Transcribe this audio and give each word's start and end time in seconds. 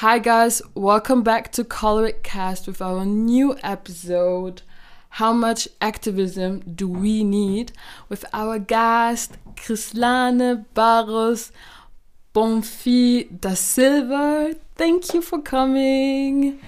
Hi 0.00 0.18
guys, 0.18 0.62
welcome 0.74 1.22
back 1.22 1.52
to 1.52 1.62
Color 1.62 2.06
It 2.06 2.22
Cast 2.22 2.66
with 2.66 2.80
our 2.80 3.04
new 3.04 3.54
episode. 3.62 4.62
How 5.10 5.34
much 5.34 5.68
activism 5.82 6.60
do 6.60 6.88
we 6.88 7.22
need? 7.22 7.72
With 8.08 8.24
our 8.32 8.58
guest 8.58 9.36
Krislane 9.56 10.64
Barros 10.72 11.52
Bonfi 12.34 13.28
da 13.42 13.52
Silva. 13.52 14.54
Thank 14.74 15.12
you 15.12 15.20
for 15.20 15.42
coming. 15.42 16.60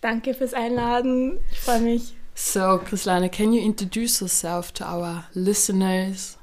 Danke 0.00 0.34
fürs 0.34 0.52
Einladen. 0.52 1.38
Ich 1.52 1.60
freue 1.60 1.80
mich. 1.80 2.16
So, 2.34 2.78
Krislane, 2.78 3.30
can 3.30 3.52
you 3.52 3.62
introduce 3.62 4.20
yourself 4.20 4.74
to 4.74 4.84
our 4.84 5.26
listeners? 5.34 6.38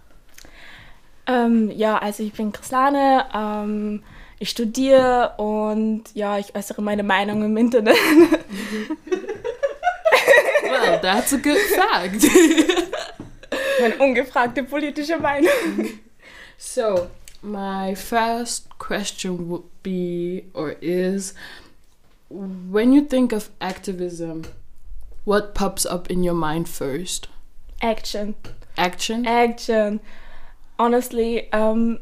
Ähm, 1.28 1.70
ja, 1.72 1.98
also 1.98 2.24
ich 2.24 2.32
bin 2.32 2.54
Krislane. 2.54 3.26
Ähm, 3.34 4.02
ich 4.42 4.50
studiere 4.50 5.36
und 5.38 6.06
ja, 6.16 6.40
ich 6.40 6.56
äußere 6.56 6.82
meine 6.82 7.04
Meinung 7.04 7.44
im 7.44 7.56
Internet. 7.58 7.96
well, 10.64 11.00
that's 11.00 11.32
a 11.32 11.38
good 11.38 11.60
fact. 11.76 12.24
meine 13.82 13.98
ungefragte 14.00 14.64
politische 14.64 15.20
Meinung. 15.20 16.00
So, 16.58 17.12
my 17.44 17.96
first 17.96 18.68
question 18.80 19.48
would 19.48 19.66
be 19.84 20.46
or 20.56 20.72
is 20.82 21.36
when 22.30 22.94
you 22.94 23.02
think 23.02 23.34
of 23.34 23.52
activism, 23.60 24.46
what 25.24 25.54
pops 25.54 25.86
up 25.86 26.10
in 26.10 26.24
your 26.24 26.34
mind 26.34 26.68
first? 26.68 27.28
Action. 27.80 28.34
Action? 28.76 29.24
Action. 29.28 30.00
Honestly, 30.80 31.48
ähm, 31.52 32.00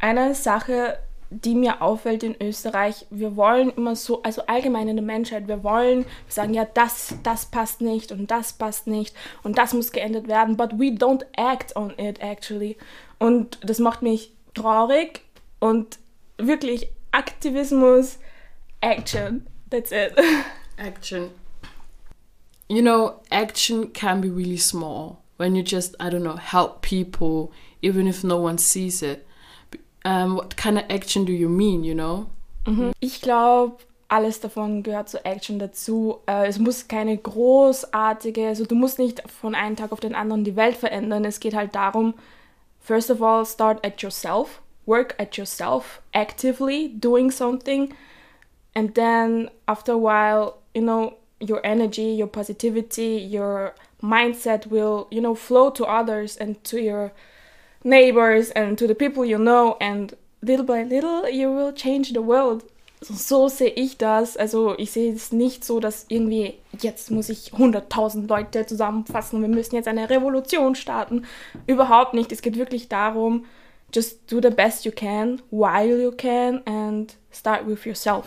eine 0.00 0.34
Sache, 0.34 0.98
die 1.30 1.54
mir 1.54 1.80
auffällt 1.80 2.24
in 2.24 2.34
Österreich, 2.40 3.06
wir 3.10 3.36
wollen 3.36 3.70
immer 3.70 3.94
so, 3.94 4.22
also 4.22 4.42
allgemein 4.46 4.88
in 4.88 4.96
der 4.96 5.04
Menschheit, 5.04 5.46
wir 5.46 5.62
wollen 5.62 6.04
sagen, 6.28 6.54
ja, 6.54 6.64
das, 6.64 7.14
das 7.22 7.46
passt 7.46 7.80
nicht 7.80 8.10
und 8.10 8.30
das 8.30 8.52
passt 8.52 8.88
nicht 8.88 9.14
und 9.44 9.56
das 9.56 9.72
muss 9.72 9.92
geändert 9.92 10.26
werden, 10.26 10.56
but 10.56 10.72
we 10.72 10.86
don't 10.86 11.24
act 11.36 11.76
on 11.76 11.92
it 11.98 12.20
actually. 12.20 12.76
Und 13.18 13.58
das 13.62 13.78
macht 13.78 14.02
mich 14.02 14.32
traurig 14.54 15.22
und 15.60 15.98
wirklich 16.36 16.88
Aktivismus, 17.12 18.18
Action, 18.80 19.46
that's 19.70 19.92
it. 19.92 20.12
Action. 20.78 21.30
You 22.68 22.82
know, 22.82 23.20
action 23.30 23.92
can 23.92 24.20
be 24.20 24.30
really 24.30 24.56
small 24.56 25.22
when 25.36 25.56
you 25.56 25.62
just, 25.62 25.96
I 25.98 26.08
don't 26.08 26.22
know, 26.22 26.36
help 26.36 26.82
people, 26.82 27.52
even 27.82 28.06
if 28.06 28.22
no 28.22 28.36
one 28.36 28.58
sees 28.58 29.02
it. 29.02 29.26
Um, 30.04 30.36
what 30.36 30.56
kind 30.56 30.78
of 30.78 30.84
action 30.88 31.24
do 31.24 31.32
you 31.32 31.48
mean, 31.48 31.84
you 31.84 31.94
know? 31.94 32.26
Mhm. 32.66 32.92
Ich 33.00 33.20
glaube, 33.20 33.76
alles 34.08 34.40
davon 34.40 34.82
gehört 34.82 35.08
zur 35.08 35.24
Action 35.24 35.58
dazu. 35.58 36.18
Äh, 36.26 36.46
es 36.46 36.58
muss 36.58 36.88
keine 36.88 37.16
großartige, 37.16 38.48
also 38.48 38.64
du 38.64 38.74
musst 38.74 38.98
nicht 38.98 39.22
von 39.30 39.54
einem 39.54 39.76
Tag 39.76 39.92
auf 39.92 40.00
den 40.00 40.14
anderen 40.14 40.44
die 40.44 40.56
Welt 40.56 40.76
verändern. 40.76 41.24
Es 41.24 41.38
geht 41.38 41.54
halt 41.54 41.74
darum, 41.74 42.14
first 42.80 43.10
of 43.10 43.22
all, 43.22 43.44
start 43.46 43.84
at 43.86 44.02
yourself, 44.02 44.60
work 44.86 45.14
at 45.18 45.36
yourself, 45.36 46.00
actively 46.12 46.90
doing 46.98 47.30
something, 47.30 47.94
and 48.74 48.94
then 48.94 49.50
after 49.66 49.92
a 49.92 49.98
while, 49.98 50.54
you 50.74 50.82
know, 50.82 51.14
your 51.40 51.64
energy, 51.64 52.16
your 52.18 52.26
positivity, 52.26 53.16
your 53.18 53.74
mindset 54.02 54.70
will, 54.70 55.06
you 55.10 55.20
know, 55.20 55.34
flow 55.34 55.70
to 55.70 55.84
others 55.84 56.36
and 56.36 56.62
to 56.64 56.78
your 56.78 57.12
neighbors 57.84 58.50
and 58.52 58.78
to 58.78 58.86
the 58.86 58.94
people 58.94 59.24
you 59.24 59.38
know 59.38 59.76
and 59.80 60.14
little 60.42 60.64
by 60.64 60.82
little 60.82 61.28
you 61.28 61.50
will 61.50 61.72
change 61.72 62.12
the 62.12 62.22
world. 62.22 62.64
So, 63.02 63.14
so 63.14 63.48
sehe 63.48 63.70
ich 63.70 63.96
das. 63.96 64.36
Also 64.36 64.76
ich 64.76 64.90
sehe 64.90 65.12
es 65.14 65.32
nicht 65.32 65.64
so, 65.64 65.80
dass 65.80 66.04
irgendwie 66.08 66.54
jetzt 66.78 67.10
muss 67.10 67.30
ich 67.30 67.52
100.000 67.54 68.28
Leute 68.28 68.66
zusammenfassen 68.66 69.36
und 69.36 69.42
wir 69.42 69.48
müssen 69.48 69.74
jetzt 69.74 69.88
eine 69.88 70.10
Revolution 70.10 70.74
starten. 70.74 71.24
Überhaupt 71.66 72.12
nicht. 72.12 72.30
Es 72.30 72.42
geht 72.42 72.56
wirklich 72.56 72.88
darum, 72.88 73.46
just 73.94 74.30
do 74.30 74.40
the 74.42 74.50
best 74.50 74.84
you 74.84 74.92
can 74.92 75.40
while 75.50 76.00
you 76.00 76.12
can 76.12 76.60
and 76.66 77.16
start 77.32 77.66
with 77.66 77.86
yourself. 77.86 78.26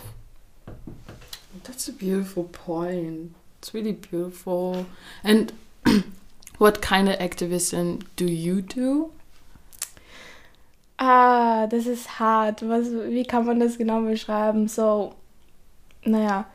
That's 1.62 1.88
a 1.88 1.92
beautiful 1.92 2.44
point. 2.44 3.32
It's 3.60 3.72
really 3.72 3.92
beautiful. 3.92 4.86
And 5.22 5.52
what 6.58 6.82
kind 6.82 7.08
of 7.08 7.14
activism 7.20 8.00
do 8.16 8.26
you 8.26 8.60
do? 8.60 9.12
Ah, 10.96 11.66
das 11.66 11.86
ist 11.86 12.18
hart. 12.18 12.68
Was, 12.68 12.86
wie 13.08 13.24
kann 13.24 13.46
man 13.46 13.60
das 13.60 13.78
genau 13.78 14.00
beschreiben? 14.02 14.68
So, 14.68 15.12
naja. 16.04 16.46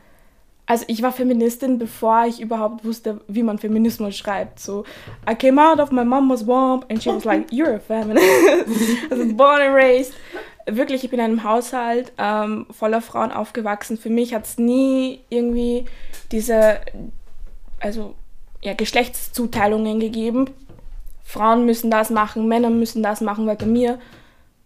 Also 0.66 0.84
ich 0.86 1.02
war 1.02 1.10
Feministin, 1.10 1.78
bevor 1.78 2.26
ich 2.26 2.40
überhaupt 2.40 2.84
wusste, 2.84 3.20
wie 3.26 3.42
man 3.42 3.58
Feminismus 3.58 4.16
schreibt. 4.16 4.60
So, 4.60 4.84
I 5.28 5.34
came 5.34 5.60
out 5.60 5.80
of 5.80 5.90
my 5.90 6.04
mama's 6.04 6.46
womb 6.46 6.84
and 6.88 7.02
she 7.02 7.10
was 7.10 7.24
like, 7.24 7.48
you're 7.52 7.74
a 7.74 7.80
feminist. 7.80 8.24
also 9.10 9.34
born 9.34 9.60
and 9.60 9.74
raised. 9.74 10.14
Wirklich, 10.66 11.02
ich 11.02 11.10
bin 11.10 11.18
in 11.18 11.24
einem 11.24 11.42
Haushalt 11.42 12.12
ähm, 12.18 12.66
voller 12.70 13.00
Frauen 13.00 13.32
aufgewachsen. 13.32 13.98
Für 13.98 14.10
mich 14.10 14.32
hat 14.32 14.44
es 14.46 14.58
nie 14.58 15.20
irgendwie 15.28 15.86
diese, 16.30 16.78
also 17.80 18.14
ja, 18.62 18.74
Geschlechtszuteilungen 18.74 19.98
gegeben. 19.98 20.50
Frauen 21.24 21.66
müssen 21.66 21.90
das 21.90 22.10
machen, 22.10 22.46
Männer 22.46 22.70
müssen 22.70 23.02
das 23.02 23.20
machen, 23.20 23.46
weil 23.46 23.56
bei 23.56 23.66
mir 23.66 23.98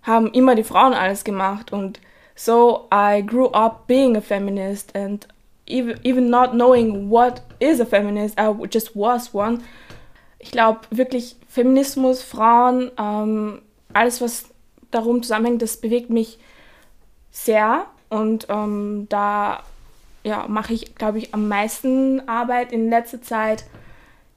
haben 0.04 0.28
immer 0.32 0.54
die 0.54 0.64
Frauen 0.64 0.94
alles 0.94 1.24
gemacht 1.24 1.72
und 1.72 2.00
so 2.34 2.88
I 2.92 3.22
grew 3.24 3.48
up 3.48 3.86
being 3.86 4.16
a 4.16 4.20
feminist 4.20 4.94
and 4.94 5.26
even, 5.66 6.30
not 6.30 6.52
knowing 6.52 7.10
what 7.10 7.42
is 7.58 7.80
a 7.80 7.86
feminist, 7.86 8.38
I 8.38 8.52
just 8.70 8.94
was 8.94 9.34
one. 9.34 9.62
Ich 10.38 10.50
glaube 10.50 10.80
wirklich 10.90 11.36
Feminismus, 11.48 12.22
Frauen, 12.22 12.90
ähm, 12.98 13.62
alles 13.92 14.20
was 14.20 14.46
darum 14.90 15.22
zusammenhängt, 15.22 15.62
das 15.62 15.78
bewegt 15.78 16.10
mich 16.10 16.38
sehr 17.30 17.86
und 18.10 18.46
ähm, 18.48 19.06
da 19.08 19.62
ja, 20.22 20.46
mache 20.48 20.72
ich, 20.72 20.94
glaube 20.94 21.18
ich, 21.18 21.34
am 21.34 21.48
meisten 21.48 22.28
Arbeit 22.28 22.72
in 22.72 22.88
letzter 22.88 23.20
Zeit. 23.22 23.64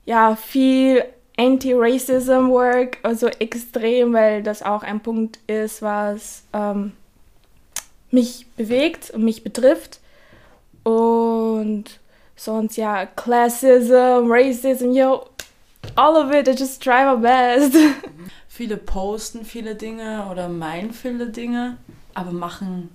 Ja, 0.06 0.36
viel 0.36 1.04
Anti-Racism 1.38 2.50
Work, 2.50 2.98
also 3.04 3.28
extrem, 3.28 4.14
weil 4.14 4.42
das 4.42 4.64
auch 4.64 4.84
ein 4.84 5.00
Punkt 5.02 5.40
ist, 5.48 5.82
was 5.82 6.44
ähm, 6.52 6.94
mich 8.12 8.48
bewegt 8.56 9.12
und 9.12 9.24
mich 9.24 9.44
betrifft. 9.44 10.00
Und 10.84 11.86
sonst 12.36 12.78
ja, 12.78 13.06
Classism, 13.06 14.26
Racism, 14.32 14.92
yo, 14.92 15.28
all 15.96 16.16
of 16.16 16.34
it, 16.34 16.48
I 16.48 16.52
just 16.52 16.82
try 16.82 17.04
my 17.04 17.22
best. 17.22 17.76
Viele 18.48 18.78
posten 18.78 19.46
viele 19.46 19.76
Dinge 19.76 20.28
oder 20.32 20.50
meinen 20.50 20.92
viele 20.92 21.28
Dinge, 21.30 21.78
aber 22.16 22.32
machen 22.32 22.90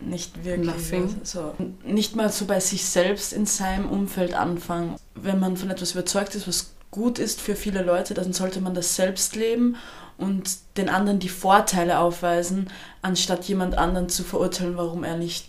nicht 0.00 0.44
wirklich. 0.44 0.66
Nothing. 0.66 1.20
So, 1.24 1.54
nicht 1.84 2.16
mal 2.16 2.30
so 2.30 2.46
bei 2.46 2.58
sich 2.58 2.86
selbst 2.86 3.34
in 3.34 3.44
seinem 3.44 3.90
Umfeld 3.90 4.32
anfangen. 4.32 4.96
Wenn 5.14 5.40
man 5.40 5.58
von 5.58 5.68
etwas 5.68 5.92
überzeugt 5.92 6.34
ist, 6.34 6.48
was 6.48 6.70
gut 6.90 7.18
ist 7.18 7.40
für 7.40 7.54
viele 7.54 7.82
Leute, 7.82 8.14
dann 8.14 8.32
sollte 8.32 8.60
man 8.60 8.74
das 8.74 8.96
selbst 8.96 9.36
leben 9.36 9.76
und 10.16 10.58
den 10.76 10.88
anderen 10.88 11.18
die 11.18 11.28
Vorteile 11.28 11.98
aufweisen, 11.98 12.68
anstatt 13.02 13.44
jemand 13.44 13.76
anderen 13.78 14.08
zu 14.08 14.24
verurteilen, 14.24 14.76
warum 14.76 15.04
er 15.04 15.16
nicht 15.16 15.46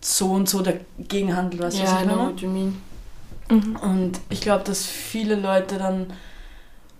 so 0.00 0.32
und 0.32 0.48
so 0.48 0.62
dagegen 0.62 1.34
handelt, 1.36 1.62
was 1.62 1.76
yeah, 1.76 2.00
ich 2.00 2.06
know 2.06 2.16
meine. 2.16 2.30
what 2.30 2.40
you 2.40 2.48
mean. 2.48 2.80
Mhm. 3.50 3.76
Und 3.76 4.20
ich 4.28 4.40
glaube, 4.40 4.64
dass 4.64 4.86
viele 4.86 5.34
Leute 5.34 5.78
dann 5.78 6.12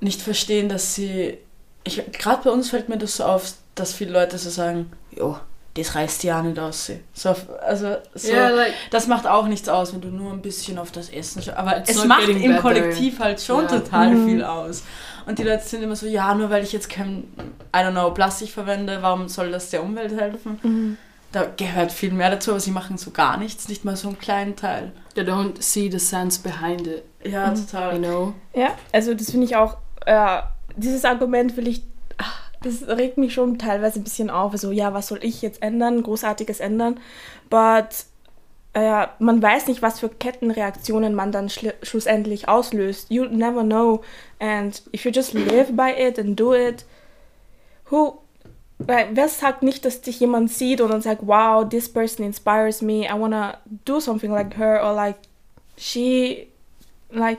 nicht 0.01 0.21
verstehen, 0.21 0.69
dass 0.69 0.95
sie. 0.95 1.39
Ich, 1.85 2.03
Gerade 2.13 2.45
bei 2.45 2.51
uns 2.51 2.71
fällt 2.71 2.89
mir 2.89 2.99
das 2.99 3.17
so 3.17 3.25
auf, 3.25 3.55
dass 3.75 3.93
viele 3.93 4.13
Leute 4.13 4.39
so 4.39 4.51
sagen, 4.51 4.91
jo, 5.11 5.39
das 5.75 5.95
reißt 5.95 6.25
ja 6.25 6.43
nicht 6.43 6.59
aus. 6.59 6.87
sie." 6.87 7.01
So, 7.13 7.35
also 7.67 7.97
so, 8.15 8.29
Yeah, 8.33 8.51
like 8.51 8.73
das 8.91 9.07
macht 9.07 9.27
auch 9.27 9.47
nichts 9.47 9.69
aus, 9.69 9.93
wenn 9.93 10.01
du 10.01 10.09
nur 10.09 10.33
ein 10.33 10.43
bisschen 10.43 10.79
auf 10.79 10.91
das 10.93 11.09
Essen 11.11 11.43
schaust. 11.43 11.57
Aber 11.59 11.83
es 11.87 12.05
macht 12.05 12.29
im 12.29 12.41
better. 12.41 12.61
Kollektiv 12.61 13.19
halt 13.21 13.41
schon 13.41 13.63
Ja. 13.65 13.69
total 13.81 14.15
Mhm. 14.15 14.27
viel 14.29 14.45
aus. 14.45 14.83
Und 15.27 15.39
die 15.39 15.43
Leute 15.43 15.65
sind 15.67 15.83
immer 15.83 15.97
so, 15.97 16.07
ja, 16.07 16.35
nur 16.35 16.51
weil 16.51 16.63
ich 16.63 16.73
jetzt 16.73 16.91
kein, 16.91 17.25
I 17.75 17.79
don't 17.79 17.93
know, 17.93 18.11
Plastik 18.11 18.51
verwende, 18.51 18.99
warum 19.01 19.29
soll 19.29 19.51
das 19.51 19.71
der 19.71 19.83
Umwelt 19.83 20.13
helfen? 20.19 20.59
Mhm. 20.63 20.97
Da 21.33 21.47
gehört 21.57 21.91
viel 21.91 22.13
mehr 22.13 22.31
dazu, 22.31 22.51
aber 22.53 22.61
sie 22.61 22.71
machen 22.71 22.97
so 22.99 23.11
gar 23.11 23.39
nichts, 23.39 23.67
nicht 23.69 23.85
mal 23.85 23.97
so 23.97 24.09
einen 24.09 24.19
kleinen 24.19 24.55
Teil. 24.55 24.93
they 25.17 25.25
don't 25.25 25.61
see 25.63 25.91
the 25.91 25.99
sense 25.99 26.41
behind 26.43 26.87
it, 26.87 27.03
Ja, 27.25 27.47
Mhm. 27.51 27.55
total. 27.67 27.95
you 27.95 27.99
know? 28.03 28.35
Ja, 28.55 28.69
also 28.93 29.15
das 29.15 29.31
finde 29.31 29.47
ich 29.47 29.57
auch, 29.57 29.77
äh, 30.07 30.43
dieses 30.77 31.05
Argument 31.05 31.57
will 31.57 31.67
ich, 31.69 31.83
das 32.65 32.87
regt 32.89 33.19
mich 33.19 33.35
schon 33.35 33.59
teilweise 33.59 34.01
ein 34.01 34.05
bisschen 34.05 34.31
auf. 34.31 34.53
Also 34.53 34.73
ja, 34.73 34.95
was 34.95 35.09
soll 35.09 35.21
ich 35.23 35.43
jetzt 35.43 35.63
ändern, 35.63 36.03
großartiges 36.03 36.61
ändern? 36.61 36.99
But 37.51 38.07
äh, 38.75 39.07
man 39.21 39.41
weiß 39.41 39.69
nicht, 39.69 39.83
was 39.83 40.01
für 40.01 40.09
Kettenreaktionen 40.09 41.15
man 41.15 41.33
dann 41.33 41.49
schlussendlich 41.49 42.49
auslöst. 42.49 43.11
You 43.11 43.25
never 43.27 43.63
know. 43.63 44.03
And 44.41 44.83
if 44.93 45.05
you 45.05 45.13
just 45.13 45.33
live 45.33 45.77
by 45.77 45.93
it 45.97 46.19
and 46.19 46.39
do 46.39 46.55
it, 46.55 46.85
who, 47.91 48.19
weil 48.79 49.09
wer 49.13 49.29
sagt 49.29 49.63
nicht, 49.63 49.85
dass 49.85 50.01
dich 50.01 50.19
jemand 50.19 50.51
sieht 50.51 50.81
und 50.81 50.91
dann 50.91 51.03
sagt, 51.03 51.27
wow, 51.27 51.67
this 51.69 51.89
person 51.89 52.27
inspires 52.27 52.83
me, 52.83 53.07
I 53.07 53.19
wanna 53.19 53.59
do 53.85 54.01
something 54.01 54.33
like 54.33 54.57
her 54.57 54.83
or 54.85 54.93
like 54.93 55.17
she, 55.77 56.49
like, 57.11 57.39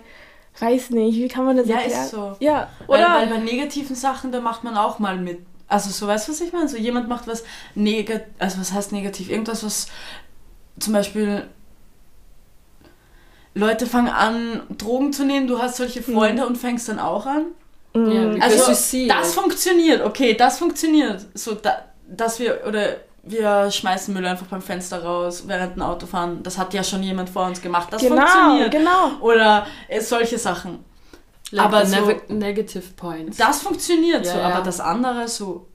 weiß 0.59 0.91
nicht, 0.91 1.15
wie 1.17 1.27
kann 1.27 1.45
man 1.45 1.57
das 1.57 1.67
Ja, 1.67 1.77
erklären? 1.77 2.03
ist 2.05 2.11
so. 2.11 2.35
Ja, 2.39 2.69
Weil, 2.87 2.99
oder? 3.03 3.15
weil 3.15 3.27
bei 3.27 3.37
negativen 3.37 3.95
Sachen, 3.95 4.31
da 4.31 4.39
macht 4.39 4.63
man 4.63 4.77
auch 4.77 4.99
mal 4.99 5.17
mit. 5.17 5.39
Also 5.67 5.89
so, 5.89 6.07
weißt 6.07 6.27
du, 6.27 6.31
was 6.31 6.41
ich 6.41 6.53
meine? 6.53 6.67
So 6.69 6.77
jemand 6.77 7.09
macht 7.09 7.27
was 7.27 7.43
negativ, 7.73 8.27
also 8.39 8.59
was 8.59 8.71
heißt 8.71 8.91
negativ? 8.91 9.29
Irgendwas, 9.29 9.63
was 9.63 9.87
zum 10.79 10.93
Beispiel 10.93 11.47
Leute 13.53 13.85
fangen 13.87 14.09
an, 14.09 14.63
Drogen 14.77 15.13
zu 15.13 15.23
nehmen, 15.25 15.47
du 15.47 15.59
hast 15.59 15.77
solche 15.77 16.03
Freunde 16.03 16.45
und 16.45 16.57
fängst 16.57 16.89
dann 16.89 16.99
auch 16.99 17.25
an. 17.25 17.45
Ja, 17.95 18.27
because 18.33 18.65
Also 18.65 19.07
das 19.07 19.33
funktioniert, 19.33 20.01
okay, 20.03 20.33
das 20.33 20.59
funktioniert. 20.59 21.25
So, 21.33 21.55
da, 21.55 21.85
dass 22.07 22.39
wir, 22.39 22.63
oder 22.67 22.97
wir 23.25 23.71
schmeißen 23.71 24.13
Müll 24.13 24.25
einfach 24.25 24.45
beim 24.47 24.61
Fenster 24.61 25.03
raus, 25.03 25.43
während 25.47 25.77
ein 25.77 25.81
Auto 25.81 26.05
fahren. 26.05 26.43
Das 26.43 26.57
hat 26.57 26.73
ja 26.73 26.83
schon 26.83 27.01
jemand 27.03 27.29
vor 27.29 27.45
uns 27.47 27.61
gemacht. 27.61 27.87
Das 27.91 28.01
genau, 28.01 28.15
funktioniert. 28.17 28.71
genau. 28.71 29.11
Oder 29.21 29.65
äh, 29.87 29.99
solche 30.01 30.37
Sachen. 30.37 30.85
Like 31.51 31.65
aber 31.65 31.85
so- 31.85 31.95
neg- 32.05 32.29
negative 32.29 32.83
points. 32.95 33.37
Das 33.37 33.61
funktioniert 33.61 34.25
Ja, 34.25 34.31
so, 34.31 34.37
ja. 34.39 34.49
aber 34.49 34.63
das 34.63 34.79
andere 34.79 35.27
so, 35.27 35.67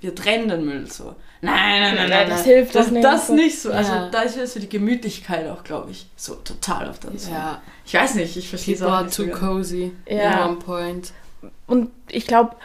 wir 0.00 0.14
trennen 0.14 0.48
den 0.48 0.64
Müll 0.64 0.90
so. 0.90 1.14
Nein, 1.42 1.80
nein, 1.82 1.94
nein, 1.94 2.10
Ja, 2.10 2.16
nein. 2.18 2.28
das 2.30 2.40
nein. 2.40 2.54
hilft 2.54 2.74
das, 2.74 2.90
nicht. 2.90 3.04
Das 3.04 3.28
nicht 3.30 3.60
so. 3.60 3.72
Also 3.72 3.92
Ja. 3.92 4.08
da 4.10 4.20
ist 4.22 4.36
wieder 4.36 4.46
so 4.46 4.60
die 4.60 4.68
Gemütlichkeit 4.68 5.48
auch, 5.48 5.64
glaube 5.64 5.90
ich, 5.90 6.06
so 6.16 6.34
total 6.36 6.88
auf 6.88 6.98
der 7.00 7.12
Seite. 7.18 7.32
yeah. 7.34 7.62
Ich 7.86 7.94
weiß 7.94 8.14
nicht, 8.16 8.36
ich 8.36 8.48
verstehe 8.48 8.74
es 8.74 8.80
People 8.80 8.92
auch 8.92 8.96
are 8.98 9.04
nicht 9.06 9.14
so 9.14 9.22
too 9.24 9.28
ganz. 9.30 9.40
cozy 9.40 9.92
Ja. 10.06 10.30
at 10.42 10.46
one 10.48 10.56
point. 10.56 11.12
Und 11.66 11.90
ich 12.08 12.26
glaube, 12.26 12.56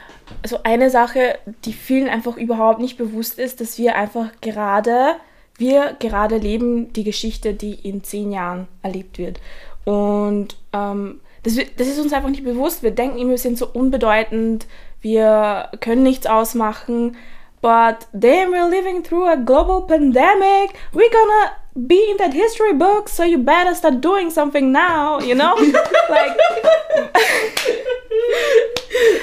also 0.42 0.60
eine 0.64 0.90
Sache, 0.90 1.38
die 1.64 1.74
vielen 1.74 2.10
einfach 2.10 2.38
überhaupt 2.38 2.80
nicht 2.80 2.98
bewusst 2.98 3.40
ist, 3.40 3.62
dass 3.62 3.78
wir 3.78 3.96
einfach 3.96 4.30
gerade, 4.42 5.16
wir 5.58 5.96
gerade 6.00 6.38
leben 6.38 6.92
die 6.94 7.04
Geschichte, 7.04 7.54
die 7.54 7.74
in 7.74 8.04
zehn 8.04 8.32
Jahren 8.32 8.68
erlebt 8.82 9.18
wird. 9.18 9.40
Und 9.86 10.58
ähm, 10.74 11.22
das, 11.44 11.58
das 11.78 11.88
ist 11.88 12.00
uns 12.00 12.12
einfach 12.12 12.30
nicht 12.30 12.44
bewusst. 12.44 12.84
Wir 12.84 12.92
denken 12.92 13.20
immer, 13.20 13.32
wir 13.32 13.38
sind 13.38 13.58
so 13.58 13.68
unbedeutend, 13.68 14.66
wir 15.02 15.70
können 15.80 16.04
nichts 16.04 16.26
ausmachen. 16.26 17.16
But 17.62 18.08
damn, 18.14 18.52
we're 18.52 18.70
living 18.70 19.04
through 19.04 19.28
a 19.28 19.36
global 19.36 19.82
pandemic. 19.88 20.74
We're 20.92 21.12
gonna 21.12 21.52
be 21.76 22.10
in 22.10 22.18
that 22.18 22.34
history 22.34 22.74
book, 22.74 23.10
so 23.10 23.24
you 23.24 23.38
better 23.38 23.76
start 23.76 24.02
doing 24.02 24.30
something 24.30 24.72
now, 24.72 25.20
you 25.20 25.36
know? 25.36 25.56
like, 26.10 26.38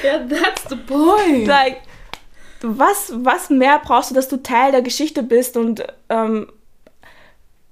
Yeah, 0.05 0.25
that's 0.27 0.65
the 0.65 0.77
point. 0.77 1.47
like, 1.47 1.83
was, 2.63 3.13
was 3.15 3.51
mehr 3.51 3.81
brauchst 3.83 4.11
du, 4.11 4.15
dass 4.15 4.29
du 4.29 4.37
Teil 4.37 4.73
der 4.73 4.83
Geschichte 4.83 5.23
bist 5.23 5.57
und 5.57 5.83
ähm, 6.09 6.49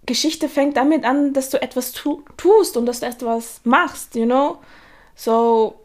Geschichte 0.06 0.48
fängt 0.48 0.76
damit 0.76 1.04
an, 1.04 1.32
dass 1.32 1.50
du 1.50 1.60
etwas 1.60 1.92
tu 1.92 2.22
tust 2.36 2.76
und 2.76 2.86
dass 2.86 3.00
du 3.00 3.06
etwas 3.06 3.60
machst, 3.64 4.14
you 4.14 4.24
know? 4.24 4.58
So, 5.14 5.80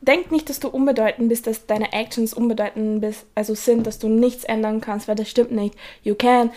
denk 0.00 0.32
nicht, 0.32 0.48
dass 0.48 0.60
du 0.60 0.68
unbedeutend 0.68 1.28
bist, 1.28 1.46
dass 1.46 1.66
deine 1.66 1.92
Actions 1.92 2.32
unbedeutend 2.32 3.02
bist, 3.02 3.26
also 3.34 3.54
sind, 3.54 3.86
dass 3.86 3.98
du 3.98 4.08
nichts 4.08 4.44
ändern 4.44 4.80
kannst, 4.80 5.08
weil 5.08 5.16
das 5.16 5.28
stimmt 5.28 5.52
nicht. 5.52 5.74
You 6.02 6.14
can, 6.14 6.50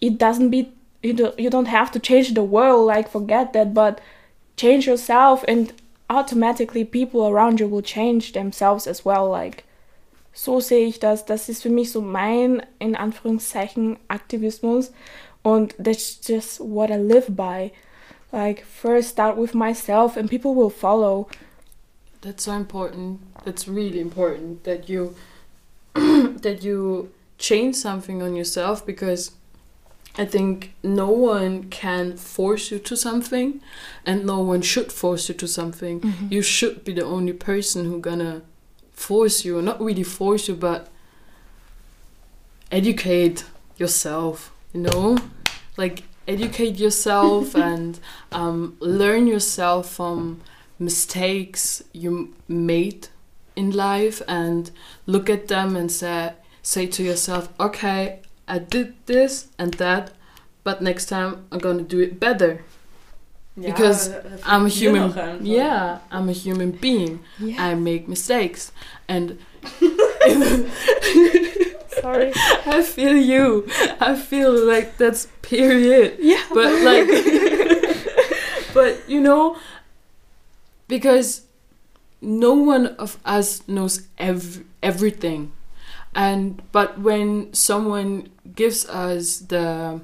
it 0.00 0.22
doesn't 0.22 0.50
be, 0.50 0.66
you, 1.02 1.12
don't 1.12 1.38
you 1.38 1.50
don't 1.50 1.66
have 1.66 1.90
to 1.92 1.98
change 1.98 2.34
the 2.34 2.42
world, 2.42 2.86
like 2.86 3.08
forget 3.08 3.52
that, 3.52 3.74
but 3.74 4.00
change 4.56 4.86
yourself 4.86 5.44
and 5.48 5.72
automatically 6.08 6.84
people 6.84 7.26
around 7.26 7.60
you 7.60 7.68
will 7.68 7.82
change 7.82 8.32
themselves 8.32 8.86
as 8.86 9.04
well, 9.04 9.28
like 9.28 9.64
so 10.32 10.60
sehe 10.60 10.86
ich 10.86 10.98
das. 10.98 11.24
Das 11.24 11.48
ist 11.48 11.62
für 11.62 11.70
mich 11.70 11.92
so 11.92 12.00
mein, 12.00 12.62
in 12.78 12.96
Anführungszeichen, 12.96 13.98
Aktivismus. 14.08 14.92
Und 15.42 15.74
that's 15.78 16.20
just 16.26 16.60
what 16.60 16.90
I 16.90 16.96
live 16.96 17.36
by. 17.36 17.72
Like, 18.30 18.64
first 18.64 19.10
start 19.10 19.36
with 19.36 19.54
myself 19.54 20.16
and 20.16 20.30
people 20.30 20.54
will 20.54 20.70
follow. 20.70 21.28
That's 22.22 22.44
so 22.44 22.52
important. 22.52 23.20
That's 23.44 23.68
really 23.68 24.00
important 24.00 24.64
that 24.64 24.88
you 24.88 25.14
that 25.94 26.62
you 26.62 27.10
change 27.38 27.74
something 27.74 28.22
on 28.22 28.34
yourself 28.34 28.86
because 28.86 29.32
I 30.18 30.26
think 30.26 30.74
no 30.82 31.08
one 31.10 31.64
can 31.70 32.16
force 32.16 32.70
you 32.70 32.78
to 32.80 32.96
something 32.96 33.62
and 34.04 34.26
no 34.26 34.40
one 34.40 34.60
should 34.60 34.92
force 34.92 35.28
you 35.28 35.34
to 35.36 35.48
something. 35.48 36.02
You 36.30 36.42
should 36.42 36.84
be 36.84 36.92
the 36.92 37.04
only 37.04 37.32
person 37.32 37.86
who 37.86 37.98
gonna 37.98 38.42
force 38.92 39.44
you, 39.44 39.62
not 39.62 39.80
really 39.80 40.02
force 40.02 40.48
you 40.48 40.54
but 40.54 40.88
educate 42.70 43.44
yourself, 43.78 44.52
you 44.74 44.80
know? 44.80 45.16
Like 45.78 46.02
educate 46.28 46.78
yourself 46.78 47.54
and 47.70 47.98
um, 48.32 48.76
learn 48.80 49.26
yourself 49.26 49.90
from 49.90 50.42
mistakes 50.78 51.82
you 51.92 52.34
made 52.48 53.08
in 53.56 53.70
life 53.70 54.20
and 54.28 54.70
look 55.06 55.30
at 55.30 55.48
them 55.48 55.76
and 55.76 55.92
say 55.92 56.32
say 56.62 56.86
to 56.86 57.02
yourself 57.02 57.48
okay 57.60 58.20
i 58.48 58.58
did 58.58 58.94
this 59.06 59.48
and 59.58 59.74
that 59.74 60.10
but 60.64 60.80
next 60.82 61.06
time 61.06 61.44
i'm 61.52 61.58
gonna 61.58 61.82
do 61.82 62.00
it 62.00 62.18
better. 62.20 62.64
Because 63.54 64.08
Ja, 64.08 64.14
da 64.20 64.30
i'm 64.46 64.64
a 64.64 64.68
human 64.72 65.12
yeah 65.44 65.98
i'm 66.10 66.28
a 66.28 66.32
human 66.32 66.70
being. 66.72 67.20
I 67.58 67.74
make 67.74 68.08
mistakes. 68.08 68.72
And 69.08 69.36
Sorry. 72.00 72.32
i 72.66 72.82
feel 72.82 73.14
you. 73.16 73.68
I 74.00 74.16
feel 74.16 74.52
like 74.52 74.96
that's 74.96 75.28
period. 75.42 76.16
Yeah. 76.18 76.42
but 76.54 76.72
like 76.82 77.08
but 78.74 79.04
you 79.06 79.20
know 79.20 79.56
because 80.88 81.42
no 82.22 82.54
one 82.54 82.86
of 82.96 83.18
us 83.24 83.66
knows 83.68 84.08
ev- 84.18 84.64
everything. 84.82 85.52
And 86.14 86.62
but 86.72 86.98
when 86.98 87.52
someone 87.52 88.31
gives 88.54 88.88
us 88.88 89.38
the 89.38 90.00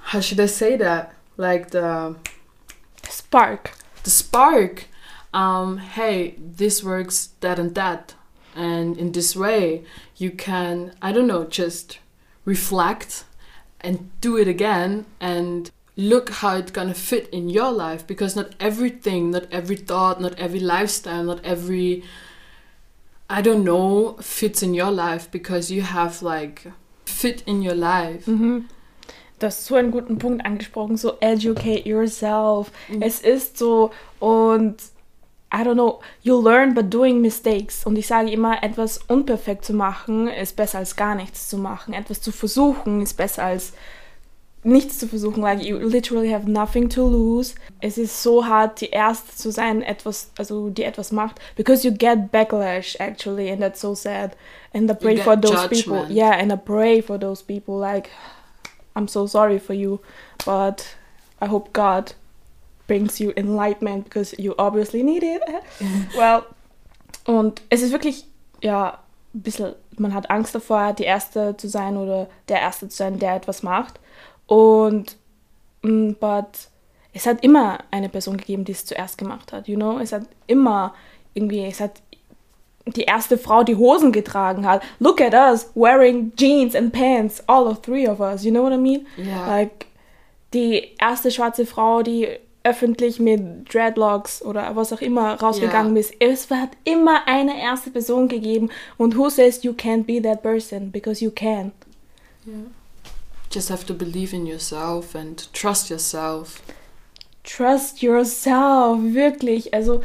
how 0.00 0.20
should 0.20 0.40
i 0.40 0.46
say 0.46 0.76
that? 0.76 1.14
Like 1.36 1.70
the 1.70 2.16
Spark. 3.08 3.72
the 4.04 4.10
spark. 4.10 4.86
Um 5.34 5.78
hey 5.78 6.34
this 6.38 6.82
works 6.82 7.30
that 7.40 7.58
and 7.58 7.74
that. 7.74 8.14
And 8.54 8.96
in 8.96 9.12
this 9.12 9.36
way 9.36 9.84
you 10.16 10.30
can 10.30 10.92
i 11.02 11.12
don't 11.12 11.26
know 11.26 11.44
just 11.44 11.98
reflect 12.44 13.24
and 13.80 14.10
do 14.20 14.36
it 14.36 14.48
again 14.48 15.04
and 15.20 15.70
look 15.96 16.30
how 16.30 16.56
it's 16.56 16.70
gonna 16.70 16.94
fit 16.94 17.28
in 17.30 17.50
your 17.50 17.70
life. 17.70 18.06
Because 18.06 18.34
not 18.34 18.54
everything 18.58 19.30
not 19.30 19.46
every 19.52 19.76
thought 19.76 20.20
not 20.20 20.38
every 20.38 20.60
lifestyle 20.60 21.24
not 21.24 21.44
every 21.44 22.02
i 23.28 23.42
don't 23.42 23.62
know 23.62 24.16
fits 24.20 24.62
in 24.62 24.74
your 24.74 24.90
life 24.90 25.30
because 25.30 25.72
you 25.72 25.82
have 25.82 26.24
like 26.24 26.70
fit 27.04 27.42
in 27.46 27.62
your 27.62 27.74
life 27.74 28.26
Mhm. 28.30 28.66
Du 29.40 29.46
hast 29.46 29.66
so 29.66 29.76
einen 29.76 29.92
guten 29.92 30.18
Punkt 30.18 30.44
angesprochen, 30.44 30.96
so 30.96 31.12
educate 31.20 31.88
yourself. 31.88 32.72
Es 32.98 33.20
ist 33.20 33.56
so 33.56 33.92
und 34.18 34.74
I 35.54 35.58
don't 35.58 35.74
know, 35.74 36.00
you 36.22 36.42
learn 36.42 36.74
by 36.74 36.82
doing 36.82 37.20
mistakes. 37.20 37.86
Und 37.86 37.96
ich 37.96 38.08
sage 38.08 38.32
immer, 38.32 38.64
etwas 38.64 38.98
unperfekt 39.06 39.64
zu 39.64 39.74
machen 39.74 40.26
ist 40.26 40.56
besser 40.56 40.78
als 40.78 40.96
gar 40.96 41.14
nichts 41.14 41.48
zu 41.48 41.56
machen. 41.56 41.94
Etwas 41.94 42.20
zu 42.20 42.32
versuchen 42.32 43.00
ist 43.00 43.14
besser 43.16 43.44
als 43.44 43.74
nichts 44.68 44.98
zu 44.98 45.08
versuchen. 45.08 45.42
Like 45.42 45.62
you 45.62 45.78
literally 45.78 46.32
have 46.32 46.48
nothing 46.48 46.88
to 46.90 47.08
lose. 47.08 47.54
Es 47.80 47.98
ist 47.98 48.22
so 48.22 48.46
hart, 48.46 48.80
die 48.80 48.90
erste 48.90 49.34
zu 49.34 49.50
sein, 49.50 49.82
etwas, 49.82 50.30
also 50.38 50.70
die 50.70 50.84
etwas 50.84 51.10
macht, 51.12 51.40
because 51.56 51.86
you 51.86 51.92
get 51.92 52.30
backlash 52.30 52.96
actually, 53.00 53.50
and 53.50 53.60
that's 53.60 53.80
so 53.80 53.94
sad. 53.94 54.36
And 54.72 54.90
I 54.90 54.94
pray 54.94 55.16
for 55.16 55.36
those 55.36 55.68
people. 55.68 56.00
judgment. 56.00 56.10
Yeah, 56.10 56.38
and 56.38 56.52
I 56.52 56.56
pray 56.56 57.00
for 57.00 57.18
those 57.18 57.42
people. 57.42 57.78
Like 57.78 58.10
I'm 58.94 59.08
so 59.08 59.26
sorry 59.26 59.58
for 59.58 59.74
you, 59.74 60.00
but 60.44 60.84
I 61.40 61.46
hope 61.46 61.72
God 61.72 62.12
brings 62.86 63.20
you 63.20 63.32
enlightenment 63.36 64.04
because 64.04 64.34
you 64.38 64.54
obviously 64.58 65.02
need 65.02 65.22
it. 65.22 65.42
well, 66.16 66.44
und 67.26 67.60
es 67.68 67.82
ist 67.82 67.92
wirklich, 67.92 68.24
ja, 68.62 68.98
ein 69.34 69.42
bisschen, 69.42 69.74
man 69.98 70.14
hat 70.14 70.30
Angst 70.30 70.54
davor, 70.54 70.94
die 70.94 71.04
Erste 71.04 71.56
zu 71.56 71.68
sein 71.68 71.96
oder 71.96 72.28
der 72.48 72.60
Erste 72.60 72.88
zu 72.88 72.96
sein, 72.96 73.18
der 73.18 73.36
etwas 73.36 73.62
macht. 73.62 74.00
Und, 74.48 75.16
mm, 75.82 76.14
but 76.18 76.46
es 77.12 77.26
hat 77.26 77.44
immer 77.44 77.78
eine 77.92 78.08
Person 78.08 78.36
gegeben, 78.36 78.64
die 78.64 78.72
es 78.72 78.84
zuerst 78.84 79.16
gemacht 79.18 79.52
hat, 79.52 79.68
you 79.68 79.76
know? 79.76 79.98
Es 79.98 80.12
hat 80.12 80.22
immer 80.46 80.94
irgendwie, 81.34 81.64
es 81.64 81.78
hat 81.80 82.02
die 82.86 83.02
erste 83.02 83.36
Frau, 83.38 83.62
die 83.64 83.76
Hosen 83.76 84.12
getragen 84.12 84.66
hat. 84.66 84.82
Look 84.98 85.20
at 85.20 85.34
us 85.34 85.70
wearing 85.74 86.32
jeans 86.36 86.74
and 86.74 86.92
pants, 86.92 87.42
all 87.46 87.66
of 87.66 87.82
three 87.82 88.08
of 88.08 88.18
us, 88.20 88.44
you 88.44 88.50
know 88.50 88.62
what 88.62 88.72
I 88.72 88.78
mean? 88.78 89.06
yeah 89.16 89.46
Like 89.46 89.86
die 90.54 90.92
erste 90.98 91.30
schwarze 91.30 91.66
Frau, 91.66 92.02
die 92.02 92.26
öffentlich 92.64 93.20
mit 93.20 93.72
Dreadlocks 93.72 94.42
oder 94.42 94.74
was 94.74 94.92
auch 94.92 95.00
immer 95.02 95.34
rausgegangen 95.40 95.94
Ja. 95.94 96.00
bist, 96.00 96.14
es 96.18 96.50
hat 96.50 96.70
immer 96.84 97.26
eine 97.26 97.60
erste 97.60 97.90
Person 97.90 98.28
gegeben 98.28 98.70
und 98.96 99.16
who 99.16 99.28
says 99.28 99.62
you 99.62 99.72
can't 99.72 100.04
be 100.04 100.20
that 100.22 100.42
person 100.42 100.90
because 100.90 101.22
you 101.24 101.30
can. 101.30 101.72
Just 103.50 103.70
have 103.70 103.86
to 103.86 103.94
believe 103.94 104.34
in 104.34 104.46
yourself 104.46 105.14
and 105.14 105.52
trust 105.52 105.90
yourself. 105.90 106.62
Trust 107.44 108.02
yourself, 108.02 108.98
wirklich. 109.00 109.72
Also, 109.72 110.02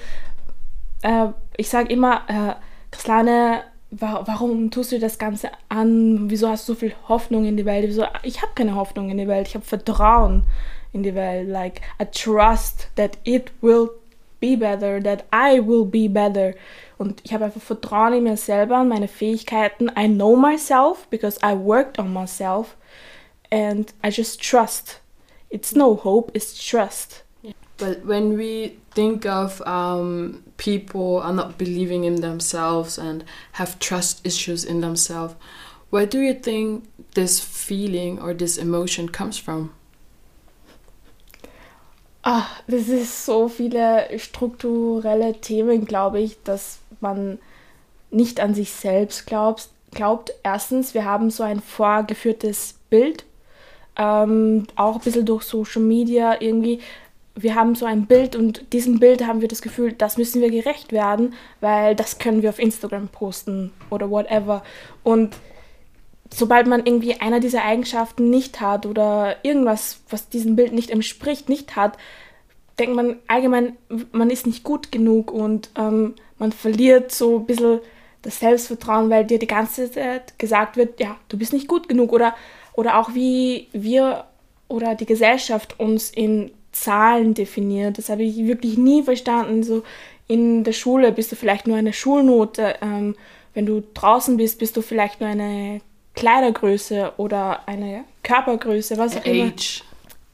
äh, 1.02 1.28
ich 1.58 1.70
sage 1.70 1.92
immer, 1.92 2.22
äh, 2.28 2.56
Chrislane, 2.92 3.64
wa 3.92 4.24
warum 4.26 4.72
tust 4.72 4.92
du 4.92 5.00
das 5.00 5.18
Ganze 5.18 5.52
an? 5.70 6.30
Wieso 6.30 6.48
hast 6.48 6.68
du 6.68 6.74
so 6.74 6.80
viel 6.80 6.94
Hoffnung 7.08 7.46
in 7.46 7.58
die 7.58 7.66
Welt? 7.66 7.86
Wieso? 7.88 8.06
Ich 8.24 8.42
habe 8.42 8.54
keine 8.56 8.76
Hoffnung 8.76 9.10
in 9.10 9.18
die 9.18 9.28
Welt. 9.28 9.48
Ich 9.48 9.56
habe 9.56 9.66
Vertrauen 9.66 10.44
in 10.94 11.04
die 11.04 11.16
Welt. 11.16 11.50
Like, 11.50 11.82
I 12.02 12.06
trust 12.06 12.88
that 12.96 13.18
it 13.24 13.52
will 13.62 13.90
be 14.40 14.56
better, 14.56 15.02
that 15.02 15.26
I 15.34 15.60
will 15.60 15.86
be 15.86 16.08
better. 16.08 16.54
Und 16.98 17.22
ich 17.24 17.34
habe 17.34 17.46
einfach 17.46 17.62
Vertrauen 17.62 18.14
in 18.14 18.24
mir 18.24 18.38
selber, 18.38 18.82
in 18.82 18.88
meine 18.88 19.08
Fähigkeiten. 19.08 19.92
I 19.98 20.08
know 20.08 20.36
myself 20.36 21.08
because 21.10 21.40
I 21.44 21.54
worked 21.54 22.00
on 22.00 22.14
myself. 22.14 22.78
And 23.54 23.94
I 24.04 24.10
just 24.10 24.42
trust. 24.42 25.00
It's 25.52 25.76
no 25.76 25.94
hope, 25.96 26.32
it's 26.34 26.58
trust. 26.58 27.22
But 27.78 28.04
when 28.04 28.36
we 28.36 28.80
think 28.96 29.28
of 29.28 29.62
um, 29.62 30.44
people 30.58 31.20
are 31.20 31.34
not 31.34 31.60
believing 31.60 32.04
in 32.04 32.22
themselves 32.22 32.98
and 32.98 33.24
have 33.54 33.78
trust 33.78 34.26
issues 34.26 34.64
in 34.64 34.82
themselves, 34.82 35.36
where 35.92 36.08
do 36.08 36.20
you 36.20 36.34
think 36.34 36.86
this 37.14 37.40
feeling 37.40 38.20
or 38.20 38.34
this 38.34 38.58
emotion 38.58 39.10
comes 39.10 39.38
from? 39.38 39.72
Ah, 42.26 42.50
das 42.68 42.90
ist 42.90 43.24
so 43.24 43.50
viele 43.50 44.18
strukturelle 44.18 45.40
Themen, 45.42 45.86
glaube 45.86 46.20
ich, 46.22 46.42
dass 46.44 46.80
man 47.02 47.38
nicht 48.10 48.40
an 48.40 48.56
sich 48.56 48.72
selbst 48.72 49.28
glaubt. 49.28 49.70
glaubt. 49.92 50.34
Erstens, 50.42 50.96
wir 50.96 51.06
haben 51.06 51.30
so 51.30 51.44
ein 51.44 51.62
vorgeführtes 51.62 52.80
Bild, 52.90 53.26
ähm, 53.98 54.66
auch 54.76 54.96
ein 54.96 55.02
bisschen 55.02 55.26
durch 55.26 55.44
Social 55.44 55.82
Media 55.82 56.42
irgendwie. 56.42 56.80
Wir 57.36 57.56
haben 57.56 57.76
so 57.76 57.86
ein 57.86 58.06
Bild 58.06 58.36
und 58.36 58.74
diesem 58.74 59.00
Bild 59.00 59.26
haben 59.26 59.42
wir 59.42 59.48
das 59.48 59.62
Gefühl, 59.62 59.94
das 59.94 60.18
müssen 60.18 60.42
wir 60.42 60.52
gerecht 60.52 60.92
werden, 60.92 61.34
weil 61.62 61.96
das 61.96 62.20
können 62.20 62.42
wir 62.42 62.50
auf 62.50 62.60
Instagram 62.60 63.08
posten 63.08 63.72
oder 63.90 64.10
whatever. 64.12 64.64
Und 65.04 65.36
sobald 66.32 66.68
man 66.68 66.86
irgendwie 66.86 67.20
einer 67.22 67.40
dieser 67.40 67.64
Eigenschaften 67.64 68.30
nicht 68.30 68.62
hat 68.62 68.86
oder 68.86 69.38
irgendwas, 69.44 70.02
was 70.10 70.30
diesem 70.30 70.56
Bild 70.56 70.74
nicht 70.74 70.92
entspricht, 70.92 71.50
nicht 71.50 71.76
hat, 71.76 71.98
denkt 72.80 72.96
man 72.96 73.18
allgemein, 73.28 73.78
man 74.12 74.30
ist 74.30 74.48
nicht 74.48 74.64
gut 74.64 74.92
genug 74.92 75.32
und 75.32 75.70
ähm, 75.78 76.16
man 76.40 76.52
verliert 76.52 77.12
so 77.12 77.40
ein 77.40 77.46
bisschen 77.46 77.80
das 78.24 78.40
Selbstvertrauen, 78.40 79.10
weil 79.10 79.26
dir 79.26 79.38
die 79.38 79.48
ganze 79.48 79.92
Zeit 79.92 80.38
gesagt 80.40 80.78
wird, 80.78 81.00
ja, 81.00 81.18
du 81.30 81.38
bist 81.38 81.54
nicht 81.54 81.68
gut 81.68 81.88
genug 81.88 82.12
oder, 82.12 82.34
oder 82.74 83.00
auch 83.00 83.14
wie 83.14 83.68
wir 83.72 84.26
oder 84.68 84.96
die 84.96 85.06
Gesellschaft 85.06 85.80
uns 85.80 86.10
in 86.10 86.52
Zahlen 86.72 87.34
definiert. 87.34 87.98
Das 87.98 88.10
habe 88.10 88.24
ich 88.24 88.38
wirklich 88.38 88.78
nie 88.78 89.04
verstanden. 89.04 89.64
So 89.64 89.84
in 90.28 90.64
der 90.64 90.72
Schule 90.72 91.12
bist 91.12 91.32
du 91.32 91.36
vielleicht 91.36 91.68
nur 91.68 91.78
eine 91.78 91.94
Schulnote, 91.94 92.76
ähm, 92.82 93.16
wenn 93.54 93.66
du 93.66 93.84
draußen 93.94 94.38
bist, 94.38 94.60
bist 94.60 94.76
du 94.76 94.82
vielleicht 94.82 95.22
nur 95.22 95.30
eine 95.30 95.82
Kleidergröße 96.16 97.14
oder 97.18 97.68
eine 97.68 98.04
Körpergröße, 98.24 98.98
was 98.98 99.18
auch 99.18 99.26
immer. 99.26 99.46
Age. 99.46 99.84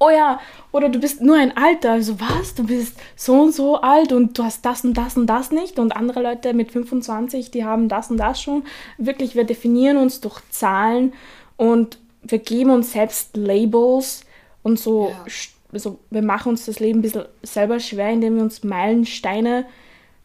Oh 0.02 0.10
ja, 0.10 0.40
oder 0.72 0.88
du 0.88 1.00
bist 1.00 1.22
nur 1.22 1.36
ein 1.36 1.58
Alter. 1.58 1.92
Also 1.92 2.20
was? 2.22 2.56
Du 2.56 2.66
bist 2.66 2.98
so 3.18 3.42
und 3.42 3.54
so 3.54 3.82
alt 3.82 4.14
und 4.14 4.38
du 4.38 4.44
hast 4.44 4.64
das 4.66 4.86
und 4.86 4.94
das 4.94 5.18
und 5.18 5.28
das 5.28 5.52
nicht. 5.52 5.78
Und 5.78 5.94
andere 5.94 6.22
Leute 6.22 6.54
mit 6.54 6.72
25, 6.72 7.52
die 7.52 7.66
haben 7.66 7.90
das 7.90 8.10
und 8.10 8.18
das 8.18 8.42
schon. 8.42 8.64
Wirklich, 8.98 9.36
wir 9.36 9.44
definieren 9.44 9.98
uns 9.98 10.22
durch 10.22 10.40
Zahlen 10.52 11.14
und 11.58 11.98
wir 12.24 12.40
geben 12.40 12.72
uns 12.72 12.94
selbst 12.94 13.36
Labels 13.36 14.22
und 14.64 14.80
so. 14.80 15.10
Ja. 15.10 15.26
Also 15.72 16.00
wir 16.10 16.22
machen 16.22 16.50
uns 16.50 16.66
das 16.66 16.80
Leben 16.80 17.00
ein 17.00 17.02
bisschen 17.02 17.26
selber 17.44 17.80
schwer, 17.80 18.10
indem 18.10 18.36
wir 18.36 18.44
uns 18.44 18.64
Meilensteine, 18.64 19.66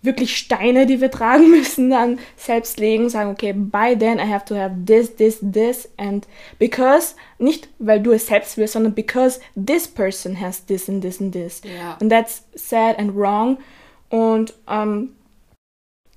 wirklich 0.01 0.37
Steine, 0.37 0.87
die 0.87 1.01
wir 1.01 1.11
tragen 1.11 1.51
müssen, 1.51 1.91
dann 1.91 2.19
selbst 2.37 2.79
legen, 2.79 3.09
sagen, 3.09 3.31
okay, 3.31 3.53
by 3.53 3.97
then 3.99 4.19
I 4.19 4.31
have 4.31 4.45
to 4.47 4.55
have 4.55 4.75
this, 4.87 5.15
this, 5.17 5.39
this 5.41 5.89
and 5.97 6.27
because, 6.59 7.15
nicht 7.39 7.69
weil 7.79 8.01
du 8.03 8.13
es 8.13 8.27
selbst 8.27 8.57
willst, 8.57 8.75
sondern 8.75 8.95
because 8.95 9.41
this 9.55 9.87
person 9.87 10.41
has 10.41 10.65
this 10.65 10.89
and 10.89 11.03
this 11.03 11.21
and 11.21 11.33
this. 11.33 11.63
Ja. 11.65 11.97
And 12.01 12.11
that's 12.11 12.45
sad 12.55 12.99
and 12.99 13.15
wrong. 13.15 13.59
Und 14.09 14.55
ähm, 14.69 15.15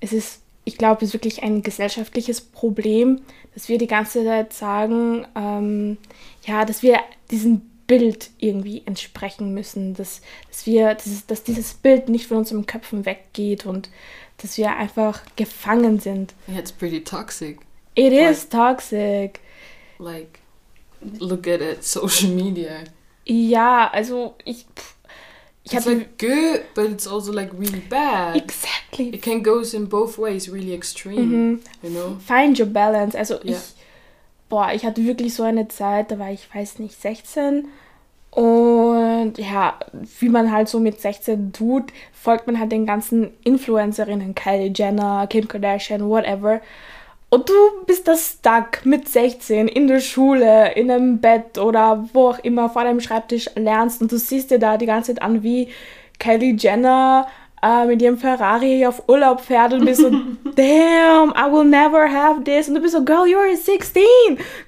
es 0.00 0.12
ist, 0.12 0.42
ich 0.68 0.76
glaube, 0.76 1.02
es 1.02 1.08
ist 1.08 1.14
wirklich 1.14 1.42
ein 1.42 1.62
gesellschaftliches 1.62 2.42
Problem, 2.42 3.22
dass 3.54 3.70
wir 3.70 3.78
die 3.78 3.86
ganze 3.86 4.22
Zeit 4.22 4.52
sagen, 4.52 5.26
ähm, 5.34 5.96
ja, 6.44 6.66
dass 6.66 6.82
wir 6.82 7.00
diesem 7.30 7.62
Bild 7.86 8.28
irgendwie 8.36 8.82
entsprechen 8.84 9.54
müssen, 9.54 9.94
dass, 9.94 10.20
dass 10.48 10.66
wir, 10.66 10.94
dass, 10.94 11.26
dass 11.26 11.42
dieses 11.42 11.72
Bild 11.72 12.10
nicht 12.10 12.26
von 12.26 12.36
unseren 12.36 12.66
Köpfen 12.66 13.06
weggeht 13.06 13.64
und 13.64 13.88
dass 14.36 14.58
wir 14.58 14.76
einfach 14.76 15.22
gefangen 15.36 16.00
sind. 16.00 16.34
It's 16.54 16.70
pretty 16.70 17.02
toxic. 17.02 17.60
It 17.94 18.12
is 18.12 18.46
toxic. 18.46 19.40
Like, 19.98 20.38
look 21.18 21.48
at 21.48 21.62
it, 21.62 21.82
social 21.82 22.28
media. 22.28 22.84
Ja, 23.24 23.88
also 23.90 24.34
ich, 24.44 24.66
pff, 24.76 24.97
ich 25.70 25.76
It's 25.78 25.86
like 25.86 26.18
good, 26.18 26.62
but 26.74 26.86
it's 26.90 27.06
also 27.06 27.32
like 27.32 27.52
really 27.58 27.80
bad. 27.88 28.36
exactly 28.36 29.10
It 29.14 29.22
can 29.22 29.42
goes 29.42 29.74
in 29.74 29.88
both 29.88 30.18
ways, 30.18 30.50
really 30.52 30.74
extreme. 30.74 31.30
Mhm. 31.30 31.60
You 31.82 31.90
know? 31.90 32.16
Find 32.26 32.58
your 32.58 32.66
balance. 32.68 33.16
Also 33.16 33.34
Ja. 33.42 33.52
ich, 33.52 33.58
boah, 34.48 34.72
ich 34.72 34.84
hatte 34.84 35.04
wirklich 35.04 35.34
so 35.34 35.42
eine 35.42 35.68
Zeit, 35.68 36.10
da 36.10 36.18
war 36.18 36.30
ich, 36.30 36.48
weiß 36.54 36.78
nicht, 36.80 37.00
16. 37.00 37.68
Und 38.30 39.34
ja, 39.38 39.78
wie 40.20 40.28
man 40.28 40.52
halt 40.52 40.68
so 40.68 40.78
mit 40.80 41.00
16 41.00 41.52
tut, 41.52 41.84
folgt 42.12 42.46
man 42.46 42.58
halt 42.60 42.70
den 42.72 42.86
ganzen 42.86 43.30
Influencerinnen, 43.42 44.34
Kylie 44.34 44.72
Jenner, 44.74 45.26
Kim 45.28 45.48
Kardashian, 45.48 46.08
whatever. 46.08 46.60
Und 47.30 47.48
du 47.48 47.54
bist 47.86 48.08
da 48.08 48.16
stuck 48.16 48.86
mit 48.86 49.08
16 49.08 49.68
in 49.68 49.86
der 49.86 50.00
Schule, 50.00 50.72
in 50.74 50.90
einem 50.90 51.20
Bett 51.20 51.58
oder 51.58 52.08
wo 52.14 52.30
auch 52.30 52.38
immer 52.38 52.70
vor 52.70 52.84
deinem 52.84 53.00
Schreibtisch 53.00 53.50
lernst 53.54 54.00
und 54.00 54.10
du 54.10 54.16
siehst 54.16 54.50
dir 54.50 54.58
da 54.58 54.78
die 54.78 54.86
ganze 54.86 55.14
Zeit 55.14 55.22
an, 55.22 55.42
wie 55.42 55.68
Kylie 56.18 56.56
Jenner 56.56 57.26
äh, 57.62 57.86
mit 57.86 58.00
ihrem 58.00 58.16
Ferrari 58.16 58.86
auf 58.86 59.08
Urlaub 59.08 59.40
fährt 59.40 59.72
und 59.72 59.84
bist 59.84 60.00
so, 60.00 60.10
damn, 60.56 61.30
I 61.36 61.52
will 61.52 61.64
never 61.64 62.10
have 62.10 62.44
this. 62.44 62.68
Und 62.68 62.76
du 62.76 62.80
bist 62.80 62.94
so, 62.94 63.04
girl, 63.04 63.24
you're 63.24 63.54
16, 63.54 64.02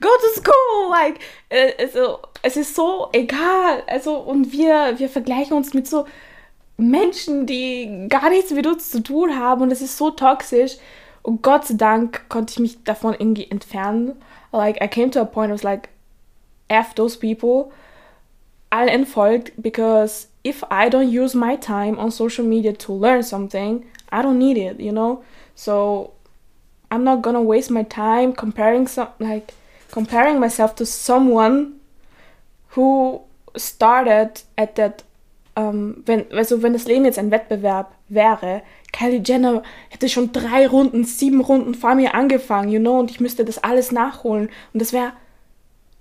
go 0.00 0.08
to 0.08 0.40
school. 0.40 0.90
Like, 0.90 1.18
äh, 1.48 1.72
also, 1.78 2.18
es 2.42 2.56
ist 2.56 2.74
so 2.74 3.08
egal. 3.12 3.82
Also, 3.86 4.16
und 4.16 4.52
wir, 4.52 4.98
wir 4.98 5.08
vergleichen 5.08 5.56
uns 5.56 5.72
mit 5.72 5.86
so 5.86 6.06
Menschen, 6.76 7.46
die 7.46 8.06
gar 8.08 8.30
nichts 8.30 8.50
mit 8.50 8.66
uns 8.66 8.90
zu 8.90 9.02
tun 9.02 9.38
haben 9.38 9.62
und 9.62 9.70
es 9.70 9.82
ist 9.82 9.96
so 9.96 10.10
toxisch. 10.10 10.76
Und 11.22 11.42
Gott 11.42 11.66
sei 11.66 11.74
Dank 11.74 12.28
konnte 12.28 12.52
ich 12.52 12.58
mich 12.58 12.84
davon 12.84 13.14
irgendwie 13.14 13.50
entfernen. 13.50 14.16
Like, 14.52 14.82
I 14.82 14.88
came 14.88 15.10
to 15.10 15.20
a 15.20 15.24
point, 15.24 15.50
I 15.50 15.52
was 15.52 15.62
like, 15.62 15.88
F 16.68 16.94
those 16.94 17.18
people. 17.18 17.72
I'll 18.70 18.88
unfolgt 18.88 19.52
because 19.60 20.28
if 20.44 20.62
I 20.70 20.88
don't 20.88 21.10
use 21.10 21.34
my 21.34 21.56
time 21.56 21.98
on 21.98 22.10
social 22.10 22.44
media 22.44 22.72
to 22.72 22.92
learn 22.92 23.22
something, 23.22 23.84
I 24.10 24.22
don't 24.22 24.38
need 24.38 24.56
it, 24.56 24.80
you 24.80 24.92
know? 24.92 25.22
So 25.54 26.12
I'm 26.90 27.04
not 27.04 27.22
gonna 27.22 27.42
waste 27.42 27.70
my 27.70 27.82
time 27.82 28.32
comparing 28.32 28.86
some 28.86 29.08
like 29.18 29.52
comparing 29.90 30.38
myself 30.38 30.74
to 30.76 30.86
someone 30.86 31.80
who 32.70 33.22
started 33.56 34.42
at 34.56 34.76
that 34.76 35.02
ähm, 35.56 36.02
wenn, 36.06 36.26
also 36.32 36.62
wenn 36.62 36.72
das 36.72 36.86
Leben 36.86 37.04
jetzt 37.04 37.18
ein 37.18 37.30
Wettbewerb 37.30 37.92
wäre, 38.08 38.62
Kylie 38.92 39.22
Jenner 39.24 39.62
hätte 39.88 40.08
schon 40.08 40.32
drei 40.32 40.66
Runden, 40.66 41.04
sieben 41.04 41.40
Runden 41.40 41.74
vor 41.74 41.94
mir 41.94 42.14
angefangen, 42.14 42.70
you 42.70 42.80
know, 42.80 42.98
und 42.98 43.10
ich 43.10 43.20
müsste 43.20 43.44
das 43.44 43.58
alles 43.58 43.92
nachholen. 43.92 44.48
Und 44.72 44.82
das 44.82 44.92
wäre, 44.92 45.12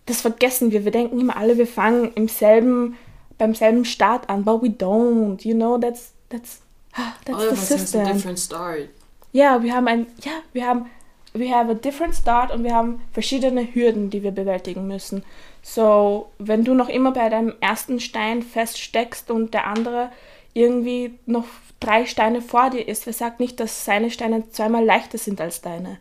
das 0.06 0.22
vergessen 0.22 0.72
wir. 0.72 0.86
Wir 0.86 0.92
denken 0.92 1.20
immer 1.20 1.38
alle, 1.38 1.58
wir 1.58 1.68
fangen 1.68 2.12
im 2.16 2.28
selben, 2.28 2.96
beim 3.38 3.56
selben 3.56 3.86
Start 3.86 4.30
an, 4.30 4.44
but 4.44 4.62
we 4.62 4.68
don't, 4.68 5.46
you 5.48 5.54
know, 5.54 5.78
that's, 5.78 6.14
that's, 6.30 6.62
ah, 6.94 7.14
that's 7.26 7.38
All 7.38 7.46
the 7.46 7.52
us 7.52 7.60
has 7.60 7.72
a 7.72 7.78
system. 7.78 8.06
different 8.06 8.40
start. 8.40 8.90
Ja, 9.32 9.62
wir 9.62 9.74
haben 9.76 9.88
ein, 9.88 10.08
ja, 10.24 10.32
wir 10.54 10.66
haben, 10.66 10.88
we 11.34 11.54
have 11.54 11.70
a 11.70 11.76
different 11.76 12.16
start 12.16 12.52
und 12.52 12.64
wir 12.64 12.74
haben 12.74 13.02
verschiedene 13.14 13.64
Hürden, 13.74 14.10
die 14.10 14.24
wir 14.24 14.32
bewältigen 14.32 14.88
müssen. 14.88 15.24
So, 15.62 16.32
wenn 16.40 16.64
du 16.64 16.74
noch 16.74 16.90
immer 16.90 17.12
bei 17.12 17.30
deinem 17.30 17.54
ersten 17.60 18.00
Stein 18.00 18.42
feststeckst 18.42 19.30
und 19.30 19.54
der 19.54 19.68
andere 19.68 20.10
irgendwie 20.54 21.14
noch 21.28 21.46
drei 21.80 22.06
Steine 22.06 22.42
vor 22.42 22.70
dir 22.70 22.88
ist, 22.88 23.06
wer 23.06 23.14
sagt 23.14 23.40
nicht, 23.40 23.60
dass 23.60 23.86
seine 23.86 24.12
Steine 24.12 24.50
zweimal 24.52 24.84
leichter 24.86 25.18
sind 25.18 25.40
als 25.42 25.62
deine? 25.62 25.98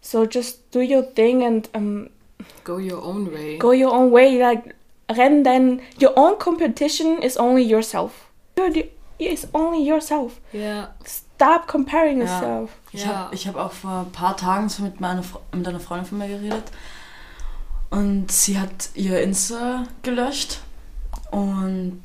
So, 0.00 0.24
just 0.24 0.62
do 0.74 0.80
your 0.80 1.02
thing 1.14 1.44
and 1.44 1.68
um, 1.74 2.10
Go 2.64 2.78
your 2.78 3.02
own 3.04 3.32
way. 3.32 3.58
go 3.58 3.72
your 3.72 3.92
own 3.92 4.12
way. 4.12 4.38
Like, 4.38 4.74
renn 5.10 5.42
dein, 5.42 5.80
your 6.00 6.16
own 6.16 6.38
competition 6.38 7.20
is 7.22 7.36
only 7.38 7.62
yourself. 7.62 8.12
You're 8.58 8.72
the, 8.72 8.90
it's 9.18 9.48
only 9.52 9.82
yourself. 9.88 10.40
Ja. 10.52 10.94
Stop 11.04 11.66
comparing 11.66 12.18
Ja. 12.20 12.24
yourself. 12.26 12.70
Ich 12.92 13.04
Ja. 13.04 13.14
habe 13.14 13.34
ich 13.34 13.46
hab 13.48 13.56
auch 13.56 13.72
vor 13.72 14.04
ein 14.06 14.12
paar 14.12 14.36
Tagen 14.36 14.68
so 14.68 14.82
mit, 14.82 15.00
meiner, 15.00 15.22
mit 15.52 15.66
einer 15.66 15.80
Freundin 15.80 16.06
von 16.06 16.18
mir 16.18 16.28
geredet. 16.28 16.64
Und 17.90 18.30
sie 18.32 18.58
hat 18.58 18.90
ihr 18.94 19.20
Insta 19.22 19.84
gelöscht. 20.02 20.60
Und 21.30 22.02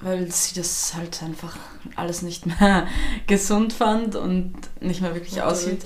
weil 0.00 0.30
sie 0.30 0.54
das 0.54 0.94
halt 0.94 1.22
einfach 1.22 1.56
alles 1.96 2.22
nicht 2.22 2.46
mehr 2.46 2.86
gesund 3.26 3.72
fand 3.72 4.14
und 4.14 4.54
nicht 4.80 5.00
mehr 5.00 5.14
wirklich 5.14 5.42
aussieht. 5.42 5.82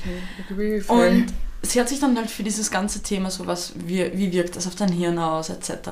Und 0.88 1.26
sie 1.62 1.80
hat 1.80 1.88
sich 1.88 2.00
dann 2.00 2.16
halt 2.16 2.30
für 2.30 2.42
dieses 2.42 2.70
ganze 2.70 3.02
Thema, 3.02 3.30
so 3.30 3.46
was, 3.46 3.72
wie, 3.76 4.16
wie 4.16 4.32
wirkt 4.32 4.56
das 4.56 4.66
auf 4.66 4.74
dein 4.74 4.92
Hirn 4.92 5.18
aus, 5.18 5.48
etc., 5.48 5.90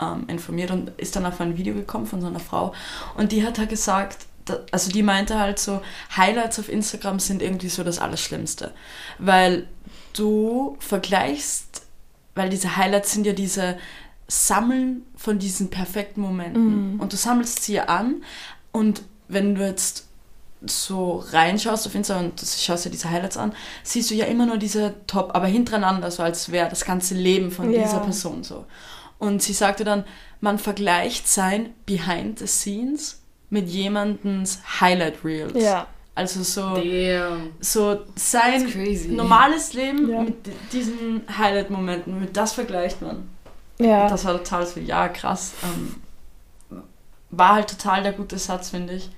ähm, 0.00 0.24
informiert 0.28 0.70
und 0.70 0.90
ist 0.98 1.16
dann 1.16 1.26
auf 1.26 1.40
ein 1.40 1.56
Video 1.56 1.74
gekommen 1.74 2.06
von 2.06 2.20
so 2.20 2.26
einer 2.26 2.40
Frau. 2.40 2.72
Und 3.16 3.32
die 3.32 3.44
hat 3.44 3.58
halt 3.58 3.70
gesagt, 3.70 4.26
also 4.70 4.90
die 4.90 5.02
meinte 5.02 5.38
halt 5.38 5.58
so, 5.58 5.82
Highlights 6.16 6.58
auf 6.58 6.68
Instagram 6.68 7.18
sind 7.18 7.42
irgendwie 7.42 7.68
so 7.68 7.84
das 7.84 7.98
Allerschlimmste. 7.98 8.72
Weil 9.18 9.66
du 10.14 10.76
vergleichst, 10.80 11.82
weil 12.34 12.50
diese 12.50 12.76
Highlights 12.76 13.12
sind 13.12 13.26
ja 13.26 13.32
diese 13.32 13.78
Sammeln 14.32 15.02
von 15.14 15.38
diesen 15.38 15.68
perfekten 15.68 16.22
Momenten. 16.22 16.94
Mhm. 16.94 17.00
Und 17.00 17.12
du 17.12 17.16
sammelst 17.18 17.62
sie 17.64 17.80
an 17.80 18.22
und 18.72 19.02
wenn 19.28 19.54
du 19.54 19.62
jetzt 19.66 20.06
so 20.64 21.22
reinschaust 21.32 21.86
auf 21.86 21.94
Instagram 21.94 22.26
und 22.26 22.40
du 22.40 22.46
schaust 22.46 22.84
dir 22.86 22.90
diese 22.90 23.10
Highlights 23.10 23.36
an, 23.36 23.52
siehst 23.82 24.10
du 24.10 24.14
ja 24.14 24.24
immer 24.26 24.46
nur 24.46 24.56
diese 24.58 24.94
Top, 25.06 25.32
aber 25.34 25.46
hintereinander, 25.48 26.10
so 26.10 26.22
als 26.22 26.50
wäre 26.50 26.70
das 26.70 26.84
ganze 26.84 27.14
Leben 27.14 27.50
von 27.50 27.70
Ja. 27.70 27.82
dieser 27.82 27.98
Person 28.00 28.42
so. 28.42 28.64
Und 29.18 29.42
sie 29.42 29.52
sagte 29.52 29.84
dann, 29.84 30.04
man 30.40 30.58
vergleicht 30.58 31.28
sein 31.28 31.70
Behind 31.84 32.38
the 32.38 32.46
Scenes 32.46 33.20
mit 33.50 33.68
jemandens 33.68 34.60
Highlight 34.80 35.24
Reels. 35.24 35.62
Ja. 35.62 35.86
Also 36.14 36.42
so, 36.42 36.74
Damn. 36.76 37.50
so 37.60 38.00
sein 38.16 38.66
normales 39.14 39.72
Leben 39.74 40.10
Ja. 40.10 40.22
mit 40.22 40.36
diesen 40.72 41.22
Highlight-Momenten, 41.38 42.18
mit 42.20 42.36
das 42.36 42.52
vergleicht 42.52 43.02
man. 43.02 43.28
Ja. 43.78 44.08
Das 44.08 44.24
war 44.24 44.36
total 44.38 44.66
so, 44.66 44.80
ja, 44.80 45.08
krass. 45.08 45.52
Ähm, 45.62 45.96
war 47.30 47.54
halt 47.54 47.70
total 47.70 48.02
der 48.02 48.12
gute 48.12 48.38
Satz, 48.38 48.70
finde 48.70 48.94
ich. 48.94 49.10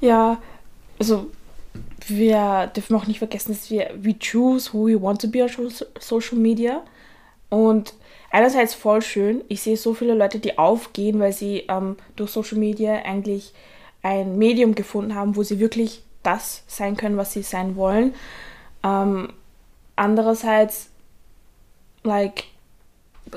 Ja, 0.00 0.38
also 0.98 1.30
wir 2.06 2.68
dürfen 2.74 2.96
auch 2.96 3.06
nicht 3.06 3.18
vergessen, 3.18 3.52
dass 3.52 3.70
wir 3.70 3.90
we 4.00 4.14
choose 4.18 4.72
who 4.72 4.86
we 4.86 5.00
want 5.00 5.20
to 5.20 5.28
be 5.28 5.42
on 5.42 5.48
so- 5.70 5.84
Social 5.98 6.38
Media. 6.38 6.82
Und 7.50 7.94
einerseits 8.30 8.74
voll 8.74 9.02
schön. 9.02 9.42
Ich 9.48 9.62
sehe 9.62 9.76
so 9.76 9.92
viele 9.94 10.14
Leute, 10.14 10.38
die 10.38 10.56
aufgehen, 10.58 11.20
weil 11.20 11.32
sie 11.32 11.64
ähm, 11.68 11.96
durch 12.16 12.30
Social 12.30 12.58
Media 12.58 12.94
eigentlich 13.04 13.52
ein 14.02 14.38
Medium 14.38 14.74
gefunden 14.74 15.14
haben, 15.14 15.36
wo 15.36 15.42
sie 15.42 15.58
wirklich 15.60 16.02
das 16.22 16.62
sein 16.66 16.96
können, 16.96 17.16
was 17.18 17.32
sie 17.32 17.42
sein 17.42 17.76
wollen. 17.76 18.14
Ähm, 18.82 19.32
andererseits, 19.96 20.88
like, 22.02 22.44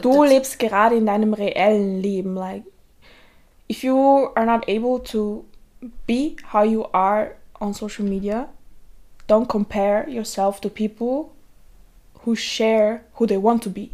du 0.01 0.23
lebst 0.23 0.59
gerade 0.59 0.95
in 0.95 1.05
deinem 1.05 1.33
reellen 1.33 2.01
Leben. 2.01 2.35
Like, 2.35 2.63
if 3.67 3.83
you 3.83 4.29
are 4.35 4.45
not 4.45 4.67
able 4.67 4.99
to 5.11 5.45
be 6.05 6.35
how 6.51 6.63
you 6.63 6.85
are 6.93 7.35
on 7.59 7.73
social 7.73 8.05
media, 8.05 8.47
don't 9.27 9.47
compare 9.47 10.07
yourself 10.09 10.59
to 10.61 10.69
people 10.69 11.31
who 12.23 12.35
share 12.35 13.03
who 13.15 13.27
they 13.27 13.37
want 13.37 13.63
to 13.63 13.69
be. 13.69 13.91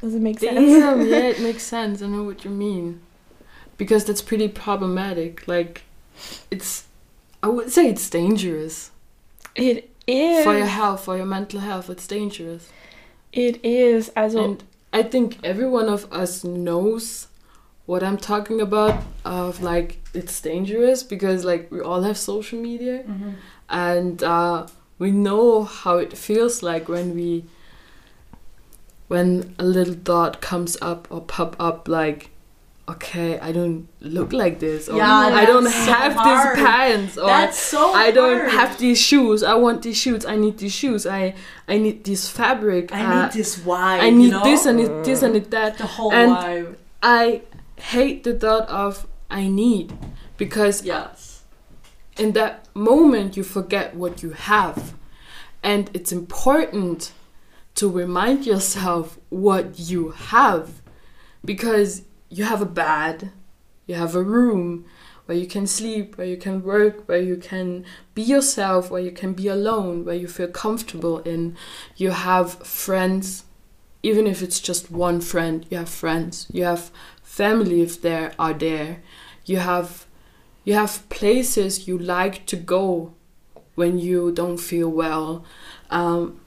Does 0.00 0.14
it 0.14 0.22
make 0.22 0.38
sense? 0.38 0.54
Damn, 0.54 1.06
yeah, 1.06 1.28
it 1.30 1.40
makes 1.48 1.62
sense. 1.62 2.02
I 2.02 2.06
know 2.06 2.22
what 2.22 2.44
you 2.44 2.50
mean. 2.50 3.00
Because 3.76 4.04
that's 4.04 4.22
pretty 4.22 4.48
problematic. 4.48 5.46
Like, 5.48 5.82
it's, 6.50 6.84
I 7.42 7.48
would 7.48 7.72
say 7.72 7.88
it's 7.88 8.08
dangerous. 8.08 8.90
It 9.54 9.90
is. 10.06 10.44
For 10.44 10.56
your 10.56 10.66
health, 10.66 11.04
for 11.04 11.16
your 11.16 11.26
mental 11.26 11.60
health, 11.60 11.90
it's 11.90 12.06
dangerous. 12.06 12.70
It 13.32 13.64
is. 13.64 14.10
Also, 14.16 14.44
And 14.44 14.64
I 14.96 15.02
think 15.02 15.38
every 15.44 15.68
one 15.68 15.90
of 15.90 16.10
us 16.10 16.42
knows 16.42 17.26
what 17.84 18.02
I'm 18.02 18.16
talking 18.16 18.62
about 18.62 19.02
of 19.26 19.60
like 19.60 19.98
it's 20.14 20.40
dangerous 20.40 21.02
because 21.02 21.44
like 21.44 21.70
we 21.70 21.80
all 21.82 22.02
have 22.02 22.16
social 22.16 22.58
media 22.58 23.04
and 23.68 24.22
uh, 24.22 24.66
we 24.98 25.10
know 25.10 25.64
how 25.64 25.98
it 25.98 26.16
feels 26.16 26.62
like 26.62 26.88
when 26.88 27.14
we 27.14 27.44
when 29.08 29.54
a 29.58 29.64
little 29.64 29.98
thought 30.08 30.40
comes 30.40 30.78
up 30.80 31.06
or 31.10 31.20
pop 31.20 31.56
up 31.60 31.88
like 31.88 32.30
okay 32.88 33.38
I 33.40 33.50
don't 33.52 33.88
look 34.00 34.32
like 34.32 34.60
this 34.60 34.88
or 34.88 34.96
Yeah, 34.96 35.12
I 35.12 35.44
don't 35.44 35.64
so 35.64 35.92
have 35.92 36.12
these 36.14 36.64
pants 36.64 37.18
or 37.18 37.26
That's 37.26 37.58
so 37.58 37.92
I 37.92 38.10
don't 38.12 38.38
hard. 38.38 38.50
have 38.52 38.78
these 38.78 38.98
shoes 39.00 39.42
I 39.42 39.54
want 39.54 39.82
these 39.82 39.96
shoes 39.96 40.24
I 40.24 40.36
need 40.36 40.58
these 40.58 40.72
shoes 40.72 41.04
I 41.06 41.34
I 41.66 41.78
need 41.78 42.04
this 42.04 42.28
fabric 42.30 42.92
I 42.92 43.02
uh, 43.04 43.24
need 43.24 43.32
this 43.32 43.58
vibe. 43.58 44.00
I 44.00 44.10
need 44.10 44.24
you 44.26 44.30
know? 44.30 44.44
this, 44.44 44.66
I 44.66 44.72
need 44.72 45.04
this, 45.04 45.22
I 45.22 45.28
need 45.28 45.50
that. 45.50 45.78
the 45.78 45.86
whole 45.86 46.12
and 46.12 46.30
vibe. 46.32 46.76
I 47.02 47.42
hate 47.76 48.22
the 48.24 48.34
thought 48.34 48.68
of 48.68 49.06
I 49.30 49.48
need 49.48 49.92
because 50.36 50.84
Yes. 50.84 51.42
in 52.16 52.32
that 52.32 52.68
moment 52.74 53.36
you 53.36 53.42
forget 53.42 53.94
what 53.96 54.22
you 54.22 54.30
have. 54.30 54.94
And 55.62 55.90
it's 55.92 56.12
important 56.12 57.10
to 57.74 57.90
remind 57.90 58.46
yourself 58.46 59.18
what 59.28 59.78
you 59.90 60.10
have 60.10 60.80
because 61.44 62.02
you 62.28 62.44
have 62.44 62.62
a 62.62 62.66
bed, 62.66 63.32
you 63.86 63.94
have 63.94 64.14
a 64.14 64.22
room 64.22 64.84
where 65.26 65.36
you 65.36 65.46
can 65.46 65.66
sleep, 65.66 66.16
where 66.16 66.26
you 66.26 66.36
can 66.36 66.62
work, 66.62 67.08
where 67.08 67.20
you 67.20 67.36
can 67.36 67.84
be 68.14 68.22
yourself, 68.22 68.90
where 68.90 69.02
you 69.02 69.10
can 69.10 69.32
be 69.32 69.48
alone, 69.48 70.04
where 70.04 70.14
you 70.14 70.28
feel 70.28 70.48
comfortable 70.48 71.18
in. 71.20 71.56
You 71.96 72.10
have 72.10 72.54
friends, 72.66 73.44
even 74.02 74.26
if 74.26 74.40
it's 74.40 74.60
just 74.60 74.90
one 74.90 75.20
friend, 75.20 75.66
you 75.68 75.78
have 75.78 75.88
friends. 75.88 76.46
You 76.52 76.64
have 76.64 76.90
family 77.22 77.82
if 77.82 78.00
there 78.00 78.32
are 78.38 78.54
there. 78.54 79.02
You 79.44 79.58
have 79.58 80.06
you 80.64 80.74
have 80.74 81.08
places 81.08 81.86
you 81.86 81.96
like 81.96 82.44
to 82.46 82.56
go 82.56 83.14
when 83.76 83.98
you 84.00 84.32
don't 84.32 84.58
feel 84.58 84.88
well. 84.88 85.44
Um, 85.90 86.40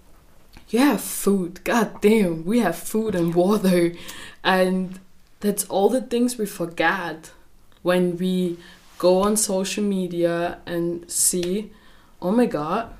you 0.67 0.79
have 0.79 0.99
food. 0.99 1.63
God 1.63 2.01
damn, 2.01 2.43
we 2.43 2.59
have 2.59 2.75
food 2.75 3.15
and 3.15 3.33
water, 3.33 3.93
and 4.43 4.99
that's 5.39 5.65
all 5.65 5.89
the 5.89 6.01
things 6.01 6.37
we 6.37 6.45
forget 6.45 7.31
when 7.81 8.17
we 8.17 8.57
go 8.97 9.21
on 9.21 9.37
social 9.37 9.83
media 9.83 10.59
and 10.65 11.09
see, 11.09 11.71
oh 12.21 12.31
my 12.31 12.45
god, 12.45 12.93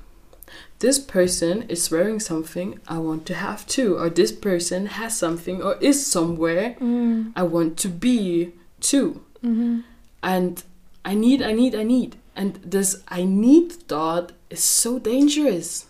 this 0.78 0.98
person 0.98 1.62
is 1.68 1.90
wearing 1.90 2.18
something 2.18 2.80
I 2.88 2.98
want 2.98 3.26
to 3.26 3.34
have 3.34 3.66
too, 3.66 3.98
or 3.98 4.08
this 4.08 4.32
person 4.32 4.86
has 4.86 5.16
something 5.16 5.62
or 5.62 5.76
is 5.80 6.06
somewhere 6.06 6.74
mm, 6.80 7.32
I 7.36 7.42
want 7.42 7.76
to 7.78 7.88
be 7.88 8.52
too. 8.80 9.22
mhm. 9.44 9.84
And 10.22 10.62
I 11.04 11.14
need, 11.14 11.42
I 11.42 11.52
need, 11.52 11.74
I 11.74 11.82
need. 11.82 12.16
And 12.36 12.56
this 12.64 13.02
I 13.08 13.24
need 13.24 13.72
thought 13.72 14.32
is 14.50 14.60
so 14.62 14.98
dangerous. 14.98 15.86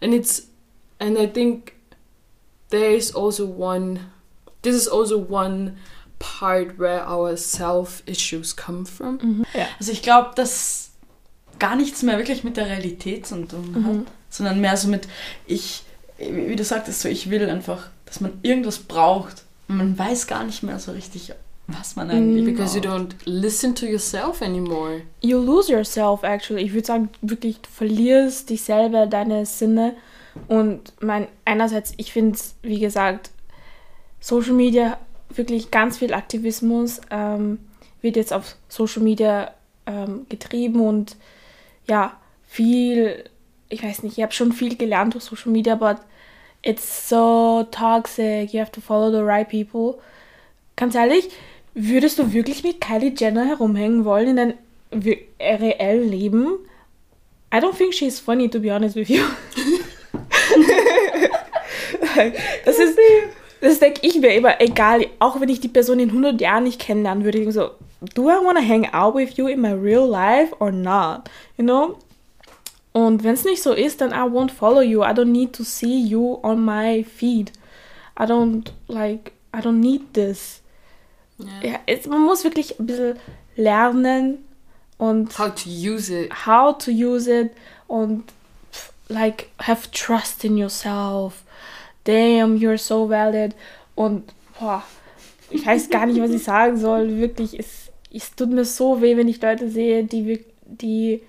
And 0.00 0.14
it's, 0.14 0.46
and 1.00 1.16
I 1.18 1.26
think 1.26 1.76
there 2.70 2.90
is 2.90 3.10
also 3.12 3.44
one, 3.46 4.11
this 4.62 4.74
is 4.74 4.88
also 4.88 5.26
one 5.28 5.76
part 6.18 6.78
where 6.78 7.04
our 7.08 7.36
self 7.36 8.02
issues 8.06 8.56
come 8.56 8.86
from. 8.86 9.18
Mhm. 9.22 9.44
Ja. 9.54 9.66
Also 9.78 9.92
ich 9.92 10.02
glaube, 10.02 10.30
dass 10.36 10.90
gar 11.58 11.76
nichts 11.76 12.02
mehr 12.02 12.16
wirklich 12.18 12.44
mit 12.44 12.56
der 12.56 12.66
Realität 12.66 13.26
zu 13.26 13.44
tun 13.46 13.72
hat, 13.74 13.82
Mhm. 13.82 14.06
sondern 14.30 14.60
mehr 14.60 14.76
so 14.76 14.88
mit, 14.88 15.06
ich, 15.46 15.82
wie 16.18 16.56
du 16.56 16.64
sagtest, 16.64 17.00
so 17.00 17.08
ich 17.08 17.30
will 17.30 17.48
einfach, 17.48 17.88
dass 18.06 18.20
man 18.20 18.32
irgendwas 18.42 18.78
braucht 18.78 19.42
und 19.68 19.76
man 19.78 19.98
weiß 19.98 20.26
gar 20.26 20.44
nicht 20.44 20.62
mehr 20.62 20.78
so 20.78 20.92
richtig, 20.92 21.32
was 21.68 21.96
man 21.96 22.10
eigentlich 22.10 22.42
Mhm. 22.44 22.50
Because 22.52 22.76
you 22.76 22.82
braucht. 22.82 22.94
don't 22.96 23.14
listen 23.24 23.74
to 23.74 23.86
yourself 23.86 24.42
anymore. 24.42 25.02
You 25.22 25.38
lose 25.38 25.72
yourself 25.72 26.22
actually. 26.22 26.62
Ich 26.62 26.72
würde 26.72 26.86
sagen, 26.86 27.08
wirklich, 27.20 27.58
du 27.60 27.70
verlierst 27.70 28.50
dich 28.50 28.62
selber, 28.62 29.06
deine 29.06 29.46
Sinne. 29.46 29.94
Und 30.48 30.92
mein, 31.00 31.28
einerseits, 31.44 31.92
ich 31.96 32.12
finde 32.12 32.36
es, 32.36 32.54
wie 32.62 32.80
gesagt, 32.80 33.30
Social 34.22 34.52
Media, 34.52 34.98
wirklich 35.28 35.70
ganz 35.70 35.98
viel 35.98 36.14
Aktivismus 36.14 37.00
ähm, 37.10 37.58
wird 38.00 38.16
jetzt 38.16 38.32
auf 38.32 38.56
Social 38.68 39.02
Media 39.02 39.52
ähm, 39.86 40.26
getrieben 40.28 40.80
und 40.80 41.16
ja, 41.88 42.16
viel, 42.46 43.24
ich 43.68 43.82
weiß 43.82 44.04
nicht, 44.04 44.16
ich 44.18 44.22
habe 44.22 44.32
schon 44.32 44.52
viel 44.52 44.76
gelernt 44.76 45.14
durch 45.14 45.24
Social 45.24 45.50
Media, 45.50 45.74
but 45.74 45.96
it's 46.62 47.08
so 47.08 47.66
toxic, 47.70 48.52
you 48.52 48.60
have 48.60 48.70
to 48.70 48.80
follow 48.80 49.10
the 49.10 49.24
right 49.24 49.48
people. 49.48 49.98
Ganz 50.76 50.94
ehrlich, 50.94 51.28
würdest 51.74 52.20
du 52.20 52.32
wirklich 52.32 52.62
mit 52.62 52.80
Kylie 52.80 53.12
Jenner 53.16 53.44
herumhängen 53.44 54.04
wollen 54.04 54.28
in 54.28 54.36
deinem 54.36 54.54
äh, 55.38 55.54
reellen 55.54 56.08
Leben? 56.08 56.58
I 57.52 57.56
don't 57.56 57.76
think 57.76 57.92
she's 57.92 58.20
funny, 58.20 58.48
to 58.48 58.60
be 58.60 58.72
honest 58.72 58.94
with 58.94 59.08
you. 59.08 59.24
das 62.64 62.78
ist, 62.78 62.98
das 63.62 63.78
denke 63.78 64.00
ich 64.02 64.18
mir 64.18 64.34
immer, 64.34 64.60
egal, 64.60 65.06
auch 65.20 65.40
wenn 65.40 65.48
ich 65.48 65.60
die 65.60 65.68
Person 65.68 66.00
in 66.00 66.08
100 66.10 66.40
Jahren 66.40 66.64
nicht 66.64 66.80
kennenlernen 66.80 67.24
würde, 67.24 67.38
ich 67.38 67.54
so, 67.54 67.70
do 68.14 68.28
I 68.28 68.34
want 68.44 68.58
to 68.58 68.64
hang 68.64 68.92
out 68.92 69.14
with 69.14 69.36
you 69.36 69.46
in 69.46 69.60
my 69.60 69.72
real 69.72 70.06
life 70.06 70.54
or 70.58 70.72
not? 70.72 71.22
You 71.56 71.64
know? 71.64 71.98
Und 72.92 73.24
wenn 73.24 73.34
es 73.34 73.44
nicht 73.44 73.62
so 73.62 73.72
ist, 73.72 74.00
dann 74.00 74.10
I 74.10 74.28
won't 74.30 74.50
follow 74.50 74.82
you. 74.82 75.02
I 75.02 75.12
don't 75.12 75.26
need 75.26 75.54
to 75.54 75.64
see 75.64 75.98
you 76.00 76.38
on 76.42 76.64
my 76.64 77.04
feed. 77.04 77.52
I 78.18 78.24
don't 78.24 78.72
like, 78.88 79.32
I 79.56 79.60
don't 79.60 79.80
need 79.80 80.12
this. 80.12 80.60
Yeah. 81.38 81.72
Ja, 81.72 81.78
es, 81.86 82.06
man 82.06 82.20
muss 82.20 82.44
wirklich 82.44 82.78
ein 82.78 82.86
bisschen 82.86 83.16
lernen 83.56 84.44
und 84.98 85.38
How 85.38 85.54
to 85.54 85.68
use 85.70 86.12
it. 86.12 86.30
how 86.46 86.76
to 86.76 86.90
use 86.90 87.28
it 87.28 87.52
und 87.88 88.24
like 89.08 89.48
have 89.60 89.90
trust 89.92 90.44
in 90.44 90.56
yourself. 90.58 91.42
Damn, 92.04 92.56
you're 92.56 92.78
so 92.78 93.08
valid. 93.08 93.54
Und 93.94 94.32
boah, 94.58 94.82
ich 95.50 95.64
weiß 95.64 95.90
gar 95.90 96.06
nicht, 96.06 96.20
was 96.20 96.30
ich 96.30 96.42
sagen 96.42 96.76
soll. 96.76 97.16
Wirklich, 97.16 97.58
es, 97.58 97.90
es 98.12 98.34
tut 98.34 98.50
mir 98.50 98.64
so 98.64 99.00
weh, 99.00 99.16
wenn 99.16 99.28
ich 99.28 99.40
Leute 99.40 99.68
sehe, 99.68 100.04
die, 100.04 100.44
die 100.64 101.22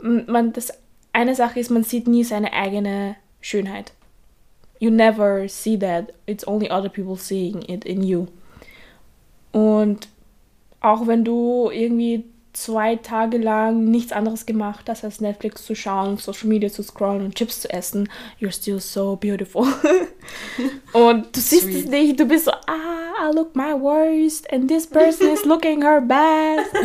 man 0.00 0.52
das 0.52 0.72
eine 1.12 1.34
Sache 1.34 1.60
ist, 1.60 1.70
man 1.70 1.84
sieht 1.84 2.06
nie 2.06 2.24
seine 2.24 2.52
eigene 2.52 3.16
Schönheit. 3.40 3.92
You 4.80 4.90
never 4.90 5.48
see 5.48 5.76
that. 5.78 6.12
It's 6.26 6.46
only 6.46 6.70
other 6.70 6.88
people 6.88 7.16
seeing 7.16 7.62
it 7.62 7.84
in 7.84 8.02
you. 8.02 8.26
Und 9.52 10.08
auch 10.80 11.06
wenn 11.06 11.24
du 11.24 11.70
irgendwie 11.72 12.24
zwei 12.62 12.96
Tage 12.96 13.38
lang 13.38 13.84
nichts 13.84 14.12
anderes 14.12 14.46
gemacht 14.46 14.88
hast, 14.88 15.04
als 15.04 15.20
Netflix 15.20 15.64
zu 15.64 15.74
schauen, 15.74 16.16
Social 16.18 16.48
Media 16.48 16.70
zu 16.70 16.82
scrollen 16.82 17.24
und 17.24 17.34
Chips 17.34 17.60
zu 17.60 17.70
essen, 17.70 18.08
you're 18.40 18.52
still 18.52 18.80
so 18.80 19.16
beautiful. 19.16 19.66
und 20.92 21.36
du 21.36 21.40
siehst 21.40 21.68
es 21.68 21.86
nicht, 21.86 22.18
du 22.18 22.26
bist 22.26 22.46
so, 22.46 22.52
ah, 22.52 23.28
I 23.28 23.32
look 23.32 23.54
my 23.54 23.74
worst 23.74 24.50
and 24.52 24.68
this 24.68 24.86
person 24.86 25.28
is 25.28 25.44
looking 25.44 25.82
her 25.82 26.00
best. 26.00 26.72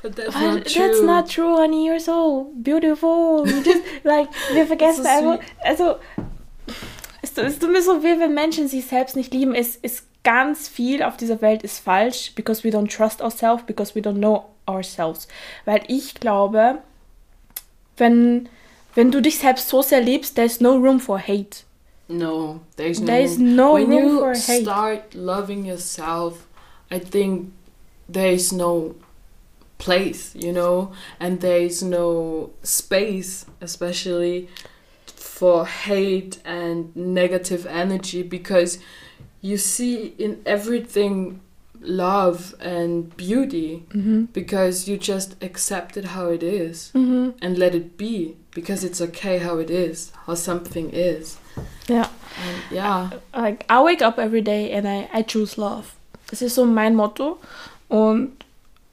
But 0.00 0.14
that's 0.14 0.32
But 0.32 0.40
not 0.40 0.66
true. 0.66 0.82
that's 0.82 1.02
not 1.02 1.28
true, 1.28 1.56
honey. 1.56 1.86
You're 1.86 1.98
so 1.98 2.52
beautiful. 2.62 3.44
You 3.48 3.62
just, 3.64 3.82
like, 4.04 4.28
wir 4.52 4.64
vergessen 4.64 5.02
so 5.02 5.10
einfach, 5.10 5.40
also, 5.64 5.96
es, 7.28 7.34
tut- 7.34 7.44
es 7.44 7.58
tut 7.58 7.70
mir 7.72 7.82
so 7.82 8.02
weh, 8.02 8.18
wenn 8.18 8.34
Menschen 8.34 8.68
sich 8.68 8.86
selbst 8.86 9.16
nicht 9.16 9.32
lieben. 9.32 9.54
Es 9.54 9.76
ist 9.76 10.04
ganz 10.24 10.68
viel 10.68 11.02
auf 11.02 11.16
dieser 11.16 11.40
Welt 11.40 11.62
ist 11.62 11.78
falsch, 11.78 12.32
because 12.34 12.64
we 12.64 12.68
don't 12.70 12.94
trust 12.94 13.22
ourselves, 13.22 13.62
because 13.66 13.94
we 13.94 14.00
don't 14.00 14.18
know 14.18 14.44
ourselves. 14.66 15.28
Weil 15.64 15.82
ich 15.88 16.14
glaube, 16.14 16.78
wenn, 17.96 18.48
wenn 18.94 19.10
du 19.10 19.20
dich 19.22 19.38
selbst 19.38 19.68
so 19.68 19.82
sehr 19.82 20.00
liebst, 20.00 20.34
there's 20.36 20.60
no 20.60 20.76
room 20.76 21.00
for 21.00 21.18
hate. 21.18 21.64
No, 22.08 22.60
there's 22.76 23.00
no. 23.00 23.06
There 23.06 23.22
is 23.22 23.38
no 23.38 23.74
when 23.74 23.90
room 23.90 24.08
you 24.08 24.18
for 24.20 24.32
hate. 24.34 24.62
start 24.62 25.14
loving 25.14 25.64
yourself, 25.64 26.46
I 26.90 26.98
think 26.98 27.52
there 28.10 28.32
is 28.32 28.50
no 28.52 28.94
place, 29.78 30.34
you 30.34 30.52
know, 30.52 30.90
and 31.20 31.40
there 31.40 31.60
is 31.62 31.82
no 31.82 32.50
space, 32.62 33.44
especially 33.60 34.48
for 35.38 35.66
hate 35.66 36.38
and 36.44 36.94
negative 36.96 37.66
energy, 37.66 38.22
because 38.22 38.78
you 39.40 39.56
see 39.56 40.14
in 40.18 40.38
everything 40.44 41.40
love 41.80 42.54
and 42.60 43.16
beauty, 43.16 43.82
Mhm. 43.94 44.26
because 44.32 44.90
you 44.90 44.96
just 44.98 45.36
accept 45.40 45.96
it 45.96 46.06
how 46.06 46.28
it 46.32 46.42
is 46.42 46.90
Mhm. 46.94 47.34
and 47.40 47.56
let 47.56 47.74
it 47.74 47.96
be, 47.96 48.34
because 48.54 48.84
it's 48.86 49.00
okay 49.00 49.38
how 49.38 49.60
it 49.60 49.70
is, 49.70 50.10
how 50.26 50.34
something 50.34 50.90
is. 50.92 51.36
Ja. 51.88 52.02
And 52.02 52.72
yeah. 52.72 53.10
like 53.32 53.64
I 53.70 53.80
wake 53.82 54.02
up 54.04 54.18
every 54.18 54.42
day 54.42 54.72
and 54.72 54.86
I, 54.86 55.08
I 55.12 55.22
choose 55.22 55.56
love. 55.60 55.84
Das 56.30 56.42
ist 56.42 56.54
so 56.56 56.64
mein 56.64 56.94
Motto. 56.96 57.38
Und 57.88 58.32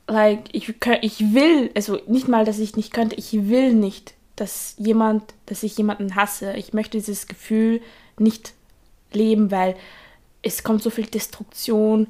like 0.07 0.43
ich, 0.53 0.71
ich 1.01 1.33
will, 1.33 1.71
also 1.75 1.99
nicht 2.07 2.27
mal, 2.27 2.45
dass 2.45 2.59
ich 2.59 2.75
nicht 2.75 2.93
könnte, 2.93 3.15
ich 3.15 3.33
will 3.49 3.73
nicht, 3.73 4.13
dass 4.35 4.75
jemand, 4.77 5.33
dass 5.45 5.63
ich 5.63 5.77
jemanden 5.77 6.15
hasse. 6.15 6.53
Ich 6.53 6.73
möchte 6.73 6.97
dieses 6.97 7.27
Gefühl 7.27 7.81
nicht 8.17 8.53
leben, 9.13 9.51
weil 9.51 9.75
es 10.41 10.63
kommt 10.63 10.83
so 10.83 10.89
viel 10.89 11.05
Destruktion 11.05 12.07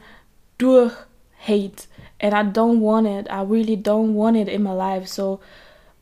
durch 0.57 0.91
Hate. 1.39 1.83
And 2.21 2.33
I 2.33 2.59
don't 2.59 2.81
want 2.81 3.07
it. 3.07 3.27
I 3.27 3.41
really 3.41 3.75
don't 3.75 4.15
want 4.15 4.37
it 4.37 4.47
in 4.47 4.63
my 4.63 4.73
life. 4.73 5.07
So 5.07 5.39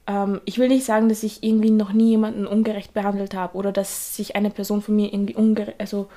ähm, 0.08 0.42
ich 0.46 0.58
will 0.58 0.68
nicht 0.68 0.86
sagen, 0.86 1.10
dass 1.10 1.24
ich 1.24 1.44
irgendwie 1.44 1.72
noch 1.72 1.94
nie 1.94 2.10
jemanden 2.10 2.48
ungerecht 2.48 2.94
behandelt 2.94 3.34
habe 3.34 3.58
oder 3.58 3.72
dass 3.72 4.16
sich 4.16 4.36
eine 4.36 4.50
Person 4.50 4.82
von 4.82 4.96
mir 4.96 5.14
irgendwie 5.14 5.36
ungere 5.36 5.74
also 5.78 6.08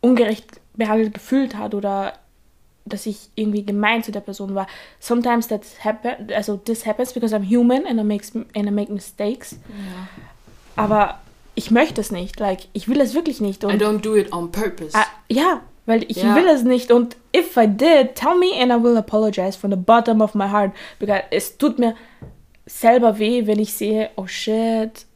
ungerecht 0.00 0.60
behandelt 0.74 1.14
gefühlt 1.14 1.56
hat 1.56 1.74
oder 1.74 2.14
dass 2.86 3.06
ich 3.06 3.30
irgendwie 3.34 3.64
gemein 3.64 4.02
zu 4.02 4.12
der 4.12 4.20
Person 4.20 4.54
war. 4.54 4.66
Sometimes 5.00 5.48
that 5.48 5.62
happen, 5.82 6.30
also 6.34 6.56
this 6.56 6.84
happens 6.84 7.12
because 7.12 7.34
I'm 7.34 7.42
human 7.48 7.86
and 7.86 7.98
I 7.98 8.04
make 8.04 8.24
and 8.34 8.66
I 8.68 8.70
make 8.70 8.92
mistakes. 8.92 9.52
Yeah. 9.52 10.08
Aber 10.76 11.20
ich 11.54 11.70
möchte 11.70 12.00
es 12.00 12.10
nicht, 12.10 12.38
like 12.40 12.66
ich 12.72 12.88
will 12.88 13.00
es 13.00 13.14
wirklich 13.14 13.40
nicht. 13.40 13.62
I 13.62 13.66
Und 13.66 13.82
don't 13.82 14.00
do 14.00 14.16
it 14.16 14.32
on 14.32 14.50
purpose. 14.52 14.90
Ah, 14.94 15.06
ja, 15.30 15.60
weil 15.86 16.04
ich 16.10 16.18
Ja. 16.18 16.34
will 16.34 16.46
es 16.48 16.62
nicht. 16.62 16.90
Und 16.90 17.16
if 17.34 17.56
I 17.56 17.66
did, 17.66 18.16
tell 18.16 18.34
me 18.36 18.52
and 18.60 18.70
I 18.72 18.82
will 18.82 18.96
apologize 18.96 19.56
from 19.56 19.70
the 19.70 19.76
bottom 19.76 20.20
of 20.20 20.34
my 20.34 20.48
heart. 20.48 20.72
Because 20.98 21.22
es 21.30 21.56
tut 21.56 21.78
mir 21.78 21.94
selber 22.66 23.18
weh, 23.18 23.46
wenn 23.46 23.58
ich 23.58 23.72
sehe, 23.74 24.10
oh 24.16 24.26
shit, 24.26 25.06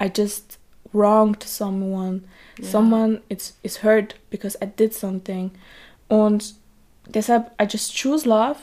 I 0.00 0.10
just 0.14 0.58
wronged 0.92 1.42
someone. 1.42 2.22
Ja. 2.58 2.64
Someone 2.70 3.20
is, 3.28 3.54
is 3.62 3.82
hurt 3.82 4.14
because 4.30 4.56
I 4.62 4.66
did 4.66 4.94
something. 4.94 5.50
Und 6.08 6.54
deshalb, 7.08 7.50
I 7.60 7.66
just 7.66 7.94
choose 7.94 8.26
love. 8.26 8.56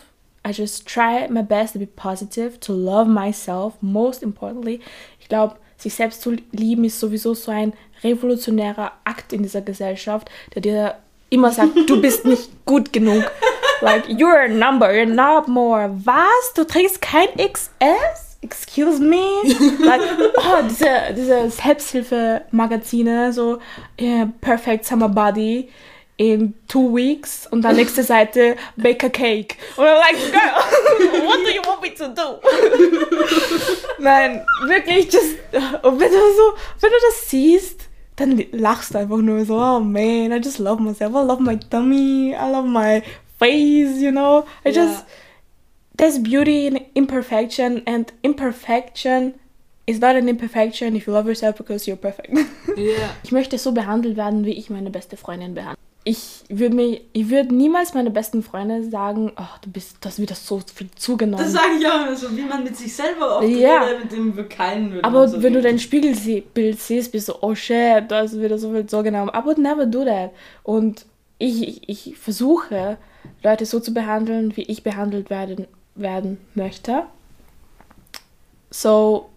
I 0.45 0.51
just 0.51 0.85
try 0.85 1.27
my 1.29 1.41
best 1.41 1.73
to 1.73 1.79
be 1.79 1.85
positive, 1.85 2.59
to 2.61 2.73
love 2.73 3.07
myself, 3.07 3.75
most 3.81 4.21
importantly. 4.21 4.81
Ich 5.19 5.29
glaube, 5.29 5.55
sich 5.77 5.93
selbst 5.93 6.21
zu 6.21 6.35
lieben 6.51 6.83
ist 6.83 6.99
sowieso 6.99 7.33
so 7.33 7.51
ein 7.51 7.73
revolutionärer 8.03 8.91
Akt 9.05 9.31
in 9.31 9.43
dieser 9.43 9.61
Gesellschaft, 9.61 10.29
der 10.53 10.61
dir 10.61 10.95
immer 11.29 11.51
sagt, 11.51 11.71
du 11.87 12.01
bist 12.01 12.25
nicht 12.25 12.49
gut 12.65 12.91
genug. 12.91 13.23
Like, 13.81 14.07
you're 14.07 14.45
a 14.45 14.47
number, 14.47 14.89
you're 14.91 15.05
not 15.05 15.47
more. 15.47 15.89
Was? 16.03 16.53
Du 16.55 16.65
trägst 16.65 17.01
kein 17.01 17.27
XS? 17.37 18.37
Excuse 18.41 18.99
me? 18.99 19.23
Like, 19.85 20.01
oh, 20.35 20.61
diese, 20.69 21.13
diese 21.15 21.49
Selbsthilfe-Magazine, 21.49 23.31
so, 23.31 23.59
yeah, 23.99 24.27
Perfect 24.41 24.85
Summer 24.85 25.07
Body 25.07 25.69
in 26.17 26.53
two 26.67 26.95
weeks 26.95 27.47
und 27.47 27.63
dann 27.63 27.75
nächste 27.75 28.03
Seite, 28.03 28.55
bake 28.77 29.07
a 29.07 29.09
cake. 29.09 29.55
Und 29.77 29.85
I'm 29.85 29.97
like, 29.99 30.31
girl, 30.31 31.25
what 31.27 31.39
do 31.43 31.49
you 31.51 31.61
want 31.65 31.81
me 31.81 31.93
to 31.95 32.07
do? 32.09 32.39
Nein, 33.99 34.45
wirklich, 34.67 35.11
just, 35.11 35.37
und 35.81 35.99
wenn 35.99 36.11
du 36.11 36.17
so, 36.17 36.53
wenn 36.79 36.89
du 36.91 36.95
das 37.09 37.29
siehst, 37.29 37.89
dann 38.15 38.43
lachst 38.51 38.93
du 38.93 38.99
einfach 38.99 39.17
nur 39.17 39.43
so, 39.45 39.55
oh 39.55 39.79
man, 39.79 40.31
I 40.31 40.37
just 40.37 40.59
love 40.59 40.81
myself, 40.81 41.13
I 41.15 41.25
love 41.25 41.41
my 41.41 41.57
tummy, 41.69 42.35
I 42.35 42.51
love 42.51 42.67
my 42.67 43.01
face, 43.39 43.99
you 43.99 44.11
know, 44.11 44.45
I 44.63 44.69
Yeah. 44.69 44.85
just, 44.85 45.05
there's 45.97 46.19
beauty 46.21 46.67
in 46.67 46.79
imperfection 46.93 47.81
and 47.87 48.11
imperfection 48.23 49.33
is 49.87 49.99
not 49.99 50.15
an 50.15 50.29
imperfection 50.29 50.95
if 50.95 51.07
you 51.07 51.13
love 51.13 51.25
yourself 51.27 51.57
because 51.57 51.87
you're 51.87 51.97
perfect. 51.97 52.29
yeah. 52.77 53.09
Ich 53.23 53.31
möchte 53.31 53.57
so 53.57 53.71
behandelt 53.71 54.15
werden, 54.15 54.45
wie 54.45 54.53
ich 54.53 54.69
meine 54.69 54.89
beste 54.91 55.17
Freundin 55.17 55.55
behandle. 55.55 55.77
Ich 56.05 56.43
würde 56.49 56.75
mir, 56.75 56.99
ich 57.13 57.29
würde 57.29 57.55
niemals 57.55 57.93
meine 57.93 58.11
besten 58.11 58.43
Freunde 58.43 58.89
sagen, 58.89 59.31
oh, 59.37 59.55
du 59.61 59.69
bist, 59.71 59.97
das 60.01 60.19
wird 60.19 60.31
das 60.31 60.45
so 60.45 60.61
viel 60.73 60.89
zugenommen. 60.95 61.41
Das 61.43 61.53
sage 61.53 61.75
ich 61.79 61.87
auch 61.87 62.05
immer 62.05 62.15
so, 62.15 62.35
wie 62.35 62.41
man 62.41 62.63
mit 62.63 62.75
sich 62.75 62.93
selber 62.93 63.37
oft 63.37 63.47
Ja. 63.47 63.85
mit 64.01 64.11
dem 64.11 64.35
wir 64.35 64.49
keinen 64.49 64.91
würden. 64.91 65.05
Aber 65.05 65.27
so 65.29 65.41
wenn 65.41 65.53
du 65.53 65.61
dein 65.61 65.79
Spiegelbild 65.79 66.79
siehst, 66.79 67.13
bist 67.13 67.29
du, 67.29 67.33
oh 67.41 67.55
shit, 67.55 68.03
da 68.09 68.21
ist 68.21 68.37
wieder 68.39 68.57
so 68.57 68.71
viel 68.73 68.85
zugenommen. 68.85 69.31
I 69.33 69.45
would 69.45 69.57
never 69.57 69.85
do 69.85 70.03
that. 70.03 70.31
Und 70.63 71.05
ich, 71.39 71.87
ich, 71.87 72.07
ich 72.09 72.17
versuche, 72.17 72.97
Leute 73.41 73.65
so 73.65 73.79
zu 73.79 73.93
behandeln, 73.93 74.57
wie 74.57 74.63
ich 74.63 74.83
behandelt 74.83 75.29
werden, 75.29 75.67
werden 75.95 76.37
möchte. 76.53 77.03
So, 78.71 79.29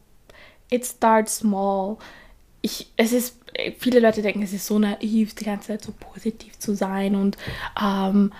it 0.71 0.85
starts 0.85 1.39
small. 1.39 1.97
Ich, 2.63 2.91
es 2.97 3.13
ist, 3.13 3.37
viele 3.79 4.01
Leute 4.01 4.23
denken, 4.23 4.43
es 4.43 4.53
ist 4.53 4.67
so 4.67 4.79
naiv, 4.79 5.35
die 5.35 5.45
ganze 5.45 5.69
Zeit 5.69 5.83
so 5.83 5.93
positiv 5.93 6.59
zu 6.59 6.75
sein 6.75 7.15
und 7.15 7.37
ähm, 7.81 8.33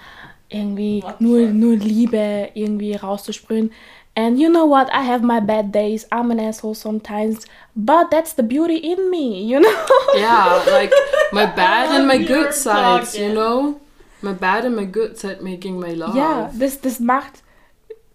irgendwie 0.49 1.05
nur, 1.19 1.41
nur 1.49 1.77
Liebe 1.77 2.51
irgendwie 2.55 2.95
rauszusprühen. 2.95 3.73
And 4.19 4.39
you 4.39 4.49
know 4.49 4.67
what? 4.67 4.89
I 4.89 5.03
have 5.03 5.23
my 5.23 5.41
bad 5.41 5.73
days. 5.73 6.07
I'm 6.11 6.31
an 6.31 6.41
asshole 6.41 6.75
sometimes, 6.75 7.45
but 7.75 8.11
that's 8.11 8.33
the 8.33 8.43
beauty 8.43 8.77
in 8.77 9.11
me, 9.11 9.43
you 9.43 9.61
know? 9.61 9.69
Yeah, 10.17 10.63
like 10.73 10.91
my 11.33 11.45
bad 11.57 11.95
and 11.95 12.07
my 12.07 12.17
good 12.17 12.55
sides, 12.55 13.15
you 13.15 13.35
know? 13.35 13.79
My 14.23 14.33
bad 14.33 14.65
and 14.65 14.75
my 14.75 14.87
good 14.87 15.19
side 15.19 15.43
making 15.43 15.79
my 15.79 15.93
love. 15.93 16.17
Ja, 16.17 16.51
das, 16.59 16.81
das 16.81 16.99
macht 16.99 17.43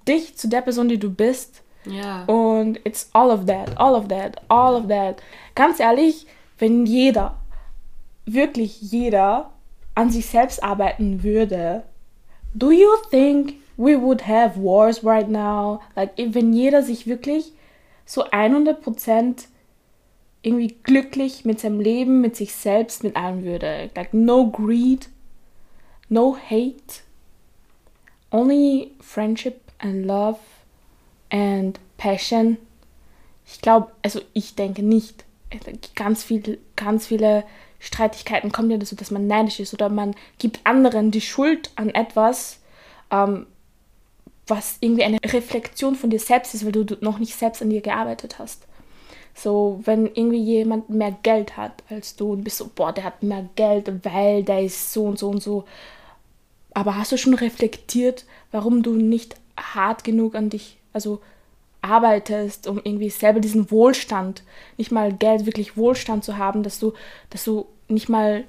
dich 0.08 0.36
zu 0.36 0.48
der 0.48 0.62
Person, 0.62 0.90
die 0.90 0.98
du 0.98 1.12
bist. 1.12 1.62
Yeah. 1.86 2.26
Und 2.26 2.80
it's 2.84 3.10
all 3.14 3.30
of 3.30 3.46
that, 3.46 3.78
all 3.78 3.96
of 3.96 4.08
that, 4.08 4.42
all 4.50 4.76
of 4.76 4.88
that. 4.88 5.22
Ganz 5.54 5.80
ehrlich, 5.80 6.26
wenn 6.62 6.86
jeder, 6.86 7.40
wirklich 8.26 8.82
jeder, 8.82 9.52
an 9.96 10.12
sich 10.12 10.28
selbst 10.28 10.64
arbeiten 10.64 11.24
würde, 11.24 11.84
do 12.54 12.72
you 12.72 12.88
think 13.10 13.56
we 13.78 14.00
would 14.00 14.28
have 14.28 14.62
wars 14.62 15.04
right 15.04 15.28
now? 15.28 15.82
Like, 15.96 16.12
wenn 16.18 16.54
jeder 16.54 16.84
sich 16.84 17.08
wirklich 17.08 17.52
so 18.06 18.24
100% 18.26 19.48
irgendwie 20.44 20.76
glücklich 20.84 21.46
mit 21.46 21.60
seinem 21.60 21.80
Leben, 21.80 22.22
mit 22.22 22.36
sich 22.36 22.54
selbst, 22.54 23.04
mit 23.04 23.16
allem 23.16 23.44
würde. 23.44 23.90
Like, 23.96 24.14
no 24.14 24.48
greed, 24.48 25.10
no 26.10 26.38
hate, 26.38 27.02
only 28.32 28.92
friendship 29.02 29.62
and 29.80 30.06
love 30.06 30.40
and 31.32 31.80
passion. 31.98 32.58
Ich 33.48 33.62
glaube, 33.62 33.92
also 34.04 34.22
ich 34.34 34.54
denke 34.54 34.84
nicht. 34.84 35.26
Ganz, 35.96 36.24
viel, 36.24 36.60
ganz 36.76 37.08
viele 37.08 37.44
Streitigkeiten 37.80 38.52
kommen 38.52 38.72
ja 38.72 38.78
dazu, 38.78 38.96
dass 38.96 39.12
man 39.12 39.28
neidisch 39.28 39.60
ist 39.60 39.74
oder 39.74 39.90
man 39.90 40.16
gibt 40.38 40.62
anderen 40.66 41.12
die 41.12 41.22
Schuld 41.22 41.72
an 41.76 41.90
etwas, 41.90 42.60
ähm, 43.10 43.48
was 44.48 44.78
irgendwie 44.82 45.04
eine 45.04 45.18
Reflexion 45.24 45.96
von 45.96 46.10
dir 46.10 46.20
selbst 46.20 46.54
ist, 46.54 46.66
weil 46.66 46.72
du 46.72 46.98
noch 47.02 47.20
nicht 47.20 47.36
selbst 47.36 47.62
an 47.62 47.70
dir 47.70 47.82
gearbeitet 47.82 48.40
hast. 48.40 48.68
So, 49.34 49.80
wenn 49.86 50.08
irgendwie 50.08 50.44
jemand 50.44 50.90
mehr 50.90 51.16
Geld 51.24 51.58
hat 51.58 51.84
als 51.90 52.16
du 52.16 52.34
und 52.34 52.44
bist 52.44 52.58
so, 52.58 52.70
boah, 52.74 52.92
der 52.92 53.06
hat 53.06 53.24
mehr 53.24 53.48
Geld, 53.56 54.06
weil 54.06 54.44
der 54.44 54.62
ist 54.62 54.94
so 54.94 55.06
und 55.06 55.18
so 55.18 55.30
und 55.30 55.42
so. 55.42 55.66
Aber 56.74 56.98
hast 56.98 57.12
du 57.12 57.18
schon 57.18 57.34
reflektiert, 57.34 58.26
warum 58.52 58.84
du 58.84 58.94
nicht 58.94 59.36
hart 59.58 60.04
genug 60.04 60.36
an 60.36 60.50
dich, 60.50 60.78
also 60.94 61.22
arbeitest, 61.82 62.68
um 62.68 62.80
irgendwie 62.84 63.10
selber 63.10 63.40
diesen 63.40 63.72
Wohlstand, 63.72 64.44
nicht 64.78 64.92
mal 64.92 65.12
Geld, 65.12 65.46
wirklich 65.46 65.78
Wohlstand 65.78 66.24
zu 66.24 66.38
haben, 66.38 66.64
dass 66.64 66.80
du, 66.80 66.94
dass 67.30 67.44
du 67.44 67.66
nicht 67.88 68.10
mal, 68.10 68.46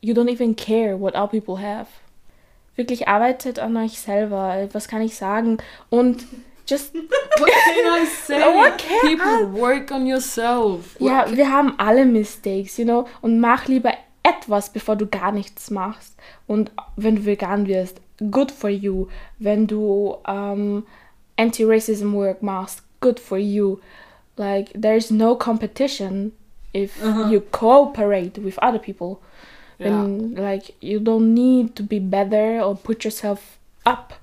you 0.00 0.14
don't 0.14 0.32
even 0.32 0.56
care 0.56 1.00
what 1.00 1.14
other 1.14 1.28
people 1.28 1.60
have. 1.60 1.86
Wirklich 2.76 3.08
arbeitet 3.08 3.58
an 3.58 3.76
euch 3.76 3.98
selber. 3.98 4.68
Was 4.72 4.86
kann 4.86 5.02
ich 5.02 5.16
sagen? 5.16 5.58
Und 5.90 6.24
just 6.68 6.94
what 7.38 7.50
can 7.50 8.02
I 8.02 8.06
say? 8.06 8.38
What 8.54 8.78
can 8.78 9.18
People 9.18 9.60
work 9.60 9.90
on 9.90 10.06
yourself. 10.06 10.96
ja, 11.00 11.26
wir 11.34 11.50
haben 11.50 11.74
alle 11.78 12.04
Mistakes, 12.04 12.76
you 12.78 12.84
know, 12.84 13.06
und 13.20 13.40
mach 13.40 13.66
lieber 13.66 13.92
etwas, 14.22 14.72
bevor 14.72 14.94
du 14.96 15.06
gar 15.06 15.32
nichts 15.32 15.70
machst. 15.70 16.14
Und 16.46 16.70
wenn 16.96 17.16
du 17.16 17.24
vegan 17.24 17.66
wirst, 17.66 18.00
good 18.30 18.50
for 18.50 18.70
you. 18.70 19.08
Wenn 19.38 19.66
du 19.66 20.16
ähm, 20.26 20.84
anti-racism 21.38 22.12
work 22.12 22.42
mask 22.42 22.84
good 23.00 23.18
for 23.18 23.38
you. 23.38 23.80
Like 24.36 24.70
there's 24.74 25.10
no 25.10 25.34
competition 25.34 26.32
if 26.74 27.02
uh-huh. 27.02 27.30
you 27.30 27.40
cooperate 27.40 28.38
with 28.38 28.58
other 28.58 28.78
people. 28.78 29.22
When 29.78 30.34
like 30.34 30.74
you 30.80 30.98
don't 30.98 31.34
need 31.34 31.76
to 31.76 31.84
be 31.84 32.00
better 32.00 32.60
or 32.60 32.76
put 32.76 33.04
yourself 33.04 33.58
up 33.86 34.14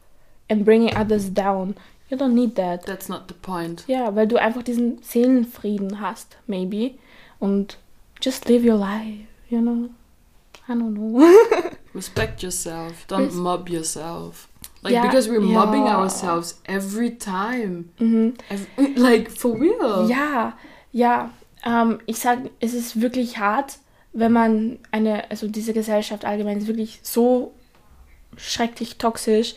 and 0.49 0.65
bringing 0.65 0.93
others 0.95 1.30
down. 1.30 1.75
You 2.10 2.17
don't 2.17 2.36
need 2.36 2.56
that. 2.56 2.86
That's 2.86 3.10
not 3.10 3.28
the 3.30 3.34
point. 3.34 3.84
yeah 3.88 4.10
weil 4.10 4.28
du 4.28 4.38
einfach 4.38 4.63
diesen 4.63 5.01
Seelenfrieden 5.01 5.99
hast, 5.99 6.38
maybe. 6.45 6.99
Und 7.39 7.78
just 8.21 8.47
live 8.47 8.63
your 8.65 8.78
life, 8.78 9.28
you 9.49 9.62
know? 9.62 9.89
I 10.67 10.73
don't 10.73 10.93
know. 10.93 11.71
Respect 11.93 12.43
yourself. 12.43 13.06
Don't 13.08 13.28
Res- 13.28 13.36
mob 13.36 13.69
yourself. 13.69 14.47
Like 14.86 14.93
Ja, 14.93 15.02
because 15.02 15.30
we're 15.30 15.41
mobbing 15.41 15.88
ja. 15.88 16.00
ourselves 16.00 16.62
every 16.65 17.17
time. 17.17 17.86
mhm. 17.98 18.36
Every, 18.50 18.93
like 18.95 19.32
for 19.32 19.60
real. 19.60 20.08
Ja, 20.10 20.54
ja. 20.91 21.32
Ähm, 21.65 22.00
ich 22.06 22.19
sag, 22.19 22.39
es 22.60 22.76
ist 22.76 23.02
wirklich 23.02 23.39
hart, 23.39 23.80
wenn 24.13 24.32
man 24.32 24.80
eine, 24.91 25.30
also 25.32 25.48
diese 25.48 25.74
Gesellschaft 25.74 26.24
allgemein 26.24 26.60
ist 26.60 26.67
wirklich 26.67 27.00
so 27.02 27.54
schrecklich 28.38 28.98
toxisch, 28.98 29.56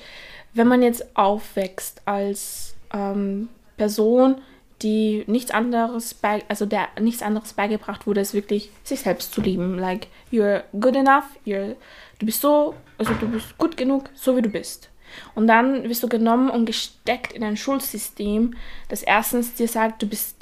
wenn 0.54 0.66
man 0.66 0.82
jetzt 0.82 1.16
aufwächst 1.16 2.02
als 2.06 2.74
ähm, 2.92 3.50
Person, 3.76 4.40
die 4.82 5.24
nichts 5.26 5.50
anderes 5.50 6.14
bei, 6.14 6.42
also 6.48 6.64
der 6.64 6.88
nichts 7.00 7.22
anderes 7.22 7.52
beigebracht 7.52 8.06
wurde, 8.06 8.20
ist 8.20 8.32
wirklich 8.34 8.70
sich 8.82 9.00
selbst 9.00 9.32
zu 9.32 9.40
lieben. 9.40 9.78
Like 9.78 10.06
you're 10.32 10.62
good 10.72 10.96
enough, 10.96 11.24
you're, 11.44 11.76
du 12.18 12.26
bist 12.26 12.40
so, 12.40 12.74
also 12.96 13.12
du 13.14 13.28
bist 13.28 13.58
gut 13.58 13.76
genug, 13.76 14.08
so 14.14 14.36
wie 14.36 14.42
du 14.42 14.48
bist. 14.48 14.88
Und 15.34 15.46
dann 15.46 15.88
wirst 15.88 16.02
du 16.02 16.08
genommen 16.08 16.50
und 16.50 16.66
gesteckt 16.66 17.32
in 17.32 17.44
ein 17.44 17.56
Schulsystem, 17.56 18.54
das 18.88 19.02
erstens 19.02 19.54
dir 19.54 19.68
sagt, 19.68 20.02
du 20.02 20.06
bist 20.06 20.36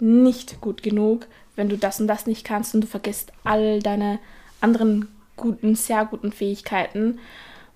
nicht 0.00 0.60
gut 0.60 0.82
genug, 0.82 1.26
wenn 1.56 1.68
du 1.68 1.76
das 1.76 2.00
und 2.00 2.06
das 2.06 2.26
nicht 2.26 2.44
kannst 2.44 2.74
und 2.74 2.82
du 2.82 2.86
vergisst 2.86 3.32
all 3.44 3.80
deine 3.80 4.18
anderen 4.60 5.08
guten, 5.36 5.74
sehr 5.74 6.04
guten 6.04 6.32
Fähigkeiten. 6.32 7.18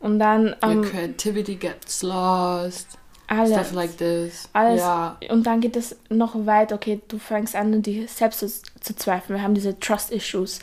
Und 0.00 0.18
dann 0.18 0.54
Your 0.62 0.70
ähm, 0.70 0.82
creativity 0.82 1.56
gets 1.56 2.02
lost. 2.02 2.98
alles. 3.26 3.54
Stuff 3.54 3.72
like 3.72 3.96
this. 3.96 4.48
Alles. 4.52 4.80
Yeah. 4.80 5.18
Und 5.30 5.46
dann 5.46 5.60
geht 5.60 5.76
es 5.76 5.96
noch 6.08 6.34
weit, 6.46 6.72
okay, 6.72 7.00
du 7.08 7.18
fängst 7.18 7.56
an, 7.56 7.82
dich 7.82 8.10
selbst 8.10 8.40
zu, 8.40 8.48
zu 8.48 8.94
zweifeln. 8.94 9.38
Wir 9.38 9.42
haben 9.42 9.54
diese 9.54 9.78
Trust-Issues. 9.78 10.60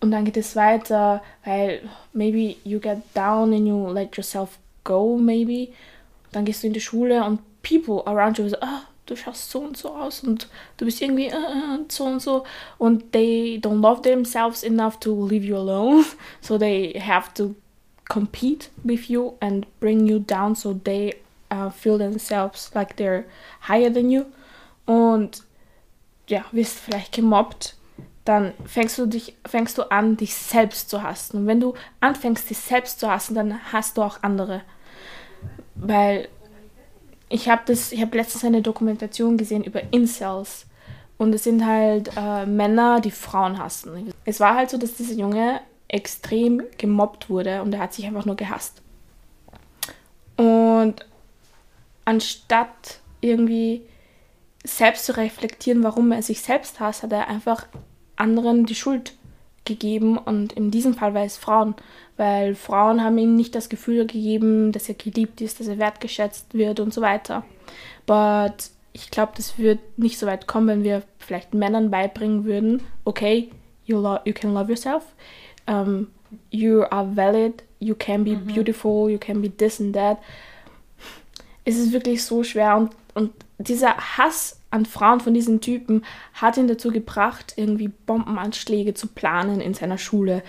Und 0.00 0.10
dann 0.12 0.24
geht 0.24 0.36
es 0.36 0.56
weiter, 0.56 1.22
weil 1.44 1.82
maybe 2.12 2.56
you 2.64 2.80
get 2.80 2.98
down 3.14 3.52
and 3.52 3.66
you 3.66 3.92
let 3.92 4.16
yourself 4.16 4.58
go, 4.84 5.16
maybe. 5.16 5.68
Dann 6.32 6.44
gehst 6.44 6.62
du 6.62 6.68
in 6.68 6.72
die 6.72 6.80
Schule 6.80 7.22
und 7.24 7.40
people 7.62 8.02
around 8.06 8.38
you 8.38 8.48
say, 8.48 8.56
ah, 8.60 8.82
du 9.06 9.16
schaust 9.16 9.50
so 9.50 9.60
und 9.60 9.76
so 9.76 9.94
aus 9.94 10.22
und 10.22 10.48
du 10.76 10.84
bist 10.84 11.02
irgendwie 11.02 11.26
äh, 11.26 11.34
so 11.88 12.04
und 12.04 12.20
so. 12.20 12.44
Und 12.78 13.12
they 13.12 13.60
don't 13.62 13.80
love 13.80 14.02
themselves 14.02 14.62
enough 14.62 14.98
to 15.00 15.26
leave 15.26 15.44
you 15.44 15.56
alone. 15.56 16.04
So 16.40 16.56
they 16.56 16.98
have 16.98 17.34
to 17.34 17.54
compete 18.08 18.70
with 18.84 19.08
you 19.10 19.34
and 19.40 19.66
bring 19.80 20.06
you 20.06 20.18
down 20.18 20.54
so 20.54 20.72
they 20.72 21.16
uh, 21.50 21.70
feel 21.70 21.98
themselves 21.98 22.70
like 22.74 22.96
they're 22.96 23.24
higher 23.68 23.92
than 23.92 24.10
you. 24.10 24.24
Und 24.86 25.42
ja, 26.28 26.44
wirst 26.52 26.78
vielleicht 26.78 27.12
gemobbt, 27.12 27.76
dann 28.24 28.52
fängst 28.66 28.98
du 28.98 29.06
dich, 29.06 29.34
fängst 29.46 29.78
du 29.78 29.90
an, 29.90 30.16
dich 30.16 30.34
selbst 30.34 30.90
zu 30.90 31.02
hassen. 31.02 31.38
Und 31.38 31.46
wenn 31.46 31.60
du 31.60 31.74
anfängst, 32.00 32.50
dich 32.50 32.58
selbst 32.58 33.00
zu 33.00 33.10
hassen, 33.10 33.34
dann 33.34 33.72
hast 33.72 33.96
du 33.96 34.02
auch 34.02 34.22
andere. 34.22 34.62
Weil 35.74 36.28
ich 37.28 37.48
habe 37.48 37.62
das, 37.66 37.92
letztens 37.92 38.44
eine 38.44 38.62
Dokumentation 38.62 39.38
gesehen 39.38 39.64
über 39.64 39.82
Incels. 39.92 40.66
Und 41.16 41.34
es 41.34 41.44
sind 41.44 41.66
halt 41.66 42.10
äh, 42.16 42.46
Männer, 42.46 43.00
die 43.00 43.10
Frauen 43.10 43.58
hassen. 43.58 44.12
Es 44.24 44.40
war 44.40 44.54
halt 44.54 44.70
so, 44.70 44.78
dass 44.78 44.94
dieser 44.94 45.14
Junge 45.14 45.60
extrem 45.88 46.62
gemobbt 46.78 47.28
wurde 47.28 47.62
und 47.62 47.74
er 47.74 47.80
hat 47.80 47.92
sich 47.92 48.06
einfach 48.06 48.24
nur 48.24 48.36
gehasst. 48.36 48.80
Und 50.36 51.04
anstatt 52.04 53.00
irgendwie 53.20 53.82
selbst 54.64 55.06
zu 55.06 55.16
reflektieren, 55.16 55.82
warum 55.82 56.12
er 56.12 56.22
sich 56.22 56.40
selbst 56.40 56.80
hasst, 56.80 57.02
hat 57.02 57.12
er 57.12 57.28
einfach 57.28 57.66
anderen 58.20 58.66
die 58.66 58.74
Schuld 58.74 59.14
gegeben 59.64 60.18
und 60.18 60.52
in 60.52 60.70
diesem 60.70 60.94
Fall 60.94 61.14
war 61.14 61.24
es 61.24 61.36
Frauen, 61.36 61.74
weil 62.16 62.54
Frauen 62.54 63.02
haben 63.02 63.18
ihm 63.18 63.36
nicht 63.36 63.54
das 63.54 63.68
Gefühl 63.68 64.06
gegeben, 64.06 64.72
dass 64.72 64.88
er 64.88 64.94
geliebt 64.94 65.40
ist, 65.40 65.60
dass 65.60 65.68
er 65.68 65.78
wertgeschätzt 65.78 66.54
wird 66.54 66.80
und 66.80 66.92
so 66.92 67.00
weiter. 67.00 67.44
But 68.06 68.70
ich 68.92 69.10
glaube, 69.10 69.32
das 69.36 69.58
wird 69.58 69.78
nicht 69.96 70.18
so 70.18 70.26
weit 70.26 70.46
kommen, 70.46 70.68
wenn 70.68 70.84
wir 70.84 71.02
vielleicht 71.18 71.54
Männern 71.54 71.90
beibringen 71.90 72.44
würden, 72.44 72.82
okay, 73.04 73.50
you, 73.86 73.98
lo 73.98 74.18
you 74.24 74.32
can 74.32 74.52
love 74.52 74.68
yourself, 74.68 75.04
um, 75.66 76.08
you 76.50 76.82
are 76.90 77.08
valid, 77.14 77.62
you 77.78 77.94
can 77.94 78.24
be 78.24 78.34
beautiful, 78.34 79.08
you 79.08 79.18
can 79.18 79.40
be 79.40 79.50
this 79.50 79.80
and 79.80 79.94
that. 79.94 80.18
Es 81.64 81.78
ist 81.78 81.92
wirklich 81.92 82.24
so 82.24 82.42
schwer 82.42 82.76
und, 82.76 82.90
und 83.14 83.32
dieser 83.58 83.96
Hass 83.96 84.59
an 84.70 84.86
Frauen 84.86 85.20
von 85.20 85.34
diesen 85.34 85.60
Typen 85.60 86.04
hat 86.34 86.56
ihn 86.56 86.68
dazu 86.68 86.90
gebracht, 86.90 87.54
irgendwie 87.56 87.88
Bombenanschläge 87.88 88.94
zu 88.94 89.08
planen 89.08 89.60
in 89.60 89.74
seiner 89.74 89.98
Schule. 89.98 90.42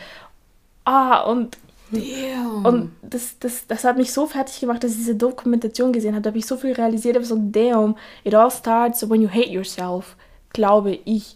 Ah, 0.86 1.22
und 1.22 1.58
Damn. 1.92 2.66
und 2.66 2.92
das, 3.02 3.38
das, 3.40 3.68
das 3.68 3.84
hat 3.84 3.98
mich 3.98 4.14
so 4.14 4.26
fertig 4.26 4.60
gemacht, 4.62 4.84
dass 4.84 4.92
ich 4.92 4.98
diese 4.98 5.16
Dokumentation 5.16 5.92
gesehen 5.92 6.14
habe. 6.14 6.22
Da 6.22 6.30
habe 6.30 6.38
ich 6.38 6.46
so 6.46 6.56
viel 6.56 6.74
realisiert. 6.74 7.16
Habe 7.16 7.26
so, 7.26 7.38
damn, 7.38 7.98
it 8.24 8.34
all 8.34 8.50
starts 8.50 9.08
when 9.10 9.22
you 9.22 9.30
hate 9.30 9.50
yourself, 9.50 10.16
glaube 10.54 11.00
ich. 11.04 11.36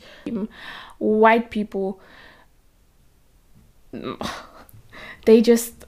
White 1.00 1.48
people, 1.50 1.96
they 5.26 5.42
just, 5.42 5.86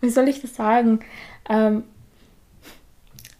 wie 0.00 0.10
soll 0.10 0.28
ich 0.28 0.40
das 0.40 0.54
sagen? 0.54 1.00
Ähm, 1.48 1.82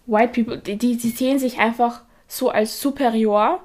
White 0.07 0.33
people, 0.33 0.59
die, 0.59 0.77
die, 0.77 0.97
die 0.97 1.11
sehen 1.11 1.39
sich 1.39 1.59
einfach 1.59 2.03
so 2.29 2.51
als 2.51 2.81
superior 2.81 3.61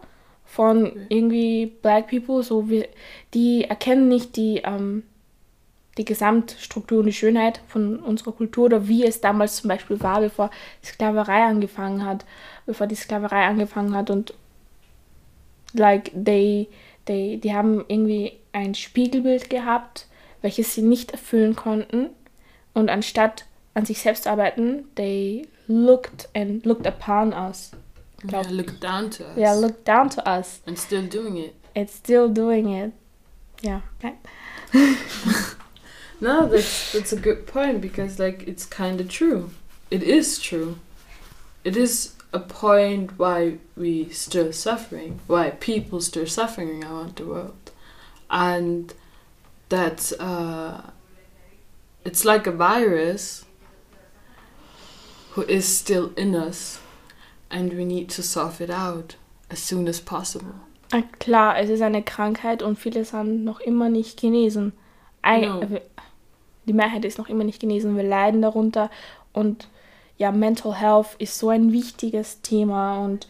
von 0.45 0.91
irgendwie 1.09 1.67
Black 1.81 2.09
people, 2.09 2.43
so 2.43 2.69
wie, 2.69 2.85
die 3.33 3.65
erkennen 3.65 4.07
nicht 4.07 4.35
die, 4.35 4.61
ähm, 4.63 5.03
die 5.97 6.05
Gesamtstruktur 6.05 6.99
und 6.99 7.05
die 7.05 7.13
Schönheit 7.13 7.61
von 7.67 7.99
unserer 7.99 8.31
Kultur 8.31 8.65
oder 8.65 8.87
wie 8.87 9.05
es 9.05 9.21
damals 9.21 9.57
zum 9.57 9.67
Beispiel 9.67 9.99
war, 10.01 10.21
bevor 10.21 10.49
die 10.83 10.87
Sklaverei 10.87 11.43
angefangen 11.43 12.05
hat, 12.05 12.25
bevor 12.65 12.87
die 12.87 12.95
Sklaverei 12.95 13.45
angefangen 13.45 13.95
hat 13.95 14.09
und 14.09 14.33
like 15.73 16.11
they, 16.13 16.67
they, 17.05 17.37
die 17.37 17.53
haben 17.53 17.85
irgendwie 17.87 18.33
ein 18.53 18.73
Spiegelbild 18.75 19.49
gehabt, 19.49 20.07
welches 20.41 20.73
sie 20.73 20.81
nicht 20.81 21.11
erfüllen 21.11 21.55
konnten 21.55 22.09
Und 22.73 22.89
anstatt 22.89 23.45
an 23.73 23.85
sich 23.85 24.01
selbst 24.01 24.23
zu 24.23 24.31
arbeiten, 24.31 24.85
they 24.95 25.47
looked 25.67 26.29
and 26.33 26.65
looked 26.65 26.87
upon 26.87 27.33
us. 27.33 27.71
Yeah, 28.23 28.43
look 28.49 28.79
down 28.79 29.09
to 29.11 29.27
us. 29.27 29.37
Yeah, 29.37 29.53
look 29.53 29.85
down 29.85 30.09
to 30.09 30.27
us. 30.27 30.61
And 30.65 30.77
still 30.77 31.05
doing 31.05 31.37
it. 31.37 31.55
It's 31.75 31.93
still 31.93 32.29
doing 32.29 32.69
it. 32.69 32.93
Yeah. 33.61 33.81
No, 36.21 36.47
that's 36.47 36.91
that's 36.91 37.13
a 37.13 37.19
good 37.19 37.47
point 37.47 37.79
because 37.79 38.19
like 38.19 38.43
it's 38.47 38.65
kind 38.65 38.99
of 38.99 39.07
true. 39.07 39.51
It 39.89 40.03
is 40.03 40.37
true. 40.37 40.79
It 41.63 41.77
is 41.77 42.15
a 42.33 42.39
point 42.39 43.17
why 43.17 43.57
we 43.75 44.09
still 44.09 44.51
suffering, 44.51 45.19
why 45.27 45.51
people 45.51 46.01
still 46.01 46.27
suffering 46.27 46.83
around 46.83 47.15
the 47.15 47.25
world, 47.25 47.71
and 48.29 48.93
that 49.69 50.11
uh, 50.19 50.81
it's 52.03 52.25
like 52.25 52.47
a 52.47 52.51
virus 52.51 53.45
who 55.31 55.43
is 55.43 55.65
still 55.65 56.11
in 56.17 56.35
us, 56.35 56.79
and 57.49 57.71
we 57.77 57.85
need 57.85 58.13
to 58.15 58.21
solve 58.21 58.63
it 58.63 58.69
out 58.71 59.17
as 59.49 59.67
soon 59.67 59.87
as 59.87 59.99
possible. 59.99 60.53
Ah, 60.91 61.01
Klar, 61.19 61.59
es 61.59 61.69
ist 61.69 61.81
eine 61.81 62.01
Krankheit 62.03 62.63
und 62.63 62.77
viele 62.79 63.05
sind 63.05 63.43
noch 63.43 63.59
immer 63.59 63.89
nicht 63.89 64.19
genesen. 64.19 64.73
Eig 65.21 65.47
No. 65.47 65.61
äh, 65.61 65.81
Die 66.65 66.73
Mehrheit 66.73 67.05
ist 67.05 67.17
noch 67.17 67.29
immer 67.29 67.43
nicht 67.43 67.59
genesen. 67.59 67.95
Wir 67.95 68.03
leiden 68.03 68.41
darunter 68.41 68.89
und 69.33 69.67
ja, 70.17 70.31
Mental 70.31 70.75
Health 70.75 71.15
ist 71.17 71.37
so 71.39 71.49
ein 71.49 71.71
wichtiges 71.71 72.41
Thema 72.41 73.03
und 73.03 73.27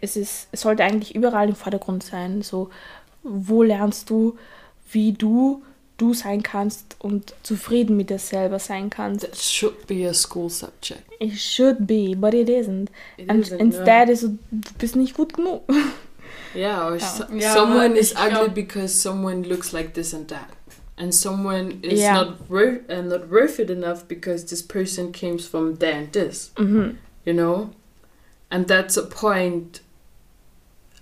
es 0.00 0.16
ist, 0.16 0.48
es 0.52 0.62
sollte 0.62 0.82
eigentlich 0.84 1.14
überall 1.14 1.48
im 1.48 1.54
Vordergrund 1.54 2.02
sein. 2.02 2.42
So, 2.42 2.70
wo 3.22 3.62
lernst 3.62 4.10
du, 4.10 4.36
wie 4.90 5.12
du 5.12 5.62
du 5.96 6.12
sein 6.14 6.42
kannst 6.42 6.96
und 6.98 7.34
zufrieden 7.42 7.96
mit 7.96 8.10
dir 8.10 8.18
selber 8.18 8.58
sein 8.58 8.90
kannst? 8.90 9.24
That 9.24 9.36
should 9.36 9.86
be 9.86 10.08
a 10.08 10.14
school 10.14 10.50
subject. 10.50 11.02
It 11.20 11.38
should 11.38 11.86
be, 11.86 12.14
but 12.16 12.34
it 12.34 12.48
isn't. 12.48 12.90
It 13.16 13.28
And 13.30 13.42
isn't, 13.44 13.60
instead 13.60 14.08
is 14.08 14.20
du 14.22 14.38
bist 14.78 14.96
nicht 14.96 15.16
gut 15.16 15.32
genug. 15.34 15.62
Yeah, 16.56 16.86
or 16.86 16.96
Ja. 16.96 17.06
so- 17.06 17.24
Ja, 17.34 17.52
someone 17.52 17.96
is 17.96 18.12
ugly 18.14 18.30
glaub- 18.30 18.54
because 18.54 18.94
someone 18.94 19.42
looks 19.42 19.72
like 19.72 19.94
this 19.94 20.14
and 20.14 20.28
that, 20.30 20.48
and 20.96 21.12
someone 21.12 21.80
is 21.82 21.98
Yeah. 22.00 22.14
not 22.14 22.48
worth 22.48 22.88
uh, 22.88 23.02
not 23.02 23.28
worth 23.28 23.58
it 23.58 23.70
enough 23.70 24.04
because 24.06 24.44
this 24.46 24.62
person 24.62 25.10
comes 25.12 25.46
from 25.48 25.78
there 25.78 25.94
and 25.98 26.12
this, 26.12 26.52
Mhm. 26.56 26.96
you 27.24 27.32
know, 27.34 27.70
and 28.50 28.68
that's 28.68 28.96
a 28.96 29.02
point. 29.02 29.80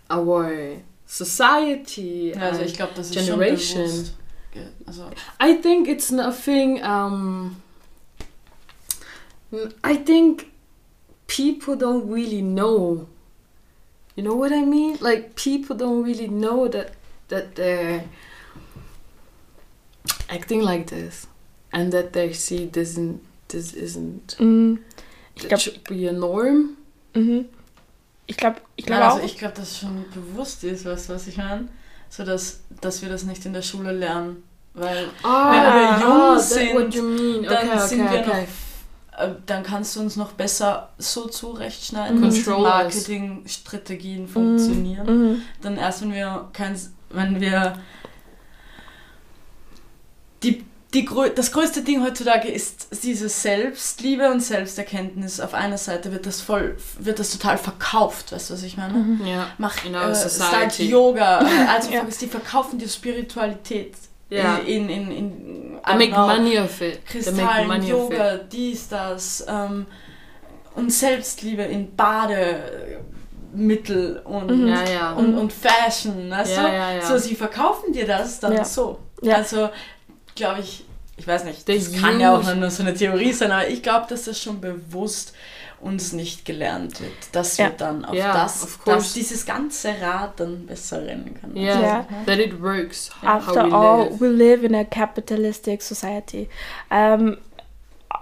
Our 0.09 0.79
society, 1.07 2.33
also 2.35 2.61
and 2.61 2.67
ich 2.71 2.75
glaube, 2.75 2.93
das 2.97 3.07
ist 3.11 3.15
Generation. 3.15 3.87
schon 3.87 3.93
bewusst. 3.93 4.15
Also, 4.87 5.11
I 5.41 5.55
think 5.57 5.89
it's 5.89 6.11
nothing. 6.11 6.83
Um, 6.83 7.63
I 9.83 9.97
think 9.97 10.51
people 11.27 11.77
don't 11.77 12.09
really 12.11 12.43
know. 12.43 13.09
You 14.17 14.23
know 14.25 14.35
what 14.35 14.53
I 14.53 14.65
mean? 14.65 14.99
Like 15.01 15.35
people 15.37 15.77
don't 15.77 16.03
really 16.05 16.29
know 16.29 16.69
that 16.69 16.93
that 17.29 17.55
they're 17.55 18.05
acting 20.29 20.63
like 20.63 20.87
this, 20.89 21.27
and 21.73 21.93
that 21.93 22.13
they 22.13 22.33
see 22.33 22.67
this 22.67 22.97
and 22.97 23.21
this 23.49 23.73
isn't. 23.73 24.37
Mhm. 24.39 24.79
Ich 25.35 25.49
glaub- 25.49 25.61
should 25.61 25.83
be 25.85 26.07
a 26.07 26.13
norm. 26.13 26.77
Mhm. 27.15 27.47
Ich 28.27 28.37
glaube 28.37 28.61
ich 28.77 28.87
glaub 28.87 29.01
Nein, 29.01 29.09
auch. 29.09 29.15
also 29.15 29.27
ich 29.27 29.39
glaube, 29.39 29.55
dass 29.55 29.71
es 29.71 29.79
schon 29.79 30.05
bewusst 30.15 30.63
ist, 30.65 30.85
du, 30.85 30.91
was 30.91 31.27
ich 31.27 31.37
meine? 31.37 31.69
So, 32.15 32.25
dass, 32.25 32.61
dass 32.83 33.01
wir 33.01 33.09
das 33.09 33.23
nicht 33.25 33.47
in 33.47 33.55
der 33.55 33.63
Schule 33.63 33.91
lernen. 33.91 34.43
Weil 34.75 35.09
Ah, 35.23 35.51
Wenn 35.51 35.63
wir 35.75 36.07
jung 36.07 36.35
that's 36.37 36.51
sind, 36.51 36.75
mean. 37.17 37.43
dann 37.45 37.69
Okay, 37.71 37.87
sind 37.89 38.01
okay, 38.07 38.13
wir 38.13 38.21
okay. 38.21 38.47
noch, 39.17 39.19
äh, 39.19 39.35
dann 39.47 39.63
kannst 39.63 39.97
du 39.97 40.01
uns 40.01 40.17
noch 40.17 40.33
besser 40.33 40.91
so 40.99 41.27
zurechtschneiden, 41.29 42.19
Mhm. 42.21 42.25
dass. 42.25 42.63
Marketingstrategien 42.69 44.29
funktionieren. 44.29 45.07
Mhm. 45.33 45.43
Dann 45.63 45.77
erst, 45.79 46.03
wenn 46.03 46.13
wir 46.13 46.51
kein, 46.53 46.79
wenn 47.09 47.41
wir 47.41 47.79
die, 50.43 50.65
die, 50.95 51.09
das 51.35 51.53
größte 51.53 51.83
Ding 51.83 52.03
heutzutage 52.05 52.49
ist 52.49 52.89
diese 53.03 53.29
Selbstliebe 53.29 54.31
und 54.31 54.41
Selbsterkenntnis. 54.41 55.41
Auf 55.41 55.55
einer 55.55 55.79
Seite 55.79 56.13
wird 56.13 56.27
das 56.27 56.41
voll, 56.43 56.77
wird 56.99 57.19
das 57.19 57.31
total 57.31 57.57
verkauft, 57.57 58.33
weißt 58.33 58.51
du, 58.51 58.55
was 58.55 58.63
ich 58.63 58.77
meine? 58.77 58.93
Mhm. 58.95 59.25
Yeah. 59.27 59.47
Mach 59.59 59.85
In 59.85 59.95
äh, 59.95 60.15
start. 60.15 60.79
Yoga, 60.79 61.41
äh, 61.41 61.67
also 61.75 61.91
Ja. 61.91 62.03
die 62.05 62.27
verkaufen 62.27 62.79
die 62.79 62.89
Spiritualität 62.89 63.95
Yeah. 64.31 64.59
in, 64.67 64.89
in, 64.89 65.11
in, 65.11 65.13
in 65.13 65.79
They 65.85 65.95
make 65.95 66.07
genau, 66.09 66.27
money 66.27 66.59
of 66.59 66.81
it. 66.81 67.05
Kristallen, 67.05 67.69
money 67.69 67.93
of 67.93 68.11
it. 68.11 68.19
Yoga, 68.19 68.37
dies, 68.39 68.89
das 68.89 69.45
ähm, 69.47 69.85
und 70.75 70.91
Selbstliebe 70.91 71.63
in 71.65 71.95
Bademittel 73.53 74.21
und, 74.25 74.47
Mhm. 74.51 74.69
Ja, 74.69 74.85
ja. 74.89 75.13
und, 75.13 75.37
und 75.37 75.53
Fashion, 75.53 76.31
weißt 76.31 76.57
Ja, 76.57 76.63
du? 76.63 76.69
ja, 76.75 76.93
ja. 76.95 77.03
So, 77.07 77.19
sie 77.19 77.35
verkaufen 77.35 77.93
dir 77.93 78.07
das 78.07 78.41
dann 78.41 78.55
Ja. 78.55 78.65
so. 78.65 78.99
Ja. 79.21 79.37
Also, 79.37 79.69
glaube 80.35 80.61
ich, 80.61 80.85
ich 81.17 81.27
weiß 81.27 81.45
nicht, 81.45 81.69
das 81.69 81.93
kann 81.93 82.19
ja 82.21 82.35
auch 82.37 82.55
nur 82.55 82.71
so 82.71 82.83
eine 82.83 82.95
Theorie 82.95 83.33
sein, 83.33 83.53
aber 83.53 83.69
ich 83.69 83.83
glaube, 83.83 84.07
dass 84.09 84.25
das 84.25 84.41
schon 84.41 84.61
bewusst 84.61 85.35
uns 85.81 86.13
nicht 86.13 86.45
gelernt 86.45 87.01
wird, 87.01 87.13
dass 87.33 87.57
Ja. 87.57 87.67
wir 87.67 87.71
dann 87.77 88.05
auf 88.05 88.15
Ja, 88.15 88.33
das, 88.33 88.63
of 88.63 88.83
course. 88.85 88.99
dass 88.99 89.13
dieses 89.15 89.45
ganze 89.45 89.93
Rad 90.01 90.39
dann 90.39 90.65
besser 90.67 91.05
rennen 91.05 91.37
kann. 91.41 91.57
Yeah, 91.57 91.81
Yeah. 91.81 92.07
that 92.25 92.39
it 92.39 92.63
works. 92.63 93.11
After 93.23 93.65
how 93.65 93.71
we 93.71 93.75
all, 93.75 94.05
live. 94.09 94.21
we 94.21 94.29
live 94.29 94.63
in 94.65 94.75
a 94.77 94.85
capitalistic 94.85 95.83
society. 95.83 96.49
Ähm, 96.91 97.37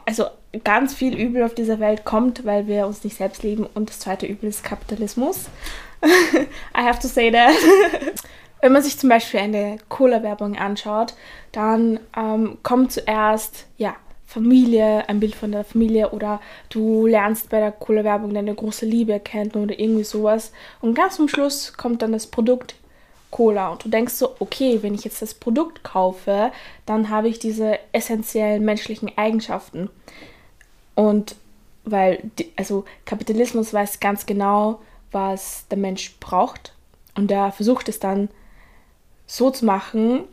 also 0.07 0.27
ganz 0.65 0.95
viel 0.95 1.15
Übel 1.15 1.43
auf 1.45 1.55
dieser 1.55 1.79
Welt 1.81 2.05
kommt, 2.07 2.45
weil 2.47 2.67
wir 2.67 2.87
uns 2.87 3.05
nicht 3.05 3.19
selbst 3.19 3.43
lieben. 3.43 3.67
Und 3.75 3.91
das 3.91 3.99
zweite 4.01 4.25
Übel 4.27 4.49
ist 4.49 4.65
Kapitalismus. 4.65 5.45
I 6.03 6.83
have 6.83 6.99
to 7.01 7.09
say 7.09 7.31
that. 7.31 7.55
Wenn 8.61 8.73
man 8.73 8.83
sich 8.83 8.99
zum 8.99 9.09
Beispiel 9.09 9.41
eine 9.41 9.79
Cola-Werbung 9.89 10.57
anschaut, 10.57 11.15
dann 11.53 11.99
ähm, 12.17 12.59
kommt 12.63 12.93
zuerst, 12.93 13.67
ja, 13.79 13.97
Familie, 14.27 15.09
ein 15.09 15.19
Bild 15.19 15.35
von 15.35 15.51
der 15.51 15.65
Familie 15.65 16.11
oder 16.11 16.41
du 16.69 17.07
lernst 17.07 17.51
bei 17.51 17.59
der 17.59 17.73
Cola-Werbung 17.73 18.33
deine 18.33 18.55
große 18.55 18.87
Liebe 18.87 19.19
kennen 19.19 19.51
oder 19.53 19.77
irgendwie 19.77 20.05
sowas. 20.05 20.53
Und 20.81 20.95
ganz 20.95 21.17
zum 21.17 21.29
Schluss 21.29 21.73
kommt 21.77 22.03
dann 22.03 22.13
das 22.13 22.29
Produkt 22.29 22.77
Cola 23.31 23.71
und 23.71 23.85
du 23.85 23.89
denkst 23.89 24.15
so, 24.15 24.37
okay, 24.39 24.79
wenn 24.83 24.95
ich 24.95 25.05
jetzt 25.05 25.23
das 25.23 25.35
Produkt 25.35 25.83
kaufe, 25.83 26.53
dann 26.87 27.11
habe 27.11 27.29
ich 27.29 27.39
diese 27.39 27.79
essentiellen 27.93 28.65
menschlichen 28.65 29.11
Eigenschaften. 29.17 29.91
Und 30.95 31.37
weil, 31.85 32.23
also 32.57 32.85
Kapitalismus 33.07 33.73
weiß 33.73 34.01
ganz 34.01 34.27
genau, 34.27 34.81
was 35.13 35.67
der 35.69 35.79
Mensch 35.79 36.17
braucht 36.21 36.73
und 37.17 37.31
der 37.31 37.53
versucht 37.53 37.89
es 37.89 37.99
dann 37.99 38.29
so 39.31 39.51
zu 39.51 39.65
machen. 39.65 40.27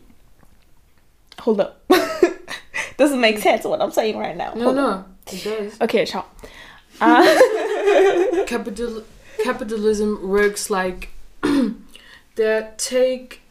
Hold 1.41 1.59
up. 1.61 1.81
Doesn't 2.97 3.21
make 3.21 3.37
sense 3.37 3.63
what 3.63 3.79
I'm 3.81 3.91
saying 3.91 4.17
right 4.17 4.35
now. 4.35 4.53
No, 4.55 4.63
Hold 4.63 4.77
up. 4.77 5.07
no, 5.31 5.33
it 5.37 5.43
does. 5.43 5.81
Okay, 5.81 6.03
schau. 6.05 6.23
Ah, 6.99 7.21
Capital 8.47 9.03
capitalism 9.43 10.27
works 10.27 10.71
like 10.71 11.09
they 12.35 12.67
take 12.77 13.41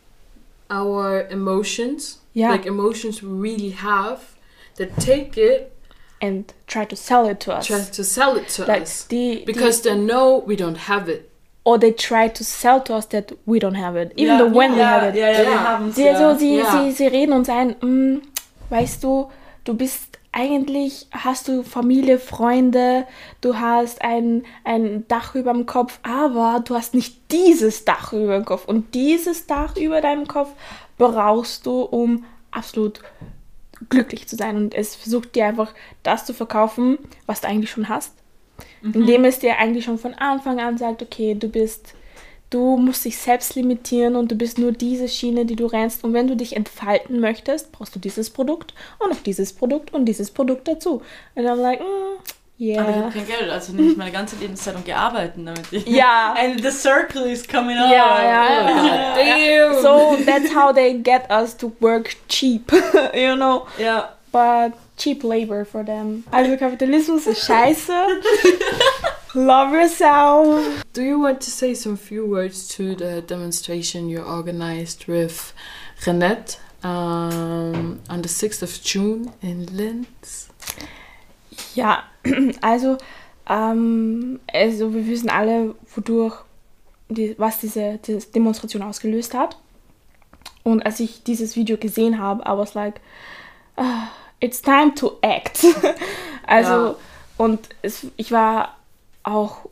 our 0.68 1.28
emotions, 1.28 2.18
Yeah. 2.32 2.50
like 2.50 2.66
emotions 2.66 3.22
we 3.22 3.28
really 3.28 3.70
have, 3.70 4.34
they 4.74 4.86
take 4.98 5.38
it, 5.38 5.72
and 6.20 6.52
try 6.66 6.84
to 6.86 6.96
sell 6.96 7.28
it 7.28 7.38
to 7.40 7.52
us. 7.54 7.66
try 7.68 7.80
to 7.84 8.02
sell 8.02 8.36
it 8.36 8.48
to 8.56 8.64
like 8.64 8.82
us 8.82 9.04
die, 9.06 9.44
because 9.46 9.82
they 9.82 9.94
know 9.94 10.38
we 10.44 10.56
don't 10.56 10.78
have 10.90 11.08
it. 11.08 11.30
Or 11.66 11.78
they 11.80 11.92
try 11.92 12.28
to 12.28 12.44
sell 12.44 12.80
to 12.84 12.94
us 12.94 13.08
that 13.08 13.32
we 13.44 13.58
don't 13.58 13.74
have 13.76 13.96
it, 14.00 14.12
even 14.16 14.36
ja, 14.36 14.38
though 14.38 14.54
when 14.56 14.72
we 14.74 14.78
ja, 14.78 14.86
have 15.00 15.08
it. 15.08 15.16
Ja, 15.16 15.32
ja, 15.32 15.42
Ja. 15.42 15.48
wir 15.50 15.68
haben 15.68 15.88
es. 15.88 15.96
Sie, 15.96 16.04
Ja. 16.04 16.16
so, 16.32 16.38
sie, 16.38 16.56
Ja. 16.58 16.70
sie, 16.84 16.92
sie 16.92 17.06
reden 17.08 17.32
uns 17.32 17.48
ein, 17.48 17.74
"Mm, 17.80 18.22
weißt 18.70 19.02
du, 19.02 19.28
du 19.64 19.74
bist 19.74 20.18
eigentlich, 20.30 21.08
hast 21.10 21.48
du 21.48 21.64
Familie, 21.64 22.20
Freunde, 22.20 23.06
du 23.40 23.56
hast 23.58 24.00
ein, 24.02 24.44
ein 24.62 25.08
Dach 25.08 25.34
über 25.34 25.52
dem 25.52 25.66
Kopf, 25.66 25.98
aber 26.04 26.62
du 26.64 26.76
hast 26.76 26.94
nicht 26.94 27.32
dieses 27.32 27.84
Dach 27.84 28.12
über 28.12 28.36
dem 28.36 28.44
Kopf. 28.44 28.66
Und 28.68 28.94
dieses 28.94 29.46
Dach 29.48 29.76
über 29.76 30.00
deinem 30.00 30.28
Kopf 30.28 30.50
brauchst 30.98 31.66
du, 31.66 31.80
um 31.82 32.24
absolut 32.52 33.00
glücklich 33.88 34.28
zu 34.28 34.36
sein. 34.36 34.56
Und 34.56 34.74
es 34.74 34.94
versucht 34.94 35.34
dir 35.34 35.46
einfach 35.46 35.72
das 36.04 36.24
zu 36.26 36.32
verkaufen, 36.32 36.98
was 37.26 37.40
du 37.40 37.48
eigentlich 37.48 37.70
schon 37.70 37.88
hast. 37.88 38.12
Indem 38.82 39.24
es 39.24 39.38
dir 39.38 39.58
eigentlich 39.58 39.84
schon 39.84 39.98
von 39.98 40.14
Anfang 40.14 40.60
an 40.60 40.78
sagt, 40.78 41.02
okay, 41.02 41.34
du 41.34 41.48
bist, 41.48 41.94
du 42.50 42.76
musst 42.76 43.04
dich 43.04 43.18
selbst 43.18 43.54
limitieren 43.54 44.16
und 44.16 44.30
du 44.30 44.34
bist 44.36 44.58
nur 44.58 44.72
diese 44.72 45.08
Schiene, 45.08 45.44
die 45.44 45.56
du 45.56 45.66
rennst. 45.66 46.04
Und 46.04 46.12
wenn 46.12 46.28
du 46.28 46.36
dich 46.36 46.56
entfalten 46.56 47.20
möchtest, 47.20 47.72
brauchst 47.72 47.94
du 47.94 47.98
dieses 47.98 48.30
Produkt 48.30 48.74
und 48.98 49.10
noch 49.10 49.22
dieses 49.22 49.52
Produkt 49.52 49.92
und 49.92 50.04
dieses 50.04 50.30
Produkt 50.30 50.68
dazu. 50.68 51.02
Und 51.34 51.44
I'm 51.44 51.56
like, 51.56 51.80
mm, 51.80 51.84
Aber 51.84 52.20
ich 52.58 52.68
yeah. 52.68 52.86
habe 52.86 53.10
kein 53.12 53.26
Geld, 53.26 53.50
also 53.50 53.72
nehme 53.72 53.90
ich 53.90 53.96
meine 53.96 54.12
ganze 54.12 54.36
Lebenszeit 54.36 54.76
und 54.76 54.84
gearbeitet, 54.86 55.34
damit 55.36 55.72
ich. 55.72 55.86
Ja. 55.86 56.34
And 56.38 56.62
the 56.62 56.70
circle 56.70 57.26
is 57.26 57.46
coming 57.46 57.76
up. 57.76 57.90
Ja, 57.90 58.22
ja, 58.22 58.70
ja. 58.86 59.68
Damn. 59.68 59.82
So 59.82 60.16
that's 60.24 60.54
how 60.54 60.72
they 60.72 60.94
get 60.94 61.28
us 61.30 61.56
to 61.58 61.72
work 61.80 62.16
cheap, 62.28 62.72
you 63.14 63.34
know. 63.36 63.66
Ja. 63.78 64.14
But 64.32 64.72
cheap 64.96 65.22
labor 65.22 65.64
for 65.64 65.84
them. 65.84 66.24
Also 66.30 66.56
Kapitalismus 66.56 67.26
ist 67.26 67.44
scheiße. 67.46 67.92
Love 69.34 69.74
yourself. 69.74 70.82
Do 70.94 71.02
you 71.02 71.20
want 71.20 71.40
to 71.42 71.50
say 71.50 71.74
some 71.74 71.96
few 71.96 72.24
words 72.24 72.68
to 72.76 72.94
the 72.94 73.20
demonstration 73.20 74.08
you 74.08 74.22
organized 74.22 75.08
with 75.08 75.52
Renette 76.04 76.58
um, 76.82 78.00
on 78.08 78.22
the 78.22 78.28
6th 78.28 78.62
of 78.62 78.82
June 78.82 79.30
in 79.42 79.66
Linz? 79.66 80.48
Ja, 81.74 82.04
also, 82.62 82.96
ähm, 83.48 84.40
also 84.50 84.94
wir 84.94 85.06
wissen 85.06 85.28
alle, 85.28 85.74
wodurch, 85.94 86.42
die, 87.08 87.34
was 87.38 87.60
diese, 87.60 87.98
diese 87.98 88.26
Demonstration 88.28 88.82
ausgelöst 88.82 89.34
hat. 89.34 89.58
Und 90.64 90.84
als 90.84 90.98
ich 91.00 91.22
dieses 91.22 91.56
Video 91.56 91.76
gesehen 91.76 92.18
habe, 92.18 92.42
I 92.42 92.56
was 92.56 92.74
like, 92.74 93.00
uh, 93.78 94.06
it's 94.40 94.60
time 94.60 94.94
to 94.96 95.18
act. 95.22 95.64
also, 96.46 96.70
ja. 96.70 96.96
und 97.36 97.68
es, 97.82 98.06
ich 98.16 98.32
war 98.32 98.76
auch, 99.22 99.68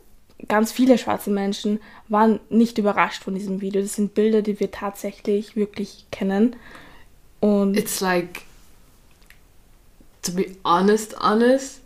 ganz 0.47 0.71
viele 0.71 0.97
schwarze 0.97 1.29
Menschen 1.29 1.79
waren 2.07 2.39
nicht 2.49 2.77
überrascht 2.77 3.23
von 3.23 3.35
diesem 3.35 3.61
Video. 3.61 3.81
Das 3.81 3.95
sind 3.95 4.13
Bilder, 4.13 4.41
die 4.41 4.59
wir 4.59 4.71
tatsächlich 4.71 5.55
wirklich 5.55 6.05
kennen. 6.11 6.55
Und 7.39 7.77
it's 7.77 7.99
like, 8.01 8.43
to 10.21 10.31
be 10.31 10.55
honest, 10.63 11.15
honest, 11.19 11.81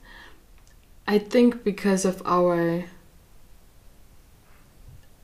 I 1.10 1.20
think 1.20 1.64
because 1.64 2.08
of 2.08 2.22
our 2.26 2.84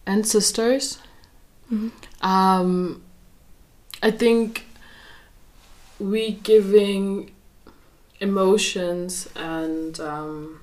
ancestors, 0.06 1.00
mm 1.70 1.92
-hmm. 2.22 2.62
um, 2.62 3.02
I 4.04 4.12
think 4.12 4.62
we 6.00 6.38
giving 6.44 7.32
emotions 8.20 9.30
and 9.36 10.00
um, 10.00 10.62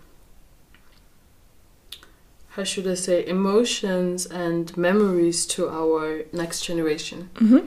how 2.51 2.65
should 2.65 2.87
I 2.87 2.95
say 2.95 3.27
emotions 3.27 4.27
and 4.27 4.77
memories 4.77 5.47
to 5.47 5.69
our 5.69 6.25
next 6.33 6.65
generation. 6.65 7.31
Mm-hmm. 7.35 7.67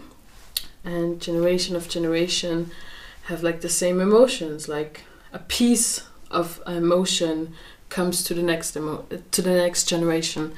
And 0.84 1.20
generation 1.20 1.76
of 1.76 1.90
generation 1.90 2.72
have 3.24 3.42
like 3.42 3.62
the 3.62 3.70
same 3.70 4.00
emotions, 4.00 4.68
like 4.68 5.02
a 5.34 5.40
piece 5.40 6.08
of 6.30 6.62
emotion 6.68 7.56
comes 7.90 8.24
to 8.26 8.36
the 8.36 8.44
next 8.44 8.78
emo- 8.78 9.06
to 9.32 9.42
the 9.42 9.56
next 9.56 9.86
generation. 9.90 10.54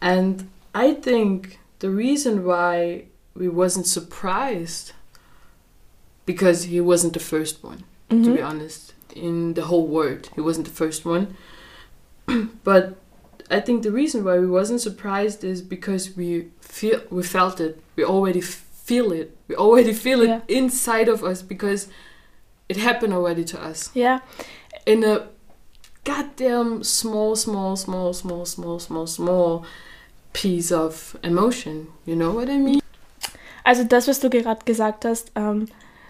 And 0.00 0.48
I 0.74 0.94
think 0.94 1.58
the 1.80 1.90
reason 1.90 2.46
why 2.46 3.04
we 3.34 3.48
wasn't 3.48 3.86
surprised 3.86 4.92
because 6.24 6.64
he 6.64 6.80
wasn't 6.80 7.12
the 7.12 7.20
first 7.20 7.62
one 7.62 7.84
mm-hmm. 8.10 8.24
to 8.24 8.34
be 8.34 8.42
honest 8.42 8.94
in 9.14 9.54
the 9.54 9.64
whole 9.64 9.86
world. 9.86 10.30
He 10.34 10.40
wasn't 10.40 10.66
the 10.66 10.72
first 10.72 11.04
one. 11.04 11.36
But 12.64 12.96
i 13.50 13.60
think 13.60 13.82
the 13.82 13.90
reason 13.90 14.24
why 14.24 14.38
we 14.38 14.46
wasn't 14.46 14.78
surprised 14.78 15.42
is 15.42 15.62
because 15.62 16.14
we 16.16 16.48
feel 16.60 17.00
we 17.10 17.22
felt 17.22 17.60
it. 17.60 17.80
We 17.96 18.04
already 18.04 18.42
feel 18.88 19.12
it. 19.12 19.36
We 19.48 19.54
already 19.56 19.92
feel 19.92 20.20
it 20.22 20.28
yeah. 20.28 20.40
inside 20.48 21.08
of 21.08 21.24
us 21.24 21.42
because 21.42 21.88
it 22.68 22.76
happened 22.76 23.14
already 23.14 23.44
to 23.44 23.62
us. 23.62 23.90
Yeah. 23.94 24.20
In 24.84 25.04
a 25.04 25.28
goddamn 26.04 26.84
small 26.84 27.36
small 27.36 27.76
small 27.76 28.12
small 28.14 28.44
small 28.46 28.78
small 28.78 29.06
small 29.06 29.64
piece 30.32 30.70
of 30.70 31.16
emotion. 31.22 31.88
You 32.06 32.16
know 32.16 32.32
what 32.32 32.48
i 32.48 32.58
mean? 32.58 32.80
Also 33.64 33.84
das, 33.84 34.08
was 34.08 34.20
du 34.20 34.30
gerade 34.30 34.64
gesagt 34.64 35.04
hast, 35.04 35.30
ähm, 35.34 35.68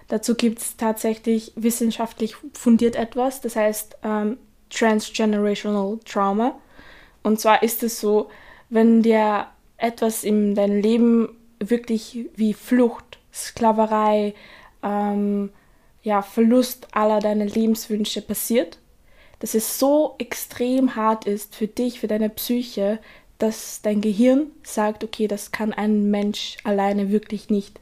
dazu 0.09 0.35
gibt 0.35 0.59
es 0.59 0.77
tatsächlich 0.77 1.53
wissenschaftlich 1.57 2.37
fundiert 2.53 2.97
etwas, 2.97 3.41
das 3.41 3.57
heißt 3.57 3.99
ähm, 4.03 4.39
Transgenerational 4.71 5.99
Trauma. 6.05 6.59
Und 7.23 7.41
zwar 7.41 7.63
ist 7.63 7.83
es 7.83 8.01
so, 8.01 8.29
wenn 8.71 9.03
dir 9.03 9.47
etwas 9.77 10.25
in 10.25 10.55
deinem 10.55 10.81
Leben 10.81 11.29
wirklich 11.61 12.27
wie 12.37 12.55
Flucht, 12.55 13.19
Sklaverei, 13.33 14.35
ähm, 14.83 15.51
ja, 16.03 16.23
Verlust 16.23 16.89
aller 16.93 17.21
deiner 17.21 17.45
Lebenswünsche 17.45 18.23
passiert, 18.23 18.79
dass 19.41 19.55
es 19.55 19.79
so 19.79 20.15
extrem 20.19 20.97
hart 20.97 21.27
ist 21.27 21.55
für 21.55 21.67
dich, 21.67 22.01
für 22.01 22.09
deine 22.09 22.29
Psyche, 22.31 22.99
dass 23.39 23.83
dein 23.83 24.01
Gehirn 24.01 24.51
sagt, 24.63 25.05
okay, 25.05 25.29
das 25.29 25.53
kann 25.53 25.73
ein 25.73 26.11
Mensch 26.11 26.57
alleine 26.65 27.11
wirklich 27.11 27.51
nicht. 27.51 27.79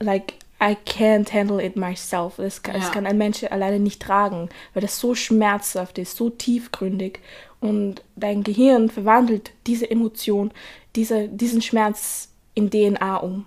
Like, 0.00 0.34
I 0.64 0.76
can't 0.86 1.30
handle 1.32 1.62
it 1.62 1.76
myself. 1.76 2.34
Das 2.36 2.62
kann, 2.62 2.76
ja. 2.76 2.80
das 2.80 2.92
kann 2.92 3.06
ein 3.06 3.18
Mensch 3.18 3.44
alleine 3.44 3.78
nicht 3.78 4.00
tragen, 4.00 4.48
weil 4.72 4.80
das 4.80 4.98
so 4.98 5.14
schmerzhaft 5.14 5.98
ist, 5.98 6.16
so 6.16 6.30
tiefgründig. 6.30 7.20
Und 7.60 8.02
dein 8.16 8.42
Gehirn 8.42 8.88
verwandelt 8.88 9.50
diese 9.66 9.90
Emotion, 9.90 10.52
diese, 10.96 11.28
diesen 11.28 11.60
Schmerz 11.60 12.30
in 12.54 12.70
DNA 12.70 13.16
um. 13.16 13.44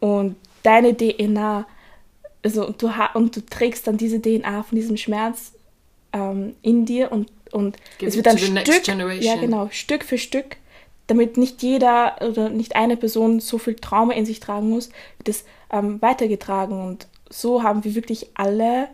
Und 0.00 0.36
deine 0.62 0.96
DNA, 0.96 1.66
also 2.42 2.70
du, 2.70 2.90
und 3.14 3.36
du 3.36 3.40
trägst 3.44 3.86
dann 3.86 3.98
diese 3.98 4.20
DNA 4.20 4.62
von 4.62 4.76
diesem 4.76 4.96
Schmerz 4.96 5.52
ähm, 6.12 6.54
in 6.62 6.86
dir 6.86 7.12
und 7.12 7.30
und 7.50 7.78
Give 7.96 8.10
es 8.10 8.16
wird 8.16 8.26
dann 8.26 8.36
Stück, 8.36 8.86
ja 9.22 9.36
genau, 9.36 9.68
Stück 9.70 10.04
für 10.04 10.18
Stück, 10.18 10.56
damit 11.08 11.36
nicht 11.36 11.62
jeder 11.62 12.16
oder 12.20 12.48
nicht 12.48 12.76
eine 12.76 12.96
Person 12.96 13.40
so 13.40 13.58
viel 13.58 13.74
Trauma 13.74 14.12
in 14.12 14.26
sich 14.26 14.40
tragen 14.40 14.70
muss, 14.70 14.90
wird 15.16 15.28
es 15.28 15.44
ähm, 15.70 16.00
weitergetragen. 16.00 16.80
Und 16.80 17.08
so 17.28 17.62
haben 17.62 17.82
wir 17.82 17.94
wirklich 17.94 18.30
alle 18.34 18.88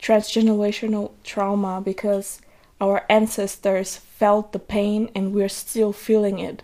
transgenerational 0.00 1.10
trauma 1.24 1.80
because 1.80 2.38
our 2.80 3.02
ancestors 3.08 4.00
felt 4.18 4.46
the 4.52 4.58
pain 4.58 5.10
and 5.14 5.34
we're 5.34 5.48
still 5.48 5.92
feeling 5.92 6.38
it. 6.38 6.62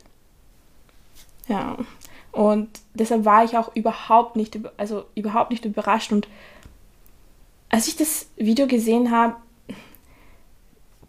Ja. 1.49 1.77
Und 2.31 2.81
deshalb 2.95 3.25
war 3.25 3.45
ich 3.45 3.59
auch 3.59 3.75
überhaupt 3.75 4.37
nicht, 4.37 4.59
also 4.77 5.05
überhaupt 5.15 5.51
nicht 5.51 5.65
überrascht. 5.65 6.13
Und 6.13 6.29
als 7.69 7.89
ich 7.89 7.97
das 7.97 8.27
Video 8.37 8.67
gesehen 8.67 9.11
habe, 9.11 9.37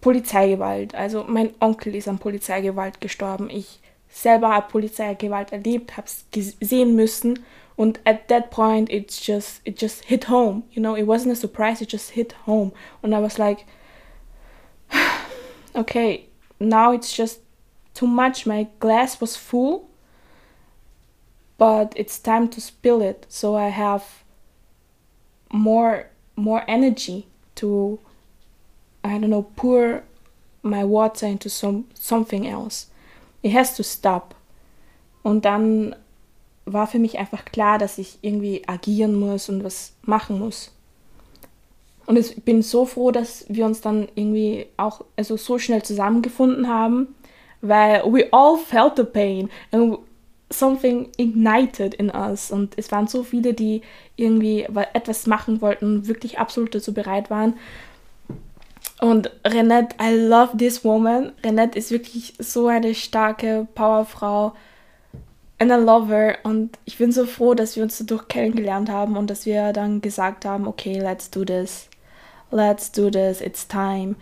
Polizeigewalt. 0.02 0.96
Also 0.96 1.24
mein 1.26 1.52
Onkel 1.62 1.96
ist 1.96 2.10
an 2.10 2.20
Polizeigewalt 2.20 3.00
gestorben. 3.00 3.50
Ich 3.50 3.80
selber 4.14 4.50
habe 4.50 4.68
Polizeigewalt 4.70 5.52
erlebt, 5.52 5.98
habe 5.98 6.08
es 6.08 6.26
sehen 6.62 6.96
müssen. 6.96 7.40
Und 7.76 8.00
at 8.06 8.28
that 8.28 8.52
point, 8.52 8.90
it's 8.92 9.20
just 9.26 9.62
it 9.66 9.82
just 9.82 10.06
hit 10.06 10.30
home. 10.30 10.64
You 10.72 10.82
know, 10.82 10.96
it 10.96 11.08
wasn't 11.08 11.34
a 11.34 11.36
surprise. 11.36 11.82
It 11.82 11.90
just 11.90 12.12
hit 12.12 12.36
home. 12.46 12.72
And 13.02 13.16
I 13.16 13.20
was 13.20 13.40
like, 13.40 13.66
okay, 15.76 16.28
now 16.60 16.94
it's 16.94 17.12
just 17.12 17.40
too 17.96 18.08
much. 18.08 18.46
My 18.46 18.68
glass 18.80 19.20
was 19.20 19.36
full, 19.36 19.90
but 21.58 21.94
it's 21.96 22.20
time 22.20 22.48
to 22.50 22.62
spill 22.62 23.02
it. 23.02 23.26
So 23.28 23.56
I 23.56 23.70
have 23.70 24.24
more 25.52 26.10
more 26.36 26.64
energy 26.68 27.26
to 27.56 28.00
I 29.04 29.18
don't 29.18 29.30
know, 29.30 29.44
pour 29.56 30.04
my 30.62 30.84
water 30.84 31.26
into 31.26 31.50
some, 31.50 31.86
something 31.94 32.48
else. 32.48 32.88
It 33.44 33.54
has 33.54 33.76
to 33.76 33.84
stop. 33.84 34.36
Und 35.22 35.46
dann 35.46 35.96
war 36.66 36.88
für 36.88 37.00
mich 37.00 37.20
einfach 37.20 37.46
klar, 37.46 37.78
dass 37.78 37.98
ich 37.98 38.18
irgendwie 38.22 38.68
agieren 38.68 39.16
muss 39.20 39.50
und 39.50 39.64
was 39.64 39.94
machen 40.02 40.40
muss. 40.40 40.72
Und 42.06 42.18
ich 42.18 42.44
bin 42.44 42.62
so 42.62 42.86
froh, 42.86 43.12
dass 43.12 43.46
wir 43.48 43.66
uns 43.66 43.82
dann 43.82 44.08
irgendwie 44.16 44.68
auch 44.78 45.06
also 45.16 45.38
so 45.38 45.58
schnell 45.58 45.84
zusammengefunden 45.84 46.68
haben, 46.68 47.16
weil 47.62 48.04
we 48.04 48.28
all 48.32 48.58
felt 48.58 48.98
the 48.98 49.04
pain 49.04 49.50
and 49.72 50.00
something 50.50 51.10
ignited 51.18 51.94
in 51.94 52.10
us. 52.14 52.52
Und 52.52 52.78
es 52.78 52.92
waren 52.92 53.08
so 53.08 53.24
viele, 53.24 53.54
die 53.54 53.82
irgendwie 54.16 54.68
etwas 54.94 55.28
machen 55.28 55.62
wollten, 55.62 56.08
wirklich 56.08 56.40
absolut 56.40 56.76
dazu 56.76 56.94
bereit 56.94 57.30
waren. 57.30 57.56
Und 59.00 59.32
Renette, 59.46 59.96
I 60.02 60.16
love 60.16 60.58
this 60.58 60.84
woman. 60.86 61.34
Renette 61.44 61.78
ist 61.78 61.92
wirklich 61.92 62.36
so 62.40 62.68
eine 62.68 62.96
starke 62.96 63.68
Powerfrau. 63.76 64.54
And 65.60 65.72
I 65.72 65.76
love 65.76 66.08
her. 66.08 66.38
Und 66.44 66.78
ich 66.86 66.98
bin 66.98 67.12
so 67.12 67.26
froh, 67.26 67.54
dass 67.54 67.76
wir 67.76 67.84
uns 67.84 67.98
dadurch 67.98 68.28
kennengelernt 68.28 68.90
haben 68.90 69.18
und 69.18 69.30
dass 69.30 69.46
wir 69.46 69.74
dann 69.74 70.02
gesagt 70.02 70.46
haben, 70.46 70.68
okay, 70.68 71.00
let's 71.00 71.30
do 71.30 71.44
this. 71.44 71.90
Let's 72.52 72.92
do 72.92 73.10
this. 73.10 73.42
It's 73.42 73.68
time. 73.68 74.16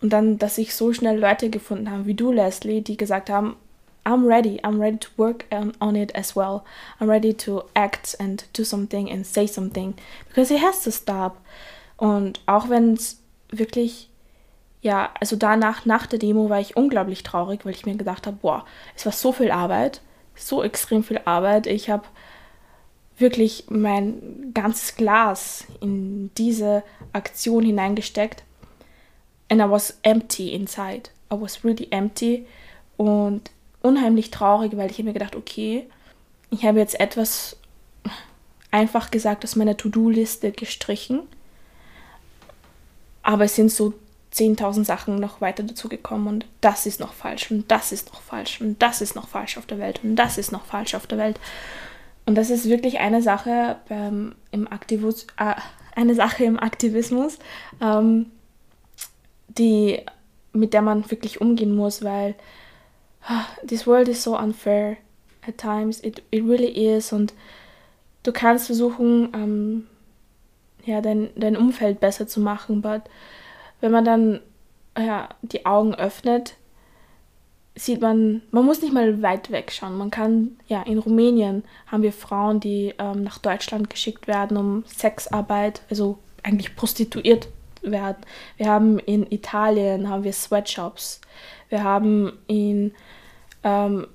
Und 0.00 0.12
dann, 0.12 0.38
dass 0.38 0.56
sich 0.56 0.74
so 0.74 0.92
schnell 0.92 1.18
Leute 1.18 1.50
gefunden 1.50 1.90
haben, 1.90 2.06
wie 2.06 2.14
du, 2.14 2.30
Leslie, 2.30 2.80
die 2.80 2.96
gesagt 2.96 3.30
haben, 3.30 3.56
I'm 4.04 4.26
ready. 4.26 4.60
I'm 4.62 4.80
ready 4.80 4.98
to 4.98 5.08
work 5.16 5.44
on 5.80 5.96
it 5.96 6.14
as 6.16 6.34
well. 6.34 6.62
I'm 6.98 7.08
ready 7.08 7.34
to 7.34 7.64
act 7.74 8.16
and 8.18 8.44
do 8.56 8.64
something 8.64 9.10
and 9.10 9.26
say 9.26 9.46
something. 9.46 9.94
Because 10.28 10.54
it 10.54 10.62
has 10.62 10.82
to 10.84 10.90
stop. 10.90 11.36
Und 11.96 12.40
auch 12.46 12.70
wenn 12.70 12.94
es 12.94 13.20
wirklich 13.50 14.07
ja, 14.80 15.10
also 15.18 15.36
danach, 15.36 15.84
nach 15.84 16.06
der 16.06 16.18
Demo 16.18 16.50
war 16.50 16.60
ich 16.60 16.76
unglaublich 16.76 17.22
traurig, 17.22 17.64
weil 17.64 17.74
ich 17.74 17.86
mir 17.86 17.96
gedacht 17.96 18.26
habe, 18.26 18.38
boah, 18.40 18.64
es 18.96 19.04
war 19.04 19.12
so 19.12 19.32
viel 19.32 19.50
Arbeit, 19.50 20.00
so 20.36 20.62
extrem 20.62 21.02
viel 21.02 21.20
Arbeit. 21.24 21.66
Ich 21.66 21.90
habe 21.90 22.04
wirklich 23.18 23.64
mein 23.68 24.52
ganzes 24.54 24.94
Glas 24.94 25.64
in 25.80 26.30
diese 26.36 26.84
Aktion 27.12 27.64
hineingesteckt. 27.64 28.44
And 29.48 29.60
I 29.60 29.68
was 29.68 29.98
empty 30.02 30.52
inside. 30.52 31.10
I 31.32 31.40
was 31.40 31.64
really 31.64 31.88
empty 31.90 32.46
und 32.96 33.50
unheimlich 33.82 34.30
traurig, 34.30 34.76
weil 34.76 34.90
ich 34.90 35.02
mir 35.02 35.12
gedacht, 35.12 35.34
okay, 35.34 35.88
ich 36.50 36.64
habe 36.64 36.78
jetzt 36.78 36.98
etwas 37.00 37.56
einfach 38.70 39.10
gesagt 39.10 39.44
aus 39.44 39.56
meiner 39.56 39.76
To-Do-Liste 39.76 40.52
gestrichen. 40.52 41.20
Aber 43.22 43.44
es 43.44 43.56
sind 43.56 43.70
so 43.70 43.94
10.000 44.38 44.84
Sachen 44.84 45.16
noch 45.16 45.40
weiter 45.40 45.62
dazugekommen 45.62 46.28
und 46.28 46.46
das 46.60 46.86
ist 46.86 47.00
noch 47.00 47.12
falsch 47.12 47.50
und 47.50 47.70
das 47.70 47.92
ist 47.92 48.12
noch 48.12 48.20
falsch 48.20 48.60
und 48.60 48.80
das 48.80 49.00
ist 49.00 49.16
noch 49.16 49.28
falsch 49.28 49.58
auf 49.58 49.66
der 49.66 49.78
Welt 49.78 50.00
und 50.02 50.16
das 50.16 50.38
ist 50.38 50.52
noch 50.52 50.64
falsch 50.64 50.94
auf 50.94 51.06
der 51.06 51.18
Welt. 51.18 51.40
Und 52.26 52.34
das 52.34 52.50
ist 52.50 52.68
wirklich 52.68 53.00
eine 53.00 53.22
Sache 53.22 53.76
ähm, 53.88 54.34
im 54.50 54.70
Aktivismus, 54.70 55.26
äh, 55.38 55.54
eine 55.96 56.14
Sache 56.14 56.44
im 56.44 56.60
Aktivismus, 56.60 57.38
ähm, 57.80 58.26
die, 59.48 60.00
mit 60.52 60.74
der 60.74 60.82
man 60.82 61.10
wirklich 61.10 61.40
umgehen 61.40 61.74
muss, 61.74 62.04
weil 62.04 62.34
uh, 63.30 63.66
this 63.66 63.86
world 63.86 64.08
is 64.08 64.22
so 64.22 64.36
unfair 64.36 64.98
at 65.46 65.56
times. 65.56 66.04
It, 66.04 66.22
it 66.30 66.44
really 66.44 66.68
is. 66.68 67.12
Und 67.12 67.32
du 68.24 68.32
kannst 68.32 68.66
versuchen, 68.66 69.30
ähm, 69.34 69.86
ja, 70.84 71.00
dein, 71.00 71.30
dein 71.34 71.56
Umfeld 71.56 71.98
besser 71.98 72.26
zu 72.26 72.40
machen, 72.40 72.82
but 72.82 73.02
wenn 73.80 73.92
man 73.92 74.04
dann 74.04 74.40
ja, 74.96 75.28
die 75.42 75.66
Augen 75.66 75.94
öffnet, 75.94 76.56
sieht 77.74 78.00
man, 78.00 78.42
man 78.50 78.64
muss 78.64 78.82
nicht 78.82 78.92
mal 78.92 79.22
weit 79.22 79.50
wegschauen. 79.50 79.96
Man 79.96 80.10
kann, 80.10 80.56
ja, 80.66 80.82
in 80.82 80.98
Rumänien 80.98 81.64
haben 81.86 82.02
wir 82.02 82.12
Frauen, 82.12 82.60
die 82.60 82.94
ähm, 82.98 83.22
nach 83.22 83.38
Deutschland 83.38 83.88
geschickt 83.90 84.26
werden, 84.26 84.56
um 84.56 84.84
Sexarbeit, 84.86 85.82
also 85.88 86.18
eigentlich 86.42 86.74
prostituiert 86.74 87.48
werden. 87.82 88.18
Wir 88.56 88.68
haben 88.68 88.98
in 88.98 89.30
Italien 89.30 90.08
haben 90.08 90.24
wir 90.24 90.32
Sweatshops. 90.32 91.20
Wir 91.68 91.84
haben 91.84 92.32
in 92.48 92.92
ähm, 93.62 94.06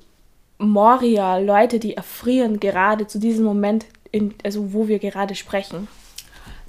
Moria 0.57 1.37
Leute, 1.37 1.79
die 1.79 1.95
erfrieren 1.95 2.59
gerade 2.59 3.07
zu 3.07 3.19
diesem 3.19 3.45
Moment, 3.45 3.85
in, 4.11 4.35
also 4.43 4.73
wo 4.73 4.87
wir 4.87 4.99
gerade 4.99 5.35
sprechen. 5.35 5.87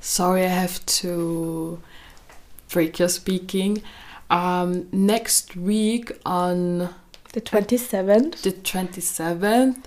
Sorry, 0.00 0.44
I 0.44 0.50
have 0.50 0.80
to 1.00 1.78
break 2.74 2.98
your 2.98 3.08
speaking. 3.08 3.80
Um, 4.30 4.88
next 4.90 5.56
week 5.56 6.10
on 6.26 6.92
the 7.32 7.40
27th, 7.40 8.42
the 8.42 8.50
27th, 8.50 9.84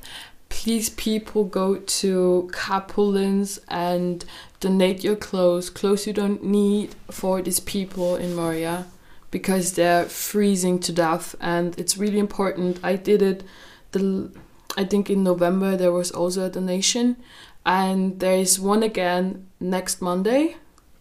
please 0.48 0.90
people 0.92 1.44
go 1.44 1.76
to 1.76 2.50
Capulins 2.54 3.60
and 3.68 4.24
donate 4.62 5.04
your 5.04 5.18
clothes, 5.18 5.70
clothes 5.70 6.08
you 6.08 6.14
don't 6.14 6.44
need 6.46 6.96
for 7.12 7.42
these 7.42 7.60
people 7.60 8.16
in 8.16 8.34
Moria 8.34 8.88
because 9.32 9.74
they're 9.74 10.06
freezing 10.06 10.80
to 10.80 10.94
death 10.94 11.36
and 11.42 11.78
it's 11.78 11.98
really 11.98 12.20
important. 12.20 12.80
I 12.82 12.96
did 12.96 13.22
it 13.22 13.44
the 13.92 14.32
I 14.78 14.86
think 14.86 15.10
in 15.10 15.24
November 15.24 15.76
there 15.76 15.92
was 15.92 16.12
also 16.12 16.46
a 16.46 16.50
donation 16.50 17.18
and 17.66 18.20
there 18.22 18.38
is 18.38 18.60
one 18.60 18.84
again 18.84 19.48
next 19.60 20.02
Monday. 20.02 20.56